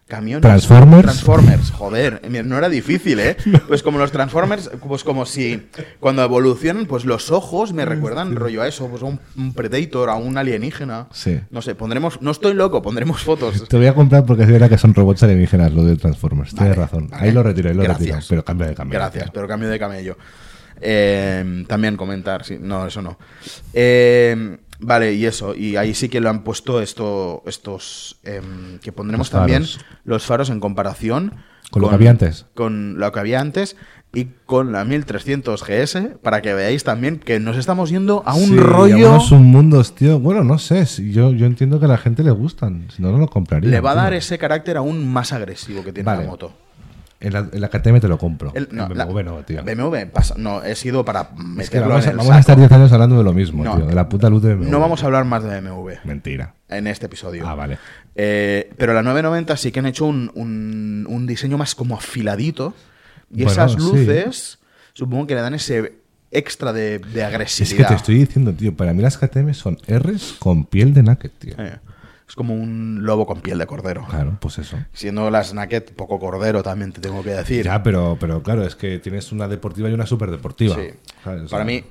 camiones. 0.06 0.42
Transformers. 0.42 1.02
Transformers. 1.02 1.70
Joder, 1.70 2.20
no 2.44 2.58
era 2.58 2.68
difícil, 2.68 3.18
¿eh? 3.20 3.36
Pues 3.68 3.82
como 3.82 3.98
los 3.98 4.12
Transformers, 4.12 4.70
pues 4.86 5.04
como 5.04 5.26
si 5.26 5.66
cuando 6.00 6.22
evolucionan, 6.22 6.86
pues 6.86 7.04
los 7.04 7.30
ojos 7.30 7.72
me 7.72 7.84
recuerdan 7.84 8.36
rollo 8.36 8.62
a 8.62 8.68
eso, 8.68 8.88
pues 8.88 9.02
a 9.02 9.06
un, 9.06 9.20
un 9.36 9.54
Predator, 9.54 10.10
a 10.10 10.14
un 10.16 10.36
alienígena. 10.36 11.08
Sí. 11.12 11.40
No 11.50 11.62
sé, 11.62 11.74
pondremos. 11.74 12.20
No 12.22 12.30
estoy 12.30 12.54
loco, 12.54 12.82
pondremos 12.82 13.22
fotos. 13.22 13.68
Te 13.68 13.76
voy 13.76 13.86
a 13.86 13.94
comprar 13.94 14.24
porque 14.24 14.42
es 14.44 14.50
verdad 14.50 14.68
que 14.68 14.78
son 14.78 14.94
robots 14.94 15.22
alienígenas, 15.22 15.72
lo 15.72 15.84
de 15.84 15.96
Transformers. 15.96 16.54
Tienes 16.54 16.76
razón. 16.76 17.08
vale. 17.08 17.24
Ahí 17.24 17.32
lo 17.32 17.42
retiro, 17.42 17.70
ahí 17.70 17.74
lo 17.76 17.82
Gracias. 17.82 18.08
retiro. 18.08 18.26
Pero 18.28 18.44
cambia 18.44 18.66
de 18.68 18.74
camello. 18.74 18.98
Gracias, 18.98 19.24
tío. 19.24 19.32
pero 19.32 19.48
cambio 19.48 19.68
de 19.68 19.78
camello. 19.78 20.16
Eh, 20.80 21.64
también 21.66 21.96
comentar, 21.96 22.44
sí, 22.44 22.58
no, 22.60 22.86
eso 22.86 23.00
no. 23.00 23.18
Eh, 23.72 24.58
vale, 24.78 25.14
y 25.14 25.26
eso, 25.26 25.54
y 25.54 25.76
ahí 25.76 25.94
sí 25.94 26.08
que 26.08 26.20
lo 26.20 26.30
han 26.30 26.44
puesto 26.44 26.80
esto, 26.80 27.42
estos 27.46 28.18
em, 28.24 28.78
que 28.80 28.92
pondremos 28.92 29.26
Los 29.32 29.40
también 29.40 29.64
los 30.04 30.24
faros 30.24 30.50
en 30.50 30.60
comparación 30.60 31.32
Con 31.70 31.82
lo 31.82 31.88
que 31.88 31.94
había 31.94 32.10
antes. 32.10 32.46
Con 32.54 32.98
lo 32.98 33.10
que 33.12 33.20
había 33.20 33.40
antes 33.40 33.76
y 34.16 34.26
con 34.46 34.70
la 34.70 34.84
1300 34.84 35.64
GS, 35.64 36.18
para 36.22 36.40
que 36.40 36.54
veáis 36.54 36.84
también 36.84 37.18
que 37.18 37.40
nos 37.40 37.56
estamos 37.56 37.90
yendo 37.90 38.22
a 38.24 38.34
un 38.34 38.46
Sí, 38.50 38.56
rollo. 38.56 38.94
algunos 38.94 39.26
submundos, 39.26 39.94
tío. 39.96 40.20
Bueno, 40.20 40.44
no 40.44 40.58
sé. 40.58 40.86
si 40.86 41.10
Yo, 41.12 41.32
yo 41.32 41.46
entiendo 41.46 41.80
que 41.80 41.86
a 41.86 41.88
la 41.88 41.98
gente 41.98 42.22
le 42.22 42.30
gustan. 42.30 42.86
Si 42.94 43.02
no, 43.02 43.10
no 43.10 43.18
lo 43.18 43.26
compraría. 43.26 43.68
Le 43.68 43.80
va 43.80 43.90
a 43.90 43.94
dar 43.96 44.14
ese 44.14 44.38
carácter 44.38 44.76
aún 44.76 45.12
más 45.12 45.32
agresivo 45.32 45.82
que 45.82 45.92
tiene 45.92 46.06
Vale. 46.06 46.22
la 46.24 46.30
moto. 46.30 46.52
En 47.24 47.32
la, 47.32 47.48
en 47.52 47.60
la 47.60 47.68
KTM 47.68 48.00
te 48.00 48.08
lo 48.08 48.18
compro. 48.18 48.52
El- 48.54 48.68
no, 48.70 48.88
la- 48.88 49.04
BMW 49.06 49.22
no, 49.22 49.38
tío. 49.44 49.62
BMW 49.64 50.06
pasa- 50.12 50.34
no, 50.36 50.62
he 50.62 50.74
sido 50.74 51.04
para 51.04 51.22
Es 51.22 51.28
que 51.28 51.42
meterlo 51.78 51.88
vamos, 51.88 52.04
a, 52.06 52.08
en 52.08 52.12
el 52.12 52.16
vamos 52.18 52.32
a 52.34 52.38
estar 52.40 52.56
10 52.58 52.70
años 52.72 52.92
hablando 52.92 53.16
de 53.18 53.24
lo 53.24 53.32
mismo, 53.32 53.64
No. 53.64 53.76
tío. 53.76 53.86
De 53.86 53.94
la 53.94 54.08
puta 54.08 54.28
luz 54.30 54.42
de 54.42 54.54
BMW. 54.54 54.70
No 54.70 54.78
vamos 54.80 55.02
a 55.02 55.06
hablar 55.06 55.24
más 55.24 55.42
de 55.42 55.60
BMW. 55.60 55.90
Mentira. 56.04 56.54
en 56.68 56.86
este 56.86 57.06
episodio. 57.06 57.46
Ah, 57.46 57.54
vale. 57.54 57.78
Eh, 58.16 58.70
pero 58.76 58.92
la 58.94 59.02
990 59.02 59.56
sí 59.56 59.70
que 59.72 59.78
han 59.80 59.86
hecho 59.86 60.04
un, 60.06 60.30
un- 60.34 61.06
un 61.08 61.26
diseño 61.26 61.56
más 61.58 61.74
como 61.74 61.96
afiladito. 61.96 62.74
Y 63.30 63.44
Bueno, 63.44 63.50
esas 63.52 63.72
sí. 63.72 63.78
luces, 63.78 64.58
supongo 64.92 65.26
que 65.26 65.34
le 65.34 65.40
dan 65.40 65.54
ese 65.54 65.94
extra 66.30 66.72
de, 66.72 66.98
de 66.98 67.20
Es 67.20 67.26
agresividad. 67.26 67.76
que 67.78 67.84
te 67.84 67.94
estoy 67.94 68.14
diciendo, 68.18 68.52
tío. 68.52 68.74
Para 68.76 68.92
mí 68.92 69.02
las 69.02 69.16
KTM 69.18 69.54
son 69.54 69.78
Rs 69.88 70.34
con 70.38 70.64
piel 70.64 70.92
de 70.94 71.02
naked, 71.04 71.30
tío. 71.38 71.54
Eh, 71.58 71.76
es 72.28 72.34
como 72.34 72.54
un 72.54 73.00
lobo 73.02 73.26
con 73.26 73.40
piel 73.40 73.58
de 73.58 73.66
cordero. 73.66 74.06
Claro, 74.08 74.36
pues 74.40 74.58
eso. 74.58 74.78
Siendo 74.92 75.30
las 75.30 75.52
Naked 75.54 75.92
poco 75.94 76.18
cordero, 76.18 76.62
también 76.62 76.92
te 76.92 77.00
tengo 77.00 77.22
que 77.22 77.30
decir. 77.30 77.64
Ya, 77.64 77.82
pero, 77.82 78.16
pero 78.18 78.42
claro, 78.42 78.64
es 78.64 78.74
que 78.76 78.98
tienes 78.98 79.30
una 79.32 79.46
deportiva 79.48 79.88
y 79.90 79.92
una 79.92 80.06
super 80.06 80.30
deportiva. 80.30 80.74
Sí. 80.76 80.88
Para 81.50 81.64
mí, 81.64 81.84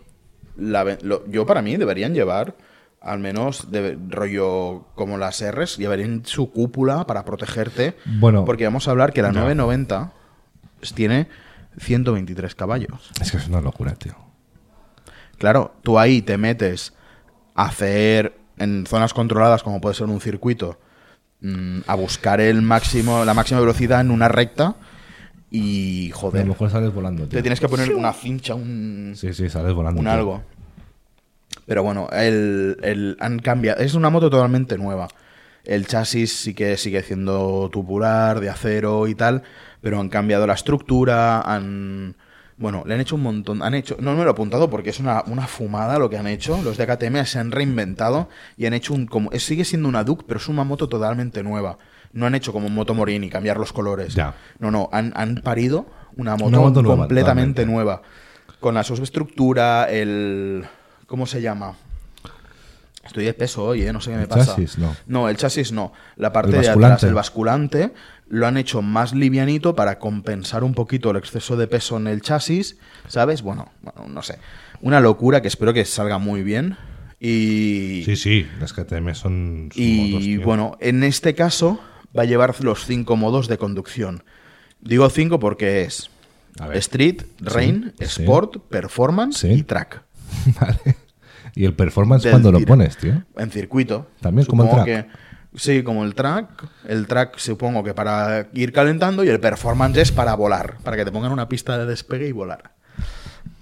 la 0.57 0.97
lo- 1.01 1.25
yo 1.27 1.45
para 1.45 1.61
mí 1.61 1.77
deberían 1.77 2.13
llevar 2.13 2.55
al 3.01 3.19
menos 3.19 3.69
de 3.69 3.97
rollo 4.09 4.86
como 4.95 5.17
las 5.17 5.43
Rs, 5.43 5.77
llevarían 5.77 6.25
su 6.25 6.51
cúpula 6.51 7.05
para 7.05 7.25
protegerte. 7.25 7.97
Bueno, 8.05 8.45
porque 8.45 8.63
vamos 8.63 8.88
a 8.88 8.91
hablar 8.91 9.11
que 9.13 9.21
la 9.21 9.27
ya. 9.34 9.41
990 9.41 10.13
tiene 10.95 11.27
123 11.79 12.55
caballos. 12.55 13.11
Es 13.21 13.31
que 13.31 13.38
es 13.38 13.47
una 13.47 13.61
locura, 13.61 13.93
tío. 13.95 14.15
Claro, 15.38 15.73
tú 15.84 15.99
ahí 15.99 16.21
te 16.21 16.38
metes 16.38 16.93
a 17.55 17.65
hacer 17.65 18.38
en 18.64 18.86
zonas 18.88 19.14
controladas, 19.14 19.61
como 19.64 19.80
puede 19.82 19.95
ser 19.95 20.07
un 20.07 20.20
circuito, 20.22 20.80
mm, 21.41 21.80
a 21.88 21.95
buscar 21.95 22.41
el 22.41 22.61
máximo, 22.61 23.24
la 23.26 23.34
máxima 23.34 23.59
velocidad 23.59 24.01
en 24.01 24.11
una 24.11 24.28
recta 24.28 24.76
y 25.51 26.11
A 26.11 26.16
joder, 26.16 26.45
lo 26.45 26.53
mejor 26.53 26.70
sales 26.72 26.93
volando, 26.93 27.24
tío. 27.28 27.38
te 27.38 27.41
tienes 27.43 27.59
que 27.59 27.68
poner 27.70 27.93
una 27.93 28.11
cincha, 28.14 28.55
un, 28.55 29.14
Sí, 29.16 29.34
sí, 29.34 29.49
sales 29.49 29.74
volando. 29.74 29.99
un 29.99 30.05
tío. 30.05 30.14
algo. 30.14 30.43
Pero 31.66 31.84
bueno, 31.84 32.09
el, 32.11 32.78
el- 32.82 33.18
han 33.20 33.39
cambiado. 33.39 33.80
Es 33.82 33.93
una 33.93 34.09
moto 34.09 34.30
totalmente 34.30 34.78
nueva. 34.78 35.07
El 35.64 35.86
chasis 35.88 36.34
sí 36.34 36.53
que 36.53 36.76
sigue 36.78 37.01
siendo 37.03 37.70
tubular, 37.72 38.39
de 38.41 38.49
acero 38.49 39.07
y 39.07 39.16
tal, 39.16 39.43
pero 39.80 39.99
han 39.99 40.09
cambiado 40.09 40.45
la 40.47 40.53
estructura, 40.53 41.39
han... 41.41 42.16
Bueno, 42.64 42.84
le 42.86 42.93
han 42.93 43.01
hecho 43.01 43.16
un 43.18 43.24
montón. 43.24 43.61
Han 43.61 43.74
hecho. 43.74 43.97
No 43.99 44.14
me 44.16 44.24
lo 44.24 44.30
he 44.30 44.32
apuntado 44.32 44.70
porque 44.70 44.91
es 44.91 44.99
una, 45.01 45.22
una 45.28 45.47
fumada 45.47 45.99
lo 45.99 46.09
que 46.09 46.18
han 46.18 46.28
hecho. 46.28 46.61
Los 46.64 46.78
de 46.78 46.88
KTM 46.88 47.26
se 47.26 47.38
han 47.38 47.51
reinventado 47.51 48.30
y 48.55 48.66
han 48.68 48.74
hecho 48.74 48.93
un. 48.93 49.05
Como, 49.05 49.32
sigue 49.34 49.66
siendo 49.66 49.89
una 49.89 50.05
Duke, 50.05 50.24
pero 50.26 50.39
es 50.39 50.47
una 50.47 50.64
moto 50.64 50.88
totalmente 50.88 51.43
nueva. 51.43 51.78
No 52.14 52.26
han 52.26 52.36
hecho 52.36 52.53
como 52.53 52.68
un 52.68 52.74
Moto 52.74 52.93
Morini, 52.93 53.30
cambiar 53.30 53.57
los 53.57 53.74
colores. 53.74 54.16
Ya. 54.16 54.36
No, 54.59 54.72
no, 54.72 54.88
han, 54.93 55.11
han 55.14 55.41
parido 55.43 55.88
una 56.16 56.38
moto, 56.38 56.45
Una 56.45 56.59
moto 56.59 56.82
nueva, 56.82 56.99
completamente 56.99 57.64
totalmente. 57.64 57.66
nueva. 57.66 58.01
Con 58.61 58.76
la 58.76 58.84
subestructura, 58.86 59.89
el. 59.89 60.64
¿Cómo 61.05 61.26
se 61.26 61.41
llama? 61.41 61.76
Estoy 63.05 63.26
de 63.26 63.34
peso 63.34 63.66
hoy, 63.66 63.84
¿eh? 63.84 63.91
no 63.91 63.99
sé 63.99 64.11
qué 64.11 64.16
me 64.16 64.24
El 64.24 64.30
pasa. 64.30 64.55
chasis, 64.55 64.78
no. 64.78 64.95
No, 65.07 65.28
el 65.28 65.36
chasis 65.36 65.74
no. 65.74 65.91
La 66.16 66.32
parte 66.32 66.57
de 66.57 66.70
atrás, 66.70 67.03
el 67.03 67.14
basculante, 67.14 67.93
lo 68.28 68.47
han 68.47 68.57
hecho 68.57 68.82
más 68.82 69.13
livianito 69.13 69.76
para 69.76 69.99
compensar 69.99 70.63
un 70.63 70.74
poquito 70.74 71.11
el 71.11 71.17
exceso 71.17 71.55
de 71.57 71.67
peso 71.67 71.97
en 71.97 72.07
el 72.07 72.21
chasis, 72.21 72.78
¿sabes? 73.07 73.41
Bueno, 73.41 73.71
bueno, 73.82 74.07
no 74.09 74.21
sé. 74.21 74.39
Una 74.82 74.99
locura 74.99 75.41
que 75.41 75.47
espero 75.47 75.74
que 75.74 75.86
salga 75.86 76.17
muy 76.17 76.43
bien. 76.43 76.78
Y, 77.19 78.01
Sí, 78.05 78.15
sí, 78.15 78.47
las 78.59 78.74
KTM 78.74 79.13
son, 79.13 79.69
son 79.71 79.71
y 79.76 80.09
motos, 80.11 80.24
tío. 80.26 80.41
bueno, 80.43 80.78
en 80.82 81.03
este 81.03 81.36
caso 81.36 81.80
va 82.17 82.24
a 82.24 82.26
llevar 82.26 82.53
los 82.63 82.86
cinco 82.86 83.15
modos 83.15 83.47
de 83.47 83.57
conducción. 83.57 84.24
Digo 84.82 85.09
cinco 85.09 85.39
porque 85.39 85.84
es. 85.84 86.09
Street, 86.74 87.24
Rain, 87.39 87.93
sí. 87.99 88.24
Sport, 88.24 88.57
Performance 88.69 89.39
Sí. 89.39 89.47
y 89.51 89.63
Track. 89.63 90.03
Vale. 90.59 90.97
Y 91.55 91.65
el 91.65 91.74
performance 91.76 92.24
Del 92.24 92.32
cuando 92.34 92.51
lo 92.51 92.59
pones, 92.61 92.97
tío. 92.97 93.24
En 93.38 93.51
circuito. 93.51 94.07
También, 94.21 94.45
como 94.47 94.69
track. 94.69 94.86
que- 94.86 95.05
sí, 95.55 95.83
como 95.83 96.03
el 96.03 96.15
track. 96.15 96.65
El 96.87 97.07
track 97.07 97.37
supongo 97.37 97.83
que 97.83 97.93
para 97.93 98.47
ir 98.53 98.71
calentando 98.73 99.23
y 99.23 99.29
el 99.29 99.39
performance 99.39 99.97
es 99.97 100.11
para 100.11 100.35
volar, 100.35 100.77
para 100.83 100.97
que 100.97 101.05
te 101.05 101.11
pongan 101.11 101.31
una 101.31 101.47
pista 101.49 101.77
de 101.77 101.85
despegue 101.85 102.27
y 102.27 102.31
volar. 102.31 102.71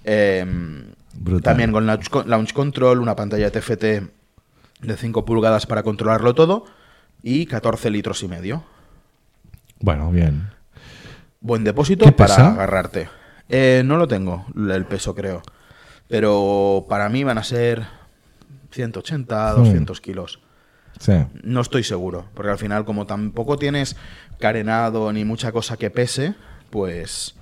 Em, 0.04 0.86
también 1.42 1.72
con 1.72 1.86
launch, 1.86 2.10
launch 2.26 2.52
control, 2.52 3.00
una 3.00 3.14
pantalla 3.16 3.50
TFT 3.50 3.84
de 4.80 4.96
5 4.96 5.24
pulgadas 5.24 5.66
para 5.66 5.82
controlarlo 5.82 6.34
todo 6.34 6.64
y 7.22 7.46
14 7.46 7.90
litros 7.90 8.22
y 8.22 8.28
medio. 8.28 8.64
Bueno, 9.80 10.10
bien. 10.10 10.50
Buen 11.40 11.64
depósito 11.64 12.04
¿Qué 12.04 12.12
para 12.12 12.34
pesa? 12.36 12.52
agarrarte. 12.52 13.08
Eh, 13.48 13.82
no 13.84 13.96
lo 13.96 14.08
tengo, 14.08 14.46
el 14.56 14.84
peso 14.86 15.14
creo. 15.14 15.42
Pero 16.08 16.86
para 16.88 17.08
mí 17.08 17.24
van 17.24 17.38
a 17.38 17.44
ser 17.44 17.86
180, 18.70 19.52
Hmm. 19.52 19.56
200 19.56 20.00
kilos. 20.00 20.40
Sí. 21.02 21.12
No 21.42 21.60
estoy 21.60 21.82
seguro, 21.82 22.26
porque 22.34 22.50
al 22.52 22.58
final 22.58 22.84
como 22.84 23.06
tampoco 23.06 23.58
tienes 23.58 23.96
carenado 24.38 25.12
ni 25.12 25.24
mucha 25.24 25.50
cosa 25.50 25.76
que 25.76 25.90
pese, 25.90 26.34
pues 26.70 27.34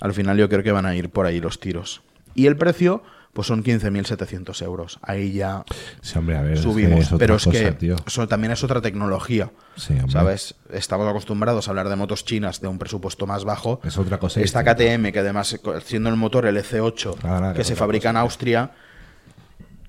al 0.00 0.12
final 0.12 0.36
yo 0.36 0.48
creo 0.48 0.62
que 0.62 0.72
van 0.72 0.86
a 0.86 0.94
ir 0.94 1.08
por 1.10 1.24
ahí 1.26 1.40
los 1.40 1.58
tiros. 1.58 2.02
Y 2.34 2.46
el 2.46 2.56
precio, 2.56 3.02
pues 3.32 3.46
son 3.48 3.64
15.700 3.64 4.62
euros. 4.62 4.98
Ahí 5.02 5.32
ya 5.32 5.64
Sí, 6.02 6.18
hombre, 6.18 6.36
a 6.36 6.42
ver. 6.42 6.52
es 6.52 6.58
que 6.60 6.62
subimos. 6.64 7.00
es 7.12 7.18
pero 7.18 7.36
es 7.36 7.44
cosa, 7.44 7.58
que 7.58 7.72
tío. 7.72 7.96
eso 8.06 8.28
también 8.28 8.52
es 8.52 8.62
otra 8.62 8.80
tecnología. 8.80 9.50
Sí. 9.76 9.94
¿Sabes? 10.08 10.54
Estamos 10.72 11.08
acostumbrados 11.08 11.66
a 11.66 11.70
hablar 11.70 11.88
de 11.88 11.96
motos 11.96 12.24
chinas 12.24 12.60
de 12.60 12.68
un 12.68 12.78
presupuesto 12.78 13.26
más 13.26 13.44
bajo. 13.44 13.80
Es 13.84 13.96
otra 13.98 14.18
cosa 14.18 14.40
Esta 14.40 14.60
distinta. 14.62 14.98
KTM, 14.98 15.12
que 15.12 15.18
además, 15.20 15.58
siendo 15.84 16.10
el 16.10 16.16
motor 16.16 16.46
el 16.46 16.56
EC8, 16.58 17.22
Nada, 17.24 17.40
nada, 17.40 17.54
que 17.54 17.64
se 17.64 17.74
fabrica 17.74 18.10
en. 18.10 18.16
Austria, 18.18 18.70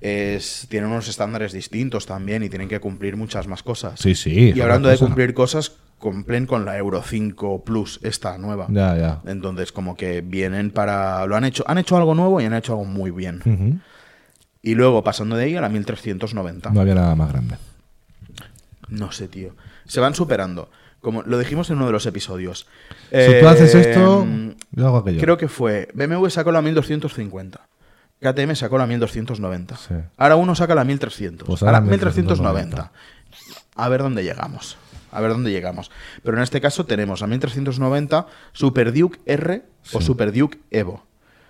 es, 0.01 0.67
tiene 0.69 0.87
unos 0.87 1.07
estándares 1.07 1.51
distintos 1.51 2.05
también 2.05 2.43
y 2.43 2.49
tienen 2.49 2.69
que 2.69 2.79
cumplir 2.79 3.17
muchas 3.17 3.47
más 3.47 3.63
cosas. 3.63 3.99
Sí, 3.99 4.15
sí. 4.15 4.53
Y 4.55 4.61
hablando 4.61 4.89
de 4.89 4.97
cumplir 4.97 5.33
cosas, 5.33 5.73
cumplen 5.97 6.45
con 6.45 6.65
la 6.65 6.77
Euro 6.77 7.03
5 7.03 7.63
Plus, 7.63 7.99
esta 8.03 8.37
nueva. 8.37 8.67
Ya, 8.69 8.97
ya. 8.97 9.21
Entonces, 9.25 9.71
como 9.71 9.95
que 9.95 10.21
vienen 10.21 10.71
para. 10.71 11.25
Lo 11.27 11.35
han 11.35 11.43
hecho. 11.43 11.63
Han 11.67 11.77
hecho 11.77 11.97
algo 11.97 12.15
nuevo 12.15 12.39
y 12.41 12.45
han 12.45 12.53
hecho 12.53 12.73
algo 12.73 12.85
muy 12.85 13.11
bien. 13.11 13.81
Y 14.61 14.75
luego, 14.75 15.03
pasando 15.03 15.35
de 15.35 15.45
ahí 15.45 15.55
a 15.55 15.61
la 15.61 15.69
1390. 15.69 16.71
No 16.71 16.81
había 16.81 16.95
nada 16.95 17.15
más 17.15 17.31
grande. 17.31 17.55
No 18.87 19.11
sé, 19.11 19.27
tío. 19.27 19.55
Se 19.85 19.99
van 19.99 20.15
superando. 20.15 20.69
Como 21.01 21.23
lo 21.23 21.37
dijimos 21.39 21.69
en 21.69 21.77
uno 21.77 21.85
de 21.85 21.93
los 21.93 22.05
episodios. 22.05 22.67
Si 23.11 23.39
tú 23.39 23.47
haces 23.47 23.73
esto, 23.75 24.27
yo 24.71 24.87
hago 24.87 24.97
aquello. 24.97 25.21
Creo 25.21 25.37
que 25.37 25.47
fue. 25.47 25.89
BMW 25.93 26.27
sacó 26.27 26.51
la 26.51 26.61
1250. 26.61 27.61
KTM 28.21 28.53
sacó 28.55 28.77
la 28.77 28.85
1290. 28.87 29.75
Sí. 29.77 29.93
Ahora 30.17 30.35
uno 30.35 30.55
saca 30.55 30.75
la 30.75 30.83
1300. 30.83 31.47
Pues 31.47 31.61
ahora 31.63 31.77
ahora 31.77 31.89
1390. 31.89 32.91
A 33.75 33.89
ver 33.89 34.01
dónde 34.03 34.23
llegamos. 34.23 34.77
A 35.11 35.21
ver 35.21 35.31
dónde 35.31 35.51
llegamos. 35.51 35.89
Pero 36.23 36.37
en 36.37 36.43
este 36.43 36.61
caso 36.61 36.85
tenemos 36.85 37.21
la 37.21 37.27
1390 37.27 38.27
Super 38.51 38.93
Duke 38.93 39.19
R 39.25 39.63
o. 39.93 40.01
Super 40.01 40.33
Duke 40.33 40.59
Evo. 40.69 41.03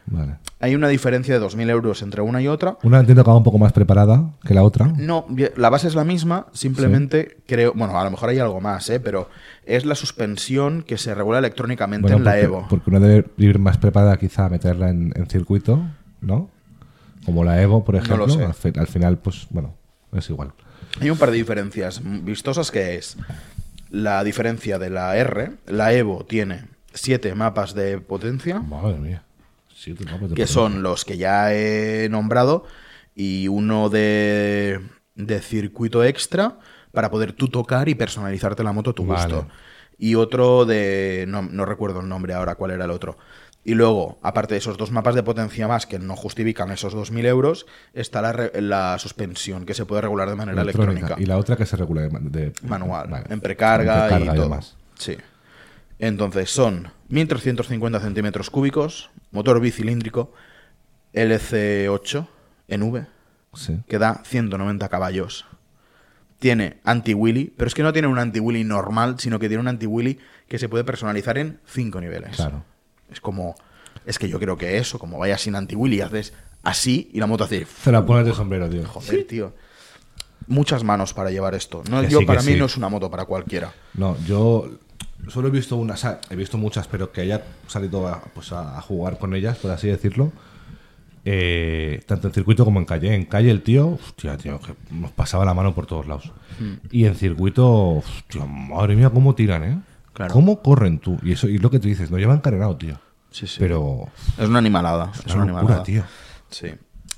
Vale. 0.05 0.37
Hay 0.59 0.73
una 0.75 0.87
diferencia 0.87 1.37
de 1.39 1.45
2.000 1.45 1.69
euros 1.69 2.01
entre 2.01 2.21
una 2.21 2.41
y 2.41 2.47
otra. 2.47 2.77
Una 2.83 2.99
entiendo 2.99 3.23
que 3.23 3.29
va 3.29 3.37
un 3.37 3.43
poco 3.43 3.59
más 3.59 3.73
preparada 3.73 4.31
que 4.43 4.53
la 4.55 4.63
otra. 4.63 4.87
No, 4.97 5.25
la 5.55 5.69
base 5.69 5.87
es 5.87 5.93
la 5.93 6.03
misma, 6.03 6.47
simplemente 6.51 7.37
creo, 7.45 7.73
bueno, 7.75 7.97
a 7.99 8.03
lo 8.03 8.09
mejor 8.11 8.29
hay 8.29 8.39
algo 8.39 8.59
más, 8.59 8.89
¿eh? 8.89 8.99
pero 8.99 9.29
es 9.65 9.85
la 9.85 9.93
suspensión 9.93 10.81
que 10.81 10.97
se 10.97 11.13
regula 11.13 11.37
electrónicamente 11.39 12.03
Bueno, 12.07 12.17
en 12.17 12.23
la 12.23 12.39
Evo. 12.39 12.65
porque 12.69 12.89
una 12.89 12.99
debe 12.99 13.29
ir 13.37 13.59
más 13.59 13.77
preparada 13.77 14.17
quizá 14.17 14.45
a 14.45 14.49
meterla 14.49 14.89
en, 14.89 15.13
en 15.15 15.27
circuito, 15.27 15.85
¿no? 16.21 16.49
Como 17.25 17.43
la 17.43 17.61
Evo, 17.61 17.83
por 17.83 17.95
ejemplo. 17.95 18.25
Al, 18.45 18.53
fi- 18.53 18.73
al 18.77 18.87
final, 18.87 19.17
pues 19.17 19.47
bueno, 19.49 19.75
es 20.13 20.29
igual. 20.29 20.51
Hay 20.99 21.09
un 21.09 21.17
par 21.17 21.31
de 21.31 21.37
diferencias 21.37 22.01
vistosas 22.03 22.71
que 22.71 22.95
es 22.95 23.17
la 23.89 24.23
diferencia 24.23 24.79
de 24.79 24.89
la 24.89 25.15
R. 25.17 25.51
La 25.67 25.93
Evo 25.93 26.25
tiene 26.25 26.65
siete 26.93 27.35
mapas 27.35 27.73
de 27.73 27.99
potencia, 27.99 28.59
Madre 28.59 28.97
mía. 28.97 29.23
Sí, 29.75 29.93
tú, 29.93 30.03
no, 30.05 30.17
pues 30.17 30.31
te 30.31 30.35
que 30.35 30.47
son 30.47 30.83
los 30.83 31.05
que 31.05 31.17
ya 31.17 31.53
he 31.53 32.09
nombrado, 32.09 32.65
y 33.15 33.47
uno 33.47 33.89
de, 33.89 34.81
de 35.15 35.39
circuito 35.41 36.03
extra 36.03 36.57
para 36.91 37.09
poder 37.11 37.33
tú 37.33 37.47
tocar 37.47 37.87
y 37.87 37.95
personalizarte 37.95 38.63
la 38.63 38.73
moto 38.73 38.89
a 38.89 38.93
tu 38.93 39.05
Vale. 39.05 39.33
gusto. 39.33 39.47
Y 39.97 40.15
otro 40.15 40.65
de... 40.65 41.25
No, 41.27 41.41
no 41.43 41.65
recuerdo 41.65 41.99
el 41.99 42.07
nombre 42.09 42.33
ahora, 42.33 42.55
cuál 42.55 42.71
era 42.71 42.85
el 42.85 42.91
otro. 42.91 43.17
Y 43.63 43.73
luego, 43.75 44.17
aparte 44.23 44.53
de 44.53 44.59
esos 44.59 44.77
dos 44.77 44.89
mapas 44.91 45.15
de 45.15 45.21
potencia 45.23 45.67
más 45.67 45.85
que 45.85 45.99
no 45.99 46.15
justifican 46.15 46.71
esos 46.71 46.95
2.000 46.95 47.25
euros, 47.25 47.65
está 47.93 48.21
la, 48.21 48.31
re- 48.31 48.61
la 48.61 48.97
suspensión 48.99 49.65
que 49.65 49.73
se 49.73 49.85
puede 49.85 50.01
regular 50.01 50.29
de 50.29 50.35
manera 50.35 50.61
electrónica. 50.61 51.15
Y 51.19 51.25
la 51.25 51.37
otra 51.37 51.55
que 51.57 51.65
se 51.65 51.75
regula 51.75 52.01
de, 52.03 52.09
de- 52.21 52.53
manual, 52.63 53.09
vale. 53.09 53.25
en 53.29 53.41
precarga, 53.41 54.03
En 54.03 54.07
precarga 54.09 54.33
y 54.33 54.35
todo. 54.35 54.43
demás. 54.49 54.77
Sí. 54.97 55.17
Entonces 55.99 56.49
son 56.49 56.87
1350 57.09 57.99
centímetros 57.99 58.49
cúbicos, 58.49 59.09
motor 59.31 59.59
bicilíndrico, 59.59 60.31
LC8 61.13 62.27
en 62.69 62.83
V, 62.83 63.05
Sí. 63.53 63.79
que 63.87 63.99
da 63.99 64.21
190 64.25 64.87
caballos. 64.89 65.45
Tiene 66.39 66.77
anti-wheelie, 66.85 67.51
pero 67.57 67.67
es 67.67 67.73
que 67.73 67.83
no 67.83 67.91
tiene 67.91 68.07
un 68.07 68.17
anti-wheelie 68.19 68.63
normal, 68.63 69.15
sino 69.19 69.39
que 69.39 69.49
tiene 69.49 69.59
un 69.61 69.67
anti-wheelie 69.67 70.17
que 70.47 70.57
se 70.59 70.69
puede 70.69 70.85
personalizar 70.85 71.37
en 71.37 71.59
5 71.65 71.99
niveles. 71.99 72.35
Claro. 72.37 72.63
Es 73.11 73.19
como. 73.21 73.55
Es 74.05 74.17
que 74.19 74.27
yo 74.29 74.39
creo 74.39 74.57
que 74.57 74.77
eso, 74.77 74.97
como 74.99 75.17
vayas 75.19 75.41
sin 75.41 75.55
anti-wheelie, 75.55 76.03
haces 76.03 76.33
así 76.63 77.09
y 77.13 77.19
la 77.19 77.27
moto 77.27 77.43
hace. 77.43 77.65
Se 77.65 77.91
la 77.91 78.05
pones 78.05 78.25
de 78.25 78.33
sombrero, 78.33 78.69
tío. 78.69 78.85
Joder, 78.85 79.25
tío. 79.27 79.53
Muchas 80.47 80.83
manos 80.83 81.13
para 81.13 81.29
llevar 81.29 81.53
esto. 81.53 81.83
No, 81.89 82.01
Que 82.01 82.09
yo 82.09 82.19
sí, 82.19 82.25
para 82.25 82.41
mí 82.41 82.53
sí. 82.53 82.59
no 82.59 82.65
es 82.65 82.75
una 82.77 82.89
moto 82.89 83.11
para 83.11 83.25
cualquiera. 83.25 83.71
No, 83.93 84.17
yo 84.25 84.67
solo 85.27 85.49
he 85.49 85.51
visto 85.51 85.75
una, 85.75 85.93
o 85.93 85.97
sea, 85.97 86.21
he 86.29 86.35
visto 86.35 86.57
muchas, 86.57 86.87
pero 86.87 87.11
que 87.11 87.21
haya 87.21 87.43
salido 87.67 88.07
a, 88.07 88.19
pues 88.33 88.51
a, 88.51 88.77
a 88.77 88.81
jugar 88.81 89.19
con 89.19 89.35
ellas, 89.35 89.57
por 89.59 89.69
así 89.71 89.87
decirlo. 89.87 90.31
eh, 91.25 92.01
tanto 92.07 92.27
en 92.29 92.33
circuito 92.33 92.65
como 92.65 92.79
en 92.79 92.85
calle. 92.85 93.13
En 93.13 93.25
calle 93.25 93.51
el 93.51 93.61
tío, 93.61 93.89
hostia, 94.03 94.37
tío, 94.37 94.59
que 94.59 94.73
nos 94.91 95.11
pasaba 95.11 95.45
la 95.45 95.53
mano 95.53 95.75
por 95.75 95.85
todos 95.85 96.07
lados. 96.07 96.31
Hmm. 96.59 96.75
Y 96.91 97.05
en 97.05 97.15
circuito, 97.15 97.97
hostia, 97.97 98.45
madre 98.45 98.95
mía, 98.95 99.09
cómo 99.11 99.35
tiran, 99.35 99.63
¿eh? 99.63 99.79
Claro. 100.13 100.33
¿Cómo 100.33 100.61
corren 100.61 100.99
tú? 100.99 101.17
Y 101.23 101.31
eso 101.33 101.47
y 101.47 101.57
lo 101.57 101.69
que 101.69 101.79
tú 101.79 101.87
dices, 101.87 102.11
no 102.11 102.17
llevan 102.17 102.39
carenado, 102.39 102.75
tío. 102.77 102.99
Sí, 103.31 103.47
sí. 103.47 103.57
Pero 103.59 104.07
Es 104.37 104.47
una 104.47 104.59
animalada. 104.59 105.11
Es, 105.25 105.33
una 105.33 105.43
una 105.43 105.45
locura, 105.53 105.59
animalada. 105.59 105.83
tío. 105.83 106.03
Sí. 106.49 106.67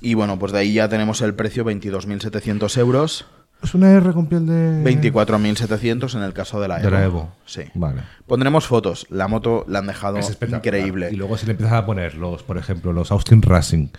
Y 0.01 0.13
bueno, 0.15 0.37
pues 0.39 0.51
de 0.51 0.59
ahí 0.59 0.73
ya 0.73 0.89
tenemos 0.89 1.21
el 1.21 1.33
precio 1.35 1.63
22.700 1.63 2.77
euros. 2.79 3.25
Es 3.63 3.75
una 3.75 3.91
R 3.91 4.11
con 4.13 4.25
piel 4.25 4.47
de 4.47 4.83
24.700 4.83 6.15
en 6.15 6.23
el 6.23 6.33
caso 6.33 6.59
de 6.59 6.67
la 6.67 6.77
Evo. 6.79 6.85
de 6.85 6.91
la 6.91 7.03
Evo. 7.03 7.31
Sí. 7.45 7.61
Vale. 7.75 8.01
Pondremos 8.25 8.65
fotos. 8.65 9.05
La 9.09 9.27
moto 9.27 9.65
la 9.67 9.79
han 9.79 9.87
dejado 9.87 10.17
Es 10.17 10.35
increíble. 10.47 11.09
Y 11.11 11.15
luego 11.15 11.37
si 11.37 11.45
le 11.45 11.51
empiezas 11.51 11.75
a 11.75 11.85
poner 11.85 12.15
los, 12.15 12.41
por 12.41 12.57
ejemplo, 12.57 12.91
los 12.91 13.11
Austin 13.11 13.43
Racing, 13.43 13.89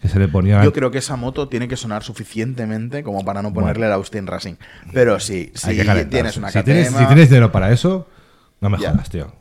que 0.00 0.08
se 0.08 0.18
le 0.18 0.28
ponían 0.28 0.64
Yo 0.64 0.72
creo 0.72 0.90
que 0.90 0.98
esa 0.98 1.16
moto 1.16 1.48
tiene 1.48 1.68
que 1.68 1.76
sonar 1.76 2.02
suficientemente 2.02 3.02
como 3.02 3.22
para 3.24 3.42
no 3.42 3.52
ponerle 3.52 3.86
el 3.86 3.92
Austin 3.92 4.26
Racing. 4.26 4.54
Pero 4.94 5.20
sí, 5.20 5.52
calentarse. 5.54 6.04
tienes 6.06 6.36
una 6.38 6.50
si 6.50 6.58
KTM... 6.60 6.64
tienes, 6.64 6.88
si 6.88 7.06
tienes 7.06 7.28
dinero 7.28 7.52
para 7.52 7.72
eso, 7.72 8.08
no 8.64 8.70
me 8.70 8.78
Ya. 8.82 8.92
jodas, 8.92 9.10
tío. 9.10 9.32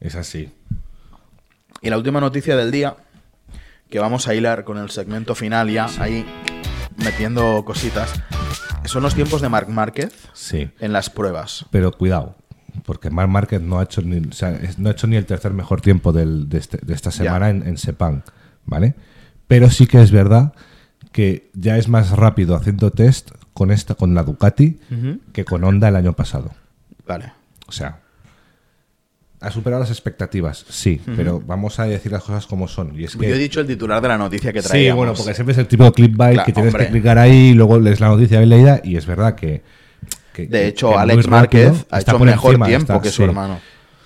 Es 0.00 0.14
así. 0.16 0.52
Y 1.82 1.88
la 1.90 1.96
última 1.96 2.20
noticia 2.20 2.56
del 2.56 2.70
día, 2.70 2.94
que 3.88 3.98
vamos 3.98 4.28
a 4.28 4.34
hilar 4.34 4.64
con 4.64 4.76
el 4.78 4.90
segmento 4.90 5.34
final 5.34 5.70
ya, 5.70 5.86
ahí 5.98 6.26
metiendo 6.96 7.64
cositas, 7.64 8.12
son 8.84 9.02
los 9.02 9.14
tiempos 9.14 9.40
de 9.40 9.48
Marc 9.48 9.68
Márquez 9.68 10.12
Sí. 10.34 10.70
en 10.78 10.92
las 10.92 11.08
pruebas. 11.10 11.64
Pero 11.70 11.92
cuidado, 11.92 12.36
porque 12.84 13.08
Marc 13.10 13.30
Márquez 13.30 13.62
no 13.62 13.78
ha 13.80 13.84
hecho 13.84 14.02
ni, 14.02 14.18
o 14.18 14.32
sea, 14.32 14.50
es- 14.52 14.78
no 14.78 14.88
ha 14.90 14.92
hecho 14.92 15.06
ni 15.06 15.16
el 15.16 15.24
tercer 15.26 15.52
mejor 15.54 15.80
tiempo 15.80 16.12
del- 16.12 16.48
de, 16.48 16.58
este- 16.58 16.78
de 16.82 16.92
esta 16.94 17.10
semana 17.10 17.48
en, 17.50 17.66
en 17.66 17.78
Sepang, 17.78 18.22
¿vale? 18.66 18.94
Pero 19.46 19.70
sí 19.70 19.86
que 19.86 20.02
es 20.02 20.10
verdad 20.10 20.52
que 21.12 21.50
ya 21.54 21.78
es 21.78 21.88
más 21.88 22.10
rápido 22.10 22.54
haciendo 22.56 22.90
test 22.90 23.30
con 23.54 23.70
esta, 23.70 23.94
con 23.94 24.14
la 24.14 24.22
Ducati, 24.22 24.78
que 25.32 25.44
con 25.46 25.64
Honda 25.64 25.88
el 25.88 25.96
año 25.96 26.12
pasado. 26.12 26.50
Vale. 27.06 27.32
O 27.66 27.72
sea, 27.72 28.00
ha 29.40 29.50
superado 29.50 29.80
las 29.80 29.90
expectativas, 29.90 30.64
sí, 30.68 31.00
pero 31.16 31.40
vamos 31.44 31.78
a 31.80 31.84
decir 31.84 32.12
las 32.12 32.22
cosas 32.22 32.46
como 32.46 32.68
son. 32.68 32.98
Y 32.98 33.04
es 33.04 33.16
que 33.16 33.28
Yo 33.28 33.34
he 33.34 33.38
dicho 33.38 33.60
el 33.60 33.66
titular 33.66 34.00
de 34.02 34.08
la 34.08 34.18
noticia 34.18 34.52
que 34.52 34.60
Sí, 34.62 34.90
bueno, 34.90 35.14
porque 35.14 35.32
siempre 35.34 35.52
es 35.52 35.58
el 35.58 35.66
tipo 35.66 35.84
de 35.84 35.92
clickbait 35.92 36.34
Claro, 36.34 36.46
que 36.46 36.52
tienes 36.52 36.74
hombre. 36.74 36.86
que 36.86 36.92
clicar 36.92 37.18
ahí 37.18 37.48
y 37.50 37.54
luego 37.54 37.78
lees 37.78 38.00
la 38.00 38.08
noticia 38.08 38.38
bien 38.38 38.50
leída 38.50 38.80
y 38.84 38.96
es 38.96 39.06
verdad 39.06 39.34
que... 39.34 39.62
que- 40.34 40.46
De 40.46 40.66
hecho, 40.68 40.90
que 40.90 40.96
Alex 40.96 41.26
Márquez 41.28 41.86
ha 41.90 41.98
está 41.98 42.12
hecho 42.12 42.18
por 42.18 42.26
mejor 42.26 42.50
encima, 42.52 42.66
tiempo 42.66 42.92
está- 42.92 43.02
que 43.02 43.08
su 43.10 43.16
sí. 43.16 43.22
hermano. 43.22 43.58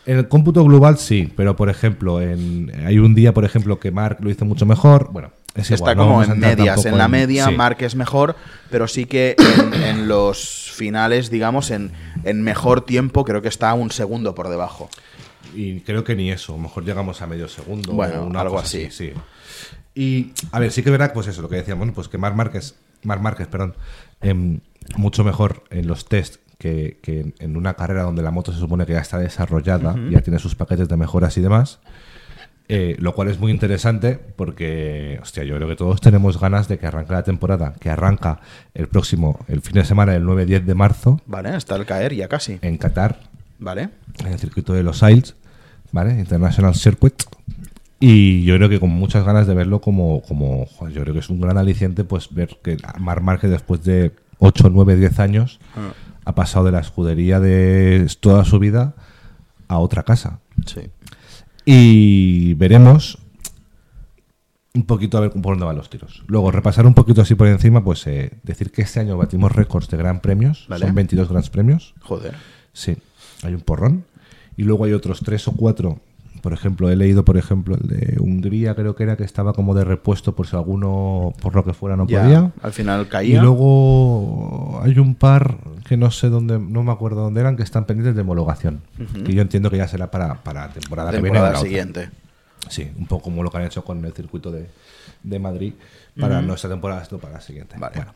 En 0.07 0.19
el 0.19 0.29
cómputo 0.29 0.63
global 0.65 0.99
sí, 0.99 1.33
pero 1.35 1.57
por 1.57 1.71
ejemplo, 1.71 2.21
en, 2.21 2.71
hay 2.87 2.99
un 2.99 3.15
día, 3.15 3.33
por 3.33 3.45
ejemplo, 3.47 3.81
que 3.81 3.91
Mark 3.91 4.19
lo 4.21 4.29
hizo 4.31 4.45
mucho 4.45 4.67
mejor. 4.67 5.09
Bueno, 5.11 5.31
es 5.55 5.71
igual. 5.71 5.93
Está 5.93 5.95
no 5.95 6.09
como 6.09 6.23
en 6.23 6.39
medias. 6.39 6.85
En 6.85 6.99
la 6.99 7.09
media, 7.09 7.47
sí. 7.49 7.55
Marc 7.57 7.81
es 7.83 7.95
mejor, 7.97 8.37
pero 8.71 8.87
sí 8.87 9.07
que 9.07 9.35
en, 9.39 9.73
en 9.83 10.07
los 10.09 10.71
finales, 10.75 11.31
digamos, 11.31 11.71
en, 11.71 11.91
en 12.25 12.43
mejor 12.43 12.83
tiempo, 12.85 13.25
creo 13.25 13.41
que 13.41 13.49
está 13.49 13.73
un 13.73 13.91
segundo 13.91 14.35
por 14.35 14.49
debajo. 14.51 14.91
Y 15.55 15.81
creo 15.81 16.05
que 16.05 16.15
ni 16.15 16.31
eso, 16.31 16.55
a 16.55 16.57
lo 16.57 16.63
mejor 16.63 16.85
llegamos 16.85 17.21
a 17.23 17.27
medio 17.27 17.49
segundo. 17.49 17.93
Bueno, 17.93 18.23
o 18.23 18.27
una 18.27 18.41
algo 18.41 18.55
cosa 18.57 18.67
así. 18.67 18.91
sí. 18.91 19.13
Y, 19.95 20.33
a 20.51 20.59
ver, 20.59 20.73
sí 20.73 20.83
que 20.83 20.89
es 20.89 20.93
verdad, 20.93 21.13
pues 21.13 21.27
eso, 21.29 21.41
lo 21.43 21.49
que 21.49 21.57
decíamos, 21.57 21.89
pues 21.95 22.09
que 22.09 22.19
Marc 22.19 22.35
Márquez, 22.35 22.75
Marc 23.05 23.21
Márquez, 23.21 23.47
perdón, 23.47 23.75
em, 24.21 24.61
mucho 24.97 25.23
mejor 25.23 25.63
en 25.71 25.87
los 25.87 26.07
test 26.07 26.37
que, 26.59 26.99
que 27.03 27.33
en- 27.39 27.57
una 27.57 27.75
carrera 27.75 28.03
donde 28.03 28.23
la 28.23 28.31
moto 28.33 28.53
se 28.53 28.59
supone 28.59 28.87
que 28.87 28.93
ya 28.95 29.01
está 29.01 29.19
desarrollada, 29.19 29.95
ya 30.11 30.21
tiene 30.23 30.39
sus 30.39 30.55
paquetes 30.55 30.89
de 30.89 30.97
mejoras 30.97 31.37
y 31.37 31.41
demás. 31.43 31.79
Eh, 32.67 32.97
lo 32.99 33.15
cual 33.15 33.29
es 33.29 33.39
muy 33.39 33.53
interesante 33.53 34.15
porque, 34.19 35.19
hostia, 35.23 35.45
yo 35.45 35.55
creo 35.57 35.69
que 35.69 35.77
todos 35.77 36.01
tenemos 36.01 36.41
ganas 36.41 36.67
de 36.67 36.79
que 36.79 36.87
arranque 36.87 37.13
la 37.13 37.23
temporada, 37.23 37.75
que 37.79 37.91
arranca 37.91 38.41
el 38.73 38.89
próximo, 38.89 39.39
el 39.49 39.61
fin 39.61 39.75
de 39.75 39.85
semana, 39.85 40.15
el 40.17 40.25
9-10 40.25 40.65
de 40.65 40.75
marzo, 40.75 41.21
Vale, 41.27 41.55
está 41.57 41.77
el 41.77 41.85
caer 41.85 42.15
ya 42.15 42.27
casi. 42.27 42.59
en 42.63 42.79
Qatar, 42.79 43.21
Vale. 43.59 43.91
en 44.19 44.27
el 44.33 44.39
circuito 44.39 44.73
de 44.73 44.83
los 44.83 44.97
Isles, 45.03 45.35
¿vale? 45.93 46.19
International 46.19 46.75
Circuit. 46.75 47.15
Y 48.01 48.45
yo 48.45 48.57
creo 48.57 48.69
que 48.69 48.81
con 48.81 48.91
muchas 48.91 49.25
ganas 49.25 49.47
de 49.47 49.55
verlo 49.55 49.81
como, 49.81 50.21
como 50.23 50.67
yo 50.93 51.03
creo 51.03 51.15
que 51.15 51.21
es 51.21 51.31
un 51.31 51.41
gran 51.41 51.57
aliciente 51.57 52.05
pues 52.05 52.35
ver 52.35 52.59
que 52.63 52.77
Mar 52.99 53.23
Márquez 53.23 53.51
después 53.51 53.83
de 53.85 54.13
8, 54.39 54.69
9, 54.71 54.97
10 54.97 55.19
años 55.21 55.61
Ah. 55.77 55.93
ha 56.25 56.35
pasado 56.35 56.67
de 56.67 56.73
la 56.73 56.81
escudería 56.81 57.41
de 57.41 58.07
toda 58.21 58.45
su 58.45 58.59
vida 58.59 58.95
a 59.69 59.79
otra 59.79 60.03
casa. 60.03 60.41
Sí. 60.67 60.81
Y 61.65 62.55
veremos 62.55 63.19
un 64.75 64.85
poquito 64.85 65.17
a 65.19 65.21
ver 65.21 65.31
por 65.31 65.41
dónde 65.55 65.65
van 65.65 65.77
los 65.77 65.89
tiros. 65.89 66.25
Luego, 66.27 66.51
repasar 66.51 66.85
un 66.87 66.95
poquito 66.95 67.23
así 67.23 67.37
por 67.37 67.47
encima, 67.47 67.83
pues 67.85 68.07
eh, 68.07 68.33
decir 68.43 68.71
que 68.73 68.83
este 68.83 69.01
año 69.01 69.17
batimos 69.17 69.53
récords 69.53 69.89
de 69.89 69.97
gran 69.97 70.21
premios. 70.21 70.67
Vale. 70.69 70.85
Son 70.87 70.95
22 70.95 71.29
grandes 71.29 71.49
premios. 71.49 71.95
Joder. 72.01 72.35
Sí, 72.73 72.97
hay 73.45 73.55
un 73.55 73.61
porrón. 73.61 74.05
Y 74.57 74.63
luego 74.63 74.85
hay 74.85 74.93
otros 74.93 75.21
tres 75.25 75.49
o 75.49 75.53
cuatro 75.53 75.99
Por 76.43 76.53
ejemplo, 76.53 76.91
he 76.91 76.97
leído, 76.97 77.25
por 77.25 77.37
ejemplo, 77.39 77.75
el 77.81 77.89
de 77.89 78.17
Hungría, 78.21 78.75
creo 78.75 78.95
que 78.95 79.03
era 79.05 79.17
que 79.17 79.25
estaba 79.25 79.53
como 79.55 79.75
de 79.75 79.83
repuesto 79.83 80.35
por 80.37 80.47
si 80.47 80.55
alguno, 80.55 81.33
por 81.41 81.55
lo 81.55 81.65
que 81.65 81.73
fuera, 81.73 81.97
no 81.97 82.07
Ya, 82.07 82.23
podía. 82.23 82.53
al 82.63 82.73
final 82.73 83.03
Y 83.03 83.07
caía. 83.07 83.43
luego 83.43 84.81
hay 84.83 84.99
un 84.99 85.15
par 85.15 85.57
que 85.89 85.97
no 85.97 86.11
sé 86.11 86.29
dónde, 86.29 86.59
no 86.59 86.83
me 86.83 86.93
acuerdo 86.93 87.23
dónde 87.23 87.41
eran, 87.41 87.57
que 87.57 87.63
están 87.63 87.87
pendientes 87.87 88.15
de 88.15 88.21
homologación. 88.23 88.81
Que 89.25 89.33
yo 89.33 89.41
entiendo 89.43 89.71
que 89.71 89.79
ya 89.79 89.89
será 89.89 90.11
para, 90.11 90.35
para 90.43 90.69
temporada, 90.69 91.11
que 91.11 91.17
viene. 91.17 91.29
temporada 91.31 91.53
la 91.53 91.59
otra. 91.59 91.69
siguiente. 91.69 92.11
Sí, 92.69 92.91
un 92.99 93.07
poco 93.07 93.25
como 93.25 93.43
lo 93.43 93.51
que 93.51 93.57
han 93.59 93.65
hecho 93.65 93.83
con 93.85 94.05
el 94.05 94.13
circuito 94.13 94.51
de, 94.53 94.67
de 95.23 95.39
Madrid 95.39 95.73
para 96.21 96.41
nuestra 96.43 96.69
temporada, 96.71 97.03
esto 97.03 97.19
para 97.19 97.35
la 97.35 97.41
siguiente. 97.41 97.77
Vale. 97.79 97.97
Bueno. 97.97 98.15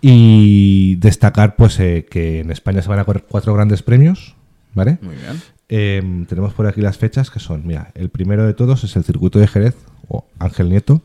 Y 0.00 0.96
destacar 0.96 1.56
pues 1.56 1.78
eh, 1.80 2.06
que 2.10 2.40
en 2.40 2.50
España 2.50 2.82
se 2.82 2.88
van 2.88 2.98
a 2.98 3.04
correr 3.04 3.24
cuatro 3.28 3.54
grandes 3.54 3.82
premios, 3.82 4.34
¿vale? 4.74 4.98
Muy 5.02 5.14
bien. 5.16 5.40
Eh, 5.68 6.24
tenemos 6.28 6.52
por 6.54 6.66
aquí 6.66 6.80
las 6.80 6.98
fechas 6.98 7.30
que 7.30 7.40
son, 7.40 7.66
mira, 7.66 7.90
el 7.94 8.10
primero 8.10 8.46
de 8.46 8.54
todos 8.54 8.84
es 8.84 8.94
el 8.96 9.04
circuito 9.04 9.38
de 9.38 9.46
Jerez 9.46 9.74
o 10.08 10.26
Ángel 10.38 10.68
Nieto 10.68 11.02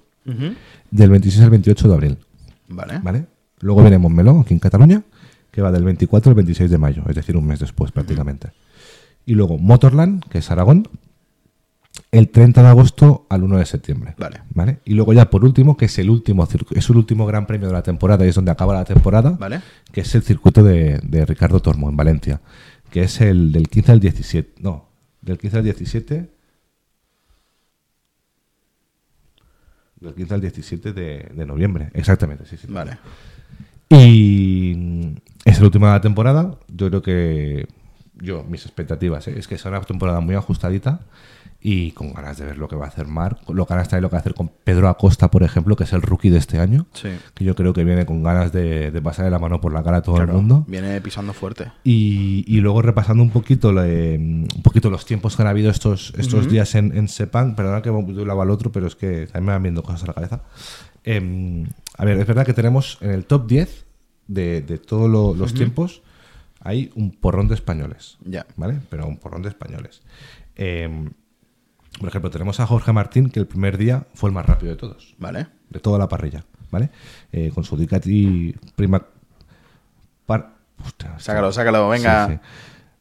del 0.91 1.09
26 1.09 1.43
al 1.43 1.49
28 1.49 1.87
de 1.87 1.93
abril, 1.93 2.17
Vale. 2.67 2.99
¿vale? 3.01 3.25
Luego 3.61 3.81
viene 3.81 3.97
Montmeló, 3.97 4.39
aquí 4.41 4.53
en 4.53 4.59
Cataluña, 4.59 5.01
que 5.51 5.61
va 5.61 5.71
del 5.71 5.83
24 5.83 6.29
al 6.29 6.35
26 6.35 6.69
de 6.69 6.77
mayo, 6.77 7.03
es 7.09 7.15
decir, 7.15 7.35
un 7.35 7.47
mes 7.47 7.59
después 7.59 7.91
prácticamente. 7.91 8.49
Y 9.25 9.33
luego 9.33 9.57
Motorland, 9.57 10.23
que 10.25 10.37
es 10.39 10.51
Aragón, 10.51 10.87
el 12.11 12.29
30 12.29 12.61
de 12.61 12.67
agosto 12.67 13.25
al 13.29 13.43
1 13.43 13.57
de 13.57 13.65
septiembre. 13.65 14.15
Vale. 14.17 14.41
¿Vale? 14.53 14.79
Y 14.85 14.93
luego 14.93 15.13
ya 15.13 15.29
por 15.29 15.43
último, 15.43 15.77
que 15.77 15.85
es 15.85 15.97
el 15.99 16.09
último 16.09 16.47
es 16.71 16.89
el 16.89 16.95
último 16.97 17.25
gran 17.25 17.45
premio 17.47 17.67
de 17.67 17.73
la 17.73 17.83
temporada 17.83 18.25
y 18.25 18.29
es 18.29 18.35
donde 18.35 18.51
acaba 18.51 18.73
la 18.73 18.85
temporada, 18.85 19.31
Vale. 19.31 19.61
que 19.91 20.01
es 20.01 20.15
el 20.15 20.21
circuito 20.21 20.63
de, 20.63 20.99
de 21.03 21.25
Ricardo 21.25 21.59
Tormo 21.59 21.89
en 21.89 21.97
Valencia, 21.97 22.41
que 22.89 23.01
es 23.03 23.21
el 23.21 23.51
del 23.51 23.67
15 23.67 23.91
al 23.91 23.99
17, 23.99 24.61
no, 24.61 24.89
del 25.21 25.37
15 25.37 25.57
al 25.57 25.63
17 25.63 26.29
del 29.99 30.13
15 30.13 30.33
al 30.33 30.41
17 30.41 30.93
de, 30.93 31.31
de 31.33 31.45
noviembre, 31.45 31.89
exactamente, 31.93 32.45
sí, 32.45 32.57
sí. 32.57 32.67
Vale. 32.69 32.97
Y 33.89 34.73
mm, 34.75 35.15
es 35.45 35.59
la 35.59 36.01
temporada. 36.01 36.57
Yo 36.67 36.89
creo 36.89 37.01
que 37.01 37.67
yo, 38.15 38.43
mis 38.43 38.65
expectativas, 38.65 39.27
¿eh? 39.27 39.35
es 39.37 39.47
que 39.47 39.57
será 39.57 39.77
una 39.77 39.85
temporada 39.85 40.19
muy 40.19 40.35
ajustadita 40.35 41.01
y 41.61 41.91
con 41.91 42.13
ganas 42.13 42.37
de 42.37 42.45
ver 42.45 42.57
lo 42.57 42.69
que 42.69 42.77
va 42.77 42.85
a 42.85 42.87
hacer 42.87 43.05
Marc, 43.07 43.49
lo 43.49 43.65
ganas 43.65 43.89
también 43.89 44.03
lo 44.03 44.09
que 44.09 44.13
va 44.13 44.19
a 44.19 44.21
hacer 44.21 44.33
con 44.33 44.49
Pedro 44.63 44.87
Acosta, 44.87 45.29
por 45.29 45.43
ejemplo, 45.43 45.75
que 45.75 45.83
es 45.83 45.91
el 45.91 46.01
rookie 46.01 46.29
de 46.29 46.37
este 46.37 46.57
año, 46.57 46.87
Sí. 46.93 47.09
que 47.33 47.43
yo 47.43 47.53
creo 47.53 47.73
que 47.73 47.83
viene 47.83 48.05
con 48.05 48.23
ganas 48.23 48.53
de, 48.53 48.91
de 48.91 49.01
pasarle 49.01 49.29
la 49.29 49.39
mano 49.39 49.59
por 49.59 49.73
la 49.73 49.83
cara 49.83 49.97
a 49.97 50.01
todo 50.01 50.15
Claro, 50.15 50.31
el 50.31 50.37
mundo. 50.37 50.63
Viene 50.69 51.01
pisando 51.01 51.33
fuerte. 51.33 51.69
Y, 51.83 52.45
y 52.47 52.61
luego 52.61 52.81
repasando 52.81 53.21
un 53.23 53.29
poquito 53.29 53.73
le- 53.73 54.17
un 54.17 54.47
poquito 54.63 54.89
los 54.89 55.05
tiempos 55.05 55.35
que 55.35 55.41
han 55.41 55.49
habido 55.49 55.69
estos, 55.69 56.13
estos 56.17 56.49
días 56.49 56.75
en, 56.75 56.95
en 56.95 57.09
Sepang, 57.09 57.55
perdona 57.55 57.81
que 57.81 57.89
lado 58.25 58.41
al 58.41 58.51
otro, 58.51 58.71
pero 58.71 58.87
es 58.87 58.95
que 58.95 59.25
también 59.27 59.45
me 59.47 59.51
van 59.51 59.63
viendo 59.63 59.83
cosas 59.83 60.03
a 60.03 60.07
la 60.07 60.13
cabeza. 60.13 60.43
Em, 61.03 61.65
a 61.97 62.05
ver, 62.05 62.17
es 62.19 62.25
verdad 62.27 62.45
que 62.45 62.53
tenemos 62.53 62.97
en 63.01 63.11
el 63.11 63.25
top 63.25 63.47
10 63.47 63.85
de, 64.27 64.61
de 64.61 64.77
todos 64.77 65.09
lo- 65.09 65.33
los 65.35 65.53
tiempos, 65.53 66.03
hay 66.61 66.91
un 66.95 67.11
porrón 67.11 67.47
de 67.49 67.55
españoles. 67.55 68.17
Ya. 68.23 68.45
¿Vale? 68.55 68.79
Pero 68.89 69.07
un 69.07 69.17
porrón 69.17 69.41
de 69.41 69.49
españoles. 69.49 70.01
Em, 70.55 71.11
por 71.97 72.09
ejemplo, 72.09 72.29
tenemos 72.29 72.59
a 72.59 72.67
Jorge 72.67 72.93
Martín, 72.93 73.29
que 73.29 73.39
el 73.39 73.47
primer 73.47 73.77
día 73.77 74.07
fue 74.13 74.29
el 74.29 74.33
más 74.33 74.45
rápido 74.45 74.71
de 74.71 74.77
todos 74.77 75.15
Vale. 75.17 75.47
de 75.69 75.79
toda 75.79 75.97
la 75.97 76.07
parrilla, 76.07 76.45
¿vale? 76.71 76.89
Eh, 77.31 77.51
con 77.53 77.63
su 77.63 77.75
Ducati 77.77 78.55
Prima 78.75 79.05
Par... 80.25 80.55
Hostia, 80.85 81.19
Sácalo, 81.19 81.51
sácalo, 81.51 81.89
venga. 81.89 82.27
Sí, 82.27 82.33
sí. 82.33 82.39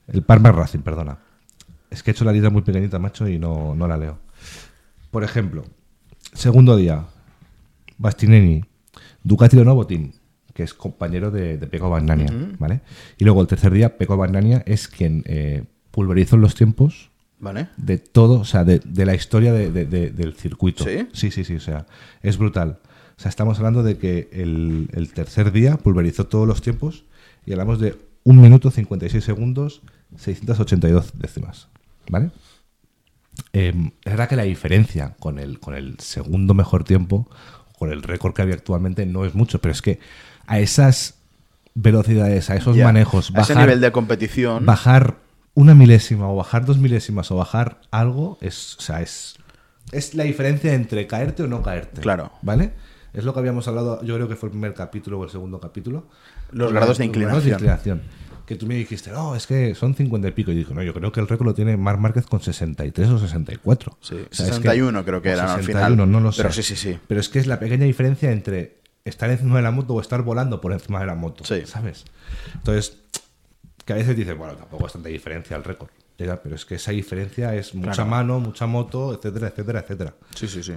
El 0.09 0.23
Parma 0.23 0.51
Racing, 0.51 0.81
perdona. 0.81 1.19
Es 1.91 2.03
que 2.03 2.11
he 2.11 2.13
hecho 2.13 2.25
la 2.25 2.33
lista 2.33 2.51
muy 2.51 2.63
pequeñita, 2.63 2.99
macho, 2.99 3.29
y 3.29 3.39
no, 3.39 3.75
no 3.75 3.87
la 3.87 3.97
leo. 3.97 4.19
Por 5.11 5.23
ejemplo, 5.23 5.65
segundo 6.33 6.77
día, 6.77 7.05
Bastineni, 7.99 8.65
Ducati 9.23 9.57
Lenovo 9.57 9.87
Team, 9.87 10.13
que 10.55 10.65
es 10.65 10.75
compañero 10.75 11.31
de, 11.31 11.57
de 11.57 11.67
Pecco 11.69 11.89
Bagnania, 11.89 12.29
¿vale? 12.59 12.81
Y 13.17 13.25
luego 13.25 13.41
el 13.43 13.47
tercer 13.47 13.73
día, 13.73 13.97
Pecco 13.97 14.17
Bagnania 14.17 14.63
es 14.67 14.89
quien 14.89 15.23
eh, 15.27 15.65
pulverizó 15.93 16.37
los 16.37 16.55
tiempos 16.55 17.11
Vale. 17.41 17.69
de 17.77 17.99
todo, 17.99 18.41
o 18.41 18.45
sea, 18.45 18.65
de, 18.65 18.81
de 18.85 19.07
la 19.07 19.15
historia 19.15 19.53
de- 19.53 19.71
de- 19.71 19.87
de- 19.87 20.11
del 20.11 20.35
circuito. 20.35 20.85
¿Sí? 20.85 21.07
Sí, 21.13 21.31
sí, 21.31 21.45
sí, 21.45 21.55
o 21.57 21.61
sea, 21.61 21.87
es 22.23 22.37
brutal. 22.39 22.79
O 23.17 23.21
sea, 23.21 23.29
estamos 23.29 23.59
hablando 23.59 23.83
de 23.83 23.97
que 23.99 24.29
el, 24.33 24.89
el 24.93 25.13
tercer 25.13 25.53
día 25.53 25.77
pulverizó 25.77 26.27
todos 26.27 26.47
los 26.49 26.63
tiempos 26.63 27.05
y 27.47 27.53
hablamos 27.53 27.79
de 27.81 27.97
1 28.25 28.41
minuto 28.43 28.71
56 28.71 29.23
segundos 29.25 29.83
682 30.17 31.13
décimas, 31.19 31.69
¿vale? 32.11 32.31
Eh, 33.53 33.73
es 34.05 34.13
verdad 34.13 34.29
que 34.29 34.37
la 34.37 34.43
diferencia 34.43 35.15
con 35.21 35.39
el, 35.39 35.61
con 35.61 35.75
el 35.75 35.99
segundo 36.01 36.55
mejor 36.55 36.85
tiempo, 36.85 37.29
con 37.79 37.91
el 37.93 38.03
récord 38.03 38.35
que 38.35 38.43
había 38.43 38.55
actualmente, 38.55 39.07
no 39.07 39.25
es 39.25 39.35
mucho, 39.35 39.61
pero 39.61 39.73
es 39.73 39.83
que 39.83 40.01
a 40.47 40.59
esas 40.59 41.15
velocidades, 41.75 42.51
a 42.51 42.57
esos 42.57 42.77
manejos, 42.77 43.31
A 43.35 43.41
ese 43.43 43.55
bajar- 43.55 43.67
nivel 43.67 43.81
de 43.81 43.93
competición. 43.93 44.67
bajar 44.67 45.17
una 45.59 45.75
milésima 45.75 46.29
o 46.31 46.37
bajar 46.37 46.65
dos 46.65 46.79
milésimas 46.79 47.33
o 47.33 47.37
bajar 47.37 47.81
algo 47.91 48.39
es, 48.41 48.77
o 48.79 48.81
sea, 48.81 49.03
es, 49.03 49.35
es 49.91 50.15
la 50.15 50.23
diferencia 50.23 50.73
entre 50.73 51.09
caerte 51.09 51.43
o 51.43 51.49
no 51.49 51.63
caerte. 51.63 52.01
Claro. 52.01 52.31
¿Vale? 52.43 52.75
Es 53.13 53.25
lo 53.25 53.33
que 53.35 53.41
habíamos 53.41 53.67
hablado, 53.67 54.01
yo 54.05 54.15
creo 54.15 54.29
que 54.29 54.37
fue 54.37 54.47
el 54.47 54.53
primer 54.53 54.73
capítulo 54.75 55.19
o 55.19 55.25
el 55.25 55.31
segundo 55.31 55.59
capítulo. 55.59 56.07
Los 56.53 56.73
grados 56.73 56.73
de 56.73 56.75
grados 56.75 56.99
de 56.99 57.05
inclinación. 57.07 57.53
inclinación. 57.55 58.03
Que 58.47 58.55
tú 58.55 58.67
me 58.67 58.77
dijiste, 58.77 59.11
no, 59.11 59.35
es 59.35 59.49
que 59.49 59.75
son 59.75 59.97
50 59.97 60.29
y 60.29 60.31
pico. 60.31 60.53
Y 60.53 60.55
dije, 60.55 60.73
no, 60.73 60.83
yo 60.85 60.95
creo 60.95 61.11
que 61.11 61.19
el 61.19 61.27
récord 61.27 61.49
lo 61.49 61.55
tiene 61.55 61.77
Marc 61.77 61.99
Márquez 61.99 62.27
con 62.27 62.41
63 62.41 63.09
o 63.09 63.19
64. 63.19 63.99
Sí, 64.01 64.15
O 64.15 64.35
sea, 64.35 64.47
es 64.47 64.55
61 64.55 65.05
creo 65.05 65.21
que 65.21 65.31
o 65.31 65.33
eran 65.33 65.49
al 65.49 65.57
61, 65.65 65.91
final. 65.91 66.11
no 66.13 66.21
lo 66.21 66.31
sé. 66.31 66.43
Pero 66.43 66.55
sí, 66.55 66.63
sí, 66.63 66.77
sí. 66.77 66.99
Pero 67.09 67.19
es 67.21 67.29
que 67.29 67.41
es 67.41 67.49
la 67.49 67.59
pequeña 67.59 67.85
diferencia 67.85 68.31
entre 68.31 68.79
estar 69.05 69.29
encima 69.29 69.57
de 69.57 69.63
la 69.63 69.73
moto 69.73 69.95
o 69.95 70.01
estar 70.01 70.23
volando 70.23 70.61
por 70.61 70.73
encima 70.73 71.01
de 71.01 71.07
la 71.07 71.15
moto. 71.17 71.45
Sí. 71.45 71.63
¿Sabes? 71.67 72.05
Entonces, 72.55 72.99
que 73.89 73.95
a 73.95 73.97
veces 73.97 74.15
dices, 74.15 74.37
bueno, 74.37 74.55
tampoco 74.55 74.87
es 74.87 74.93
tanta 74.93 75.09
diferencia 75.09 75.57
al 75.57 75.65
récord. 75.65 75.89
Pero 76.17 76.55
es 76.55 76.65
que 76.67 76.75
esa 76.75 76.91
diferencia 76.93 77.55
es 77.55 77.75
mucha 77.75 77.93
Claro. 77.93 78.11
mano, 78.11 78.39
mucha 78.41 78.67
moto, 78.67 79.15
etcétera, 79.15 79.49
etcétera, 79.49 79.81
etcétera. 79.81 80.15
Sí, 80.35 80.47
sí, 80.47 80.63
sí. 80.63 80.75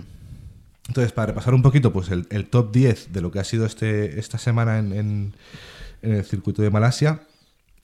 Entonces, 0.88 1.12
para 1.12 1.28
repasar 1.28 1.54
un 1.54 1.62
poquito, 1.62 1.92
pues 1.92 2.10
el, 2.10 2.26
el 2.30 2.48
top 2.50 2.72
10 2.72 3.12
de 3.12 3.22
lo 3.22 3.32
que 3.32 3.40
ha 3.40 3.44
sido 3.44 3.66
este, 3.66 4.18
esta 4.20 4.38
semana 4.38 4.80
en, 4.80 4.94
en- 4.94 5.34
en 6.02 6.14
el 6.14 6.24
circuito 6.24 6.62
de 6.62 6.70
Malasia, 6.70 7.24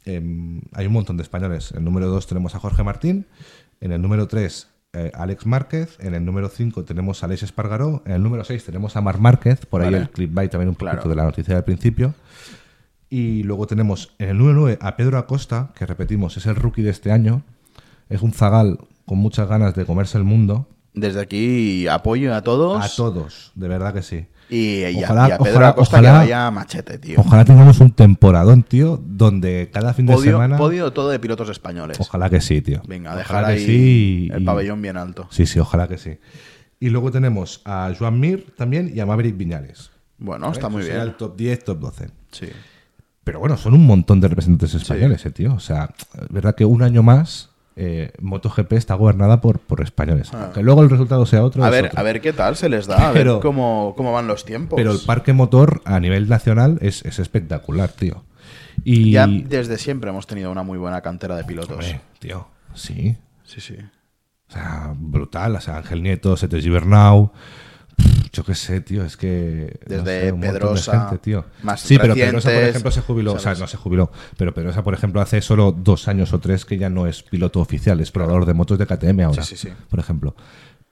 em, 0.05 0.61
hay 0.73 0.87
un 0.87 0.93
montón 0.93 1.17
de 1.17 1.23
españoles. 1.23 1.71
En 1.71 1.79
el 1.79 1.83
número 1.83 2.07
2 2.07 2.25
tenemos 2.27 2.55
a 2.55 2.59
Jorge 2.59 2.83
Martín, 2.83 3.25
en 3.81 3.91
el 3.91 4.01
número 4.01 4.27
3 4.27 4.69
Alex 5.13 5.45
Márquez, 5.45 5.97
en 5.99 6.15
el 6.15 6.25
número 6.25 6.49
5 6.49 6.83
tenemos 6.85 7.21
a 7.21 7.27
Alex 7.27 7.43
Espargaró, 7.43 8.01
en 8.05 8.13
el 8.13 8.23
número 8.23 8.43
6 8.43 8.63
tenemos 8.63 8.95
a 8.95 9.01
Marc 9.01 9.19
Márquez, 9.19 9.65
por 9.67 9.81
ahí 9.83 9.93
el 9.93 10.09
clip 10.09 10.33
by 10.33 10.49
también 10.49 10.69
un 10.69 10.75
poquito 10.75 10.93
Claro. 10.95 11.09
de 11.09 11.15
la 11.15 11.23
noticia 11.25 11.53
del 11.53 11.63
principio. 11.63 12.15
Y 13.09 13.43
luego 13.43 13.67
tenemos 13.67 14.13
en 14.19 14.29
el 14.29 14.37
número 14.37 14.59
9 14.59 14.79
a 14.81 14.95
Pedro 14.97 15.17
Acosta, 15.17 15.71
que 15.75 15.85
repetimos, 15.85 16.35
es 16.37 16.45
el 16.45 16.55
rookie 16.55 16.81
de 16.81 16.89
este 16.89 17.11
año. 17.11 17.41
Es 18.09 18.21
un 18.21 18.33
zagal 18.33 18.79
con 19.05 19.17
muchas 19.17 19.47
ganas 19.47 19.75
de 19.75 19.85
comerse 19.85 20.17
el 20.17 20.23
mundo. 20.25 20.67
Desde 20.93 21.21
aquí 21.21 21.87
apoyo 21.87 22.33
a 22.33 22.41
todos. 22.41 22.83
A 22.83 22.89
todos, 22.95 23.51
de 23.55 23.67
verdad 23.67 23.93
que 23.93 24.01
sí. 24.01 24.25
Y, 24.49 24.83
Ojalá- 25.03 25.27
y 25.27 25.31
a 25.31 25.37
Pedro 25.37 25.51
ojalá- 25.51 25.67
Acosta 25.69 25.97
ojalá- 25.97 26.11
que 26.13 26.17
vaya 26.19 26.51
machete, 26.51 26.97
tío. 26.97 27.19
Ojalá 27.19 27.43
tengamos 27.45 27.79
un 27.81 27.91
temporadón, 27.91 28.63
tío, 28.63 29.01
donde 29.05 29.69
cada 29.73 29.93
fin 29.93 30.05
de 30.05 30.17
semana. 30.17 30.57
podio 30.57 30.91
todo 30.93 31.09
de 31.09 31.19
pilotos 31.19 31.49
españoles. 31.49 31.97
Ojalá 31.99 32.29
que 32.29 32.39
sí, 32.41 32.61
tío. 32.61 32.81
Venga, 32.87 33.15
dejar 33.15 33.43
ahí 33.45 33.65
sí 33.65 34.29
el 34.33 34.41
y- 34.43 34.45
pabellón 34.45 34.81
bien 34.81 34.95
alto. 34.97 35.27
Sí, 35.31 35.45
sí, 35.45 35.59
ojalá 35.59 35.87
que 35.87 35.97
sí. 35.97 36.17
Y 36.79 36.89
luego 36.89 37.11
tenemos 37.11 37.61
a 37.65 37.91
Joan 37.97 38.19
Mir 38.19 38.53
también 38.55 38.91
y 38.93 38.99
a 39.01 39.05
Maverick 39.05 39.35
Viñales. 39.37 39.91
Bueno, 40.17 40.51
está 40.51 40.69
muy 40.69 40.81
sería 40.83 40.99
bien. 40.99 41.09
el 41.09 41.15
top 41.15 41.35
10, 41.37 41.63
top 41.63 41.79
12. 41.79 42.07
Sí. 42.31 42.47
Pero 43.27 43.41
bueno, 43.41 43.57
son 43.57 43.73
un 43.73 43.85
montón 43.85 44.21
de 44.21 44.29
representantes 44.29 44.73
españoles, 44.73 45.25
eh, 45.25 45.31
tío. 45.31 45.53
O 45.53 45.59
sea, 45.59 45.89
es 46.21 46.29
verdad 46.29 46.55
que 46.55 46.63
un 46.63 46.81
año 46.81 47.03
más 47.03 47.49
eh, 47.75 48.13
MotoGP 48.21 48.71
está 48.71 48.93
gobernada 48.95 49.41
por, 49.41 49.59
por 49.59 49.81
españoles. 49.81 50.33
Ah. 50.33 50.51
Que 50.53 50.63
luego 50.63 50.81
el 50.81 50.89
resultado 50.89 51.25
sea 51.25 51.43
otro. 51.43 51.61
A 51.65 51.69
ver, 51.69 51.87
otro. 51.87 51.99
a 51.99 52.03
ver 52.03 52.21
qué 52.21 52.31
tal 52.31 52.55
se 52.55 52.69
les 52.69 52.87
da, 52.87 53.09
a 53.09 53.11
Pero- 53.11 53.33
ver 53.33 53.41
cómo, 53.41 53.93
cómo 53.97 54.13
van 54.13 54.27
los 54.27 54.45
tiempos. 54.45 54.77
Pero 54.77 54.93
el 54.93 54.99
parque 54.99 55.33
motor 55.33 55.81
a 55.83 55.99
nivel 55.99 56.29
nacional 56.29 56.77
es, 56.79 57.03
es 57.03 57.19
espectacular, 57.19 57.89
tío. 57.89 58.23
Y. 58.85 59.11
Ya 59.11 59.27
desde 59.27 59.77
siempre 59.77 60.09
hemos 60.09 60.25
tenido 60.25 60.49
una 60.49 60.63
muy 60.63 60.77
buena 60.77 61.01
cantera 61.01 61.35
de 61.35 61.43
pilotos. 61.43 61.71
Hombre, 61.71 61.99
tío, 62.19 62.47
sí. 62.75 63.17
Sí, 63.43 63.59
sí. 63.59 63.75
O 64.47 64.53
sea, 64.53 64.93
brutal. 64.95 65.53
O 65.57 65.59
sea, 65.59 65.75
Ángel 65.75 66.01
Nieto, 66.01 66.37
Sete 66.37 66.61
Gibernau. 66.61 67.33
Yo 68.33 68.43
qué 68.43 68.55
sé, 68.55 68.81
tío, 68.81 69.03
es 69.03 69.15
que. 69.17 69.79
no 69.87 69.95
Desde 69.97 70.19
sé, 70.21 70.25
de 70.25 70.33
Pedrosa, 70.33 70.99
gente, 71.09 71.17
tío. 71.19 71.45
más 71.63 71.81
sí, 71.81 71.97
pero 71.99 72.13
Pedrosa, 72.15 72.49
por 72.51 72.63
ejemplo, 72.63 72.91
se 72.91 73.01
jubiló. 73.01 73.33
O 73.33 73.39
sea, 73.39 73.53
no 73.55 73.67
se 73.67 73.77
jubiló. 73.77 74.11
Pero 74.37 74.53
Pedrosa, 74.53 74.83
por 74.83 74.93
ejemplo, 74.93 75.21
hace 75.21 75.41
solo 75.41 75.71
dos 75.71 76.07
años 76.07 76.33
o 76.33 76.39
tres 76.39 76.65
que 76.65 76.77
ya 76.77 76.89
no 76.89 77.07
es 77.07 77.23
piloto 77.23 77.59
oficial, 77.59 77.99
es 78.01 78.11
probador 78.11 78.45
de 78.45 78.53
motos 78.53 78.77
de 78.77 78.85
KTM 78.85 79.21
ahora. 79.21 79.43
Sí, 79.43 79.55
sí, 79.55 79.67
sí. 79.69 79.73
Por 79.89 79.99
ejemplo. 79.99 80.35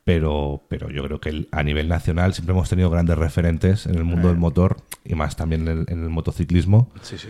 Pero, 0.04 0.62
pero 0.70 0.92
yo 0.92 1.04
creo 1.04 1.20
que 1.20 1.48
a 1.52 1.64
nivel 1.64 1.88
nacional 1.88 2.34
siempre 2.36 2.54
hemos 2.54 2.70
tenido 2.70 2.92
grandes 2.92 3.18
referentes 3.18 3.88
en 3.88 3.96
el 3.96 4.04
mundo 4.04 4.28
Eh. 4.28 4.32
del 4.32 4.38
motor 4.40 4.78
y 5.04 5.16
más 5.16 5.36
también 5.36 5.68
en 5.68 5.80
el, 5.80 5.86
en 5.88 6.04
el 6.04 6.10
motociclismo 6.10 6.92
Sí, 7.02 7.18
sí. 7.18 7.30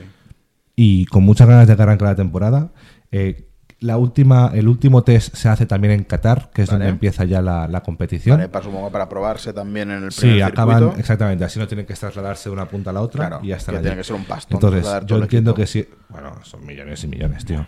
y 0.75 1.05
con 1.05 1.23
muchas 1.23 1.47
ganas 1.47 1.67
de 1.69 1.75
que 1.77 1.81
arranque 1.81 2.03
la 2.03 2.15
temporada. 2.15 2.71
Eh, 3.13 3.47
La 3.85 3.97
última, 3.97 4.51
el 4.53 4.67
último 4.67 5.03
test 5.03 5.35
se 5.35 5.47
hace 5.47 5.65
también 5.65 5.93
en 5.93 6.03
Qatar, 6.05 6.49
que 6.53 6.63
es 6.63 6.69
Vale. 6.69 6.79
donde 6.79 6.89
empieza 6.91 7.23
ya 7.25 7.41
la, 7.41 7.67
la 7.67 7.81
competición. 7.83 8.37
Vale, 8.37 8.49
para, 8.49 8.65
supongo 8.65 8.91
para 8.91 9.07
probarse 9.07 9.53
también 9.53 9.91
en 9.91 10.03
el 10.03 10.09
primer 10.09 10.35
Sí, 10.37 10.41
acaban 10.41 10.77
circuito. 10.79 10.99
exactamente, 10.99 11.43
así 11.45 11.59
no 11.59 11.67
tienen 11.67 11.85
que 11.85 11.93
trasladarse 11.93 12.49
de 12.49 12.53
una 12.53 12.67
punta 12.67 12.89
a 12.89 12.93
la 12.93 13.01
otra 13.01 13.27
Claro, 13.27 13.43
y 13.43 13.49
ya 13.49 13.57
tiene 13.57 13.95
que 13.95 14.03
ser 14.03 14.15
un 14.15 14.25
pastón 14.25 14.57
Entonces, 14.57 15.05
yo 15.05 15.17
entiendo 15.17 15.53
que 15.53 15.67
sí. 15.67 15.87
Bueno, 16.09 16.33
son 16.43 16.65
millones 16.65 17.03
y 17.03 17.07
millones, 17.07 17.45
tío. 17.45 17.65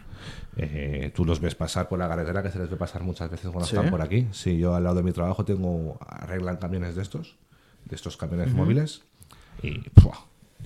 Eh, 0.55 1.11
tú 1.13 1.23
los 1.23 1.39
ves 1.39 1.53
pasar 1.53 1.87
por 1.87 1.99
la 1.99 2.07
carretera, 2.07 2.41
que 2.41 2.49
se 2.49 2.57
les 2.57 2.69
ve 2.69 2.77
pasar 2.77 3.03
muchas 3.03 3.29
veces 3.29 3.51
cuando 3.51 3.65
¿Sí? 3.67 3.75
están 3.75 3.91
por 3.91 4.01
aquí. 4.01 4.27
Sí, 4.31 4.57
yo 4.57 4.73
al 4.73 4.83
lado 4.83 4.95
de 4.95 5.03
mi 5.03 5.11
trabajo 5.11 5.45
tengo 5.45 5.99
arreglan 6.07 6.57
camiones 6.57 6.95
de 6.95 7.03
estos, 7.03 7.37
de 7.85 7.95
estos 7.95 8.17
camiones 8.17 8.51
móviles 8.53 9.03
y 9.61 9.77
¡pua! 9.91 10.17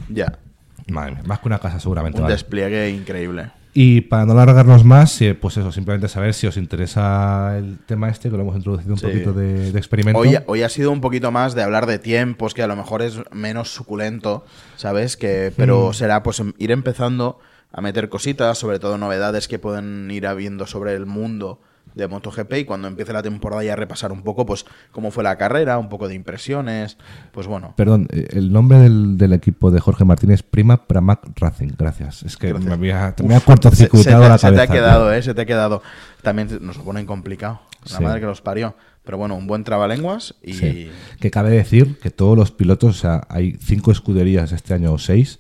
Ya, 0.08 0.40
madre 0.88 1.12
mía, 1.16 1.24
más 1.26 1.40
que 1.40 1.48
una 1.50 1.60
casa 1.60 1.80
seguramente. 1.80 2.20
un 2.20 2.24
vale. 2.24 2.36
despliegue 2.36 2.90
increíble. 2.90 3.52
Y 3.74 4.02
para 4.02 4.26
no 4.26 4.34
alargarnos 4.34 4.84
más, 4.84 5.22
eh, 5.22 5.34
pues 5.34 5.56
eso, 5.56 5.72
simplemente 5.72 6.10
saber 6.10 6.34
si 6.34 6.46
os 6.46 6.58
interesa 6.58 7.58
el 7.58 7.78
tema 7.86 8.10
este, 8.10 8.30
que 8.30 8.36
lo 8.36 8.42
hemos 8.44 8.58
introducido 8.58 8.94
un 8.94 9.00
Sí. 9.00 9.06
poquito 9.08 9.32
de, 9.32 9.72
de 9.72 9.78
experimento. 9.80 10.20
Hoy, 10.20 10.38
hoy 10.46 10.64
ha 10.64 10.70
sido 10.70 10.92
un 10.92 11.00
poquito 11.00 11.32
más 11.32 11.56
de 11.56 11.64
hablar 11.64 11.86
de 11.86 11.98
tiempos, 11.98 12.54
que 12.54 12.64
a 12.64 12.68
lo 12.68 12.76
mejor 12.76 13.02
es 13.02 13.22
menos 13.32 13.74
suculento, 13.74 14.46
¿sabes? 14.76 15.16
Que, 15.16 15.54
pero 15.56 15.90
Mm. 15.90 15.94
será 15.94 16.22
pues 16.22 16.42
ir 16.58 16.72
empezando 16.72 17.40
a 17.72 17.80
meter 17.80 18.10
cositas, 18.10 18.58
sobre 18.58 18.80
todo 18.80 18.98
novedades 18.98 19.48
que 19.48 19.58
pueden 19.58 20.12
ir 20.12 20.28
habiendo 20.28 20.68
sobre 20.68 20.94
el 20.94 21.06
mundo 21.06 21.62
de 21.96 22.08
MotoGP 22.08 22.54
y 22.60 22.66
cuando 22.66 22.88
empiece 22.88 23.14
la 23.14 23.22
temporada 23.24 23.64
ya 23.64 23.76
repasar 23.76 24.12
un 24.12 24.22
poco 24.24 24.46
pues 24.46 24.66
cómo 24.92 25.12
fue 25.12 25.24
la 25.24 25.38
carrera, 25.38 25.78
un 25.78 25.90
poco 25.90 26.08
de 26.08 26.16
impresiones, 26.16 26.98
pues 27.32 27.48
bueno. 27.48 27.74
Perdón, 27.78 28.08
eh, 28.12 28.28
el 28.32 28.52
nombre 28.52 28.80
del, 28.80 29.18
del 29.18 29.34
equipo 29.34 29.72
de 29.72 29.80
Jorge 29.80 30.06
Martínez 30.06 30.44
Prima 30.44 30.88
Pramac 30.88 31.22
Racing. 31.40 31.70
Gracias. 31.78 32.24
Es 32.24 32.38
que 32.38 32.48
Gracias. 32.50 32.68
me 32.68 32.74
había, 32.74 33.16
Uf, 33.20 33.26
me 33.28 33.36
ha 33.36 33.40
se, 33.40 33.42
se 33.42 33.46
cortocircuitado 33.46 34.24
te, 34.24 34.30
la 34.30 34.38
se 34.38 34.48
te 34.48 34.56
cabeza. 34.56 34.64
ha 34.72 34.76
quedado, 34.76 35.04
tío. 35.10 35.14
¿eh? 35.14 35.22
Se 35.24 35.34
te 35.34 35.42
ha 35.42 35.46
quedado. 35.46 35.82
También 36.22 36.50
nos 36.62 36.78
lo 36.78 36.84
ponen 36.84 37.06
complicado. 37.06 37.62
La 37.90 37.98
Sí. 37.98 38.04
madre 38.04 38.20
que 38.20 38.26
los 38.28 38.42
parió. 38.42 38.76
Pero 39.04 39.18
bueno, 39.18 39.36
un 39.36 39.48
buen 39.48 39.64
trabalenguas 39.64 40.36
y... 40.44 40.54
Sí. 40.54 40.92
Que 41.20 41.32
cabe 41.32 41.50
decir 41.50 41.98
que 42.00 42.12
todos 42.12 42.38
los 42.38 42.52
pilotos, 42.52 42.96
o 42.98 43.00
sea, 43.00 43.22
hay 43.30 43.58
cinco 43.60 43.92
escuderías 43.92 44.52
este 44.52 44.76
año 44.76 44.94
o 44.94 45.00
seis, 45.00 45.40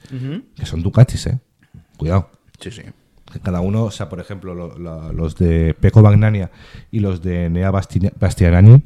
que 0.56 0.66
son 0.66 0.82
Ducatis, 0.82 1.28
¿eh? 1.28 1.39
Cuidado. 1.97 2.32
Sí, 2.60 2.72
sí. 2.72 2.82
Cada 3.40 3.62
uno, 3.62 3.84
o 3.86 3.92
sea, 3.92 4.10
por 4.10 4.20
ejemplo, 4.20 4.54
lo- 4.54 5.12
los 5.14 5.36
de 5.38 5.74
Peco 5.80 6.02
Bagnania 6.02 6.52
y 6.92 7.00
los 7.00 7.22
de 7.22 7.50
Nea 7.50 7.72
Basti- 7.72 8.12
Bastianini, 8.20 8.84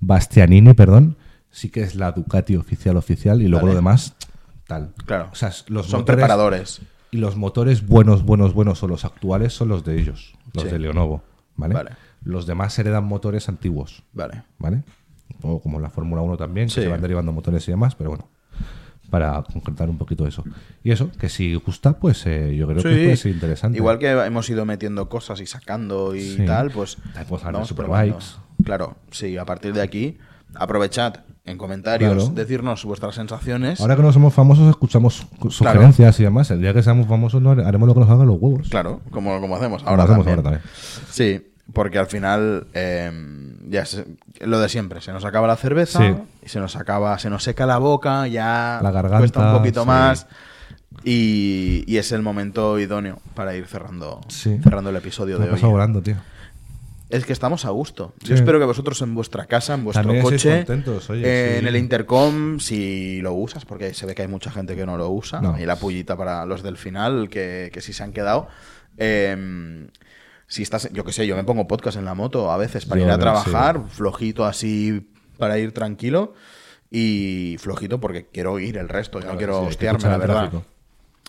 Bastianini, 0.00 0.74
perdón, 0.74 1.16
sí 1.50 1.70
que 1.70 1.80
es 1.82 1.94
la 1.94 2.12
Ducati 2.12 2.56
oficial 2.56 2.96
oficial 2.96 3.42
y 3.42 3.48
luego 3.48 3.66
lo 3.68 3.74
demás, 3.74 4.14
tal. 4.66 4.92
Claro. 5.06 5.28
O 5.32 5.34
sea, 5.34 5.50
los 5.68 5.86
Son 5.86 6.00
motores- 6.00 6.16
preparadores. 6.16 6.80
Y 7.10 7.16
los 7.18 7.36
motores 7.36 7.86
buenos, 7.86 8.22
buenos, 8.22 8.52
buenos 8.52 8.82
o 8.82 8.88
los 8.88 9.04
actuales 9.06 9.54
son 9.54 9.68
los 9.68 9.82
de 9.84 9.98
ellos, 9.98 10.34
los 10.52 10.64
Sí. 10.64 10.70
de 10.70 10.78
Leonovo, 10.78 11.22
¿vale? 11.56 11.74
Vale. 11.74 11.90
Los 12.22 12.46
demás 12.46 12.78
heredan 12.78 13.04
motores 13.04 13.48
antiguos, 13.48 14.02
Vale. 14.12 14.42
¿vale? 14.58 14.82
O 15.42 15.60
como 15.60 15.80
la 15.80 15.88
Fórmula 15.88 16.20
1 16.20 16.36
también, 16.36 16.66
que 16.68 16.74
Sí. 16.74 16.80
se 16.82 16.88
van 16.88 17.00
derivando 17.00 17.32
motores 17.32 17.66
y 17.66 17.70
demás, 17.70 17.94
pero 17.94 18.10
bueno, 18.10 18.28
para 19.10 19.42
concretar 19.42 19.88
un 19.88 19.96
poquito 19.98 20.26
eso. 20.26 20.44
Y 20.84 20.90
eso, 20.90 21.10
que 21.18 21.28
si 21.28 21.54
gusta, 21.54 21.98
pues 21.98 22.26
eh, 22.26 22.54
yo 22.56 22.66
creo 22.66 22.78
que 22.82 22.82
puede 22.90 23.16
ser 23.16 23.32
interesante. 23.32 23.78
Igual 23.78 23.98
que 23.98 24.10
hemos 24.10 24.48
ido 24.50 24.64
metiendo 24.66 25.08
cosas 25.08 25.40
y 25.40 25.46
sacando 25.46 26.14
y 26.14 26.20
Sí. 26.36 26.44
tal, 26.46 26.70
pues 26.70 26.96
podemos 26.96 27.30
hablar 27.44 27.44
de 27.46 27.52
vamos 27.52 27.68
Superbikes. 27.68 28.24
Claro, 28.64 28.96
sí, 29.10 29.36
a 29.38 29.44
partir 29.44 29.72
de 29.72 29.82
aquí, 29.82 30.18
aprovechad 30.54 31.20
en 31.44 31.56
comentarios, 31.56 32.14
Claro. 32.14 32.30
decirnos 32.34 32.84
vuestras 32.84 33.14
sensaciones. 33.14 33.80
Ahora 33.80 33.96
que 33.96 34.02
no 34.02 34.12
somos 34.12 34.34
famosos, 34.34 34.68
escuchamos 34.68 35.26
cu- 35.38 35.50
sugerencias 35.50 36.20
y 36.20 36.24
demás. 36.24 36.50
El 36.50 36.60
día 36.60 36.74
que 36.74 36.82
seamos 36.82 37.06
famosos, 37.06 37.40
no 37.40 37.52
hare- 37.52 37.64
haremos 37.64 37.88
lo 37.88 37.94
que 37.94 38.00
nos 38.00 38.10
hagan 38.10 38.26
los 38.26 38.36
huevos. 38.38 38.68
Claro, 38.68 39.00
como, 39.10 39.40
como 39.40 39.56
hacemos 39.56 39.82
Como 39.82 39.90
ahora, 39.90 40.02
hacemos 40.04 40.26
también. 40.26 40.46
ahora 40.46 40.60
también. 40.60 40.74
Sí, 41.10 41.52
porque 41.72 41.98
al 41.98 42.06
final, 42.06 42.66
eh, 42.74 43.10
ya 43.68 43.82
es 43.82 44.04
lo 44.40 44.58
de 44.60 44.68
siempre, 44.68 45.00
se 45.00 45.12
nos 45.12 45.24
acaba 45.24 45.46
la 45.46 45.56
cerveza 45.56 45.98
Sí. 46.00 46.14
y 46.44 46.48
se 46.48 46.60
nos 46.60 46.76
acaba, 46.76 47.18
se 47.18 47.28
nos 47.30 47.42
seca 47.42 47.66
la 47.66 47.78
boca, 47.78 48.26
ya 48.26 48.80
La 48.82 48.90
garganta, 48.90 49.18
cuesta 49.18 49.52
un 49.52 49.58
poquito 49.58 49.82
sí. 49.82 49.86
más. 49.88 50.26
Y, 51.04 51.84
y 51.86 51.98
es 51.98 52.10
el 52.12 52.22
momento 52.22 52.78
idóneo 52.78 53.20
para 53.34 53.54
ir 53.54 53.66
cerrando, 53.66 54.20
Sí. 54.28 54.58
cerrando 54.62 54.90
el 54.90 54.96
episodio 54.96 55.38
Me 55.38 55.46
de 55.46 55.52
hoy. 55.52 55.60
volando, 55.60 56.02
tío. 56.02 56.16
Es 57.10 57.24
que 57.24 57.32
estamos 57.32 57.64
a 57.64 57.70
gusto. 57.70 58.12
Yo 58.22 58.34
espero 58.34 58.58
que 58.58 58.66
vosotros 58.66 59.00
en 59.00 59.14
vuestra 59.14 59.46
casa, 59.46 59.74
en 59.74 59.84
vuestro 59.84 60.02
También 60.04 60.22
coche, 60.22 60.56
contentos, 60.58 61.08
oye, 61.08 61.22
eh, 61.24 61.58
en 61.58 61.66
el 61.66 61.76
intercom, 61.76 62.58
si 62.60 63.20
lo 63.22 63.32
usas, 63.32 63.64
porque 63.64 63.94
se 63.94 64.04
ve 64.04 64.14
que 64.14 64.22
hay 64.22 64.28
mucha 64.28 64.50
gente 64.50 64.76
que 64.76 64.84
no 64.84 64.98
lo 64.98 65.08
usa, 65.08 65.40
No. 65.40 65.58
y 65.58 65.64
la 65.64 65.76
pullita 65.76 66.16
para 66.16 66.44
los 66.44 66.62
del 66.62 66.76
final, 66.76 67.30
que, 67.30 67.70
que 67.72 67.80
sí 67.80 67.92
se 67.94 68.02
han 68.02 68.12
quedado. 68.12 68.48
Eh, 68.98 69.86
si 70.48 70.62
estás, 70.62 70.90
yo 70.92 71.04
qué 71.04 71.12
sé, 71.12 71.26
yo 71.26 71.36
me 71.36 71.44
pongo 71.44 71.68
podcast 71.68 71.96
en 71.98 72.04
la 72.04 72.14
moto 72.14 72.50
a 72.50 72.56
veces 72.56 72.86
para 72.86 73.00
Yo 73.00 73.06
ir 73.06 73.12
a 73.12 73.18
trabajar, 73.18 73.82
flojito 73.88 74.44
así 74.44 75.08
para 75.38 75.58
ir 75.58 75.72
tranquilo, 75.72 76.34
y 76.90 77.56
flojito 77.60 78.00
porque 78.00 78.26
quiero 78.32 78.54
oír 78.54 78.76
el 78.78 78.88
resto, 78.88 79.20
yo 79.20 79.26
no 79.26 79.32
Claro, 79.32 79.38
quiero 79.38 79.60
sí, 79.62 79.68
hostiarme, 79.68 80.08
la 80.08 80.16
verdad. 80.18 80.34
tráfico. 80.50 80.64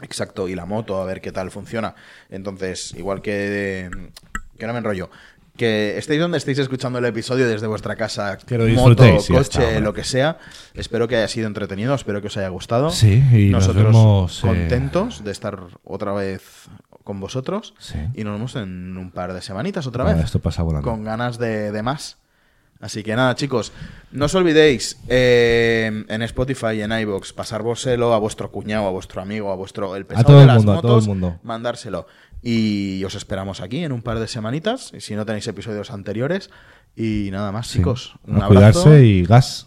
Exacto, 0.02 0.48
y 0.48 0.56
la 0.56 0.66
moto, 0.66 1.02
a 1.02 1.06
ver 1.06 1.20
qué 1.20 1.32
tal 1.34 1.52
funciona. 1.52 1.94
Entonces, 2.30 2.94
igual 2.98 3.22
que, 3.22 3.90
que 4.58 4.66
no 4.66 4.72
me 4.72 4.80
enrollo, 4.80 5.10
que 5.58 5.98
estéis 5.98 6.22
donde 6.22 6.38
estéis 6.38 6.58
escuchando 6.60 7.00
el 7.00 7.06
episodio 7.06 7.46
desde 7.46 7.68
vuestra 7.68 7.98
casa, 7.98 8.38
moto, 8.76 9.04
coche, 9.06 9.38
está, 9.42 9.80
lo 9.82 9.94
que 9.94 10.06
sea. 10.06 10.38
Espero 10.74 11.10
que 11.10 11.18
haya 11.18 11.28
sido 11.28 11.48
entretenido, 11.48 11.94
espero 11.94 12.22
que 12.22 12.28
os 12.28 12.38
haya 12.38 12.48
gustado. 12.48 12.90
Sí, 12.92 13.22
y 13.34 13.50
nos 13.50 13.68
nosotros 13.68 13.88
vemos, 13.88 14.38
eh, 14.40 14.48
contentos 14.48 15.24
de 15.26 15.32
estar 15.32 15.60
otra 15.84 16.14
vez 16.14 16.70
con 17.10 17.20
vosotros 17.20 17.74
Sí. 17.80 17.98
y 18.14 18.24
nos 18.24 18.34
vemos 18.36 18.56
en 18.56 18.96
un 18.96 19.10
par 19.10 19.34
de 19.34 19.42
semanitas 19.42 19.88
otra 19.88 20.04
Vale, 20.04 20.18
vez. 20.18 20.26
esto 20.26 20.38
pasa 20.40 20.62
volando. 20.62 20.88
Con 20.88 21.04
ganas 21.04 21.40
de, 21.40 21.72
de 21.72 21.82
más. 21.82 22.20
Así 22.80 23.02
que 23.02 23.16
nada, 23.16 23.34
chicos, 23.34 23.74
no 24.12 24.26
os 24.26 24.36
olvidéis 24.36 25.00
eh, 25.08 26.06
en 26.08 26.22
Spotify 26.22 26.76
y 26.76 26.82
en 26.84 26.92
iBox 26.92 27.34
pasárselo 27.34 28.14
a 28.14 28.20
vuestro 28.20 28.52
cuñado, 28.52 28.86
a 28.88 28.92
vuestro 28.92 29.24
amigo, 29.24 29.52
a 29.52 29.56
vuestro 29.56 29.96
el 29.96 30.06
pesado 30.06 30.28
todo 30.28 30.36
de 30.38 30.42
el 30.44 30.48
las 30.48 30.58
mundo, 30.58 30.72
a 30.72 30.76
motos, 30.76 30.90
todo 30.92 31.00
el 31.00 31.06
mundo. 31.08 31.40
mandárselo. 31.42 32.06
Y 32.44 33.04
os 33.04 33.16
esperamos 33.16 33.60
aquí 33.60 33.84
en 33.84 33.92
un 33.92 34.04
par 34.04 34.20
de 34.20 34.28
semanitas, 34.28 34.92
y 34.94 35.02
si 35.02 35.16
no 35.16 35.26
tenéis 35.26 35.48
episodios 35.48 35.90
anteriores. 35.92 36.52
Y 36.96 37.30
nada 37.32 37.52
más, 37.52 37.68
Sí. 37.68 37.80
chicos, 37.80 38.16
un 38.28 38.42
A 38.42 38.46
abrazo. 38.46 38.84
cuidarse 38.84 39.06
y 39.06 39.24
gas. 39.26 39.58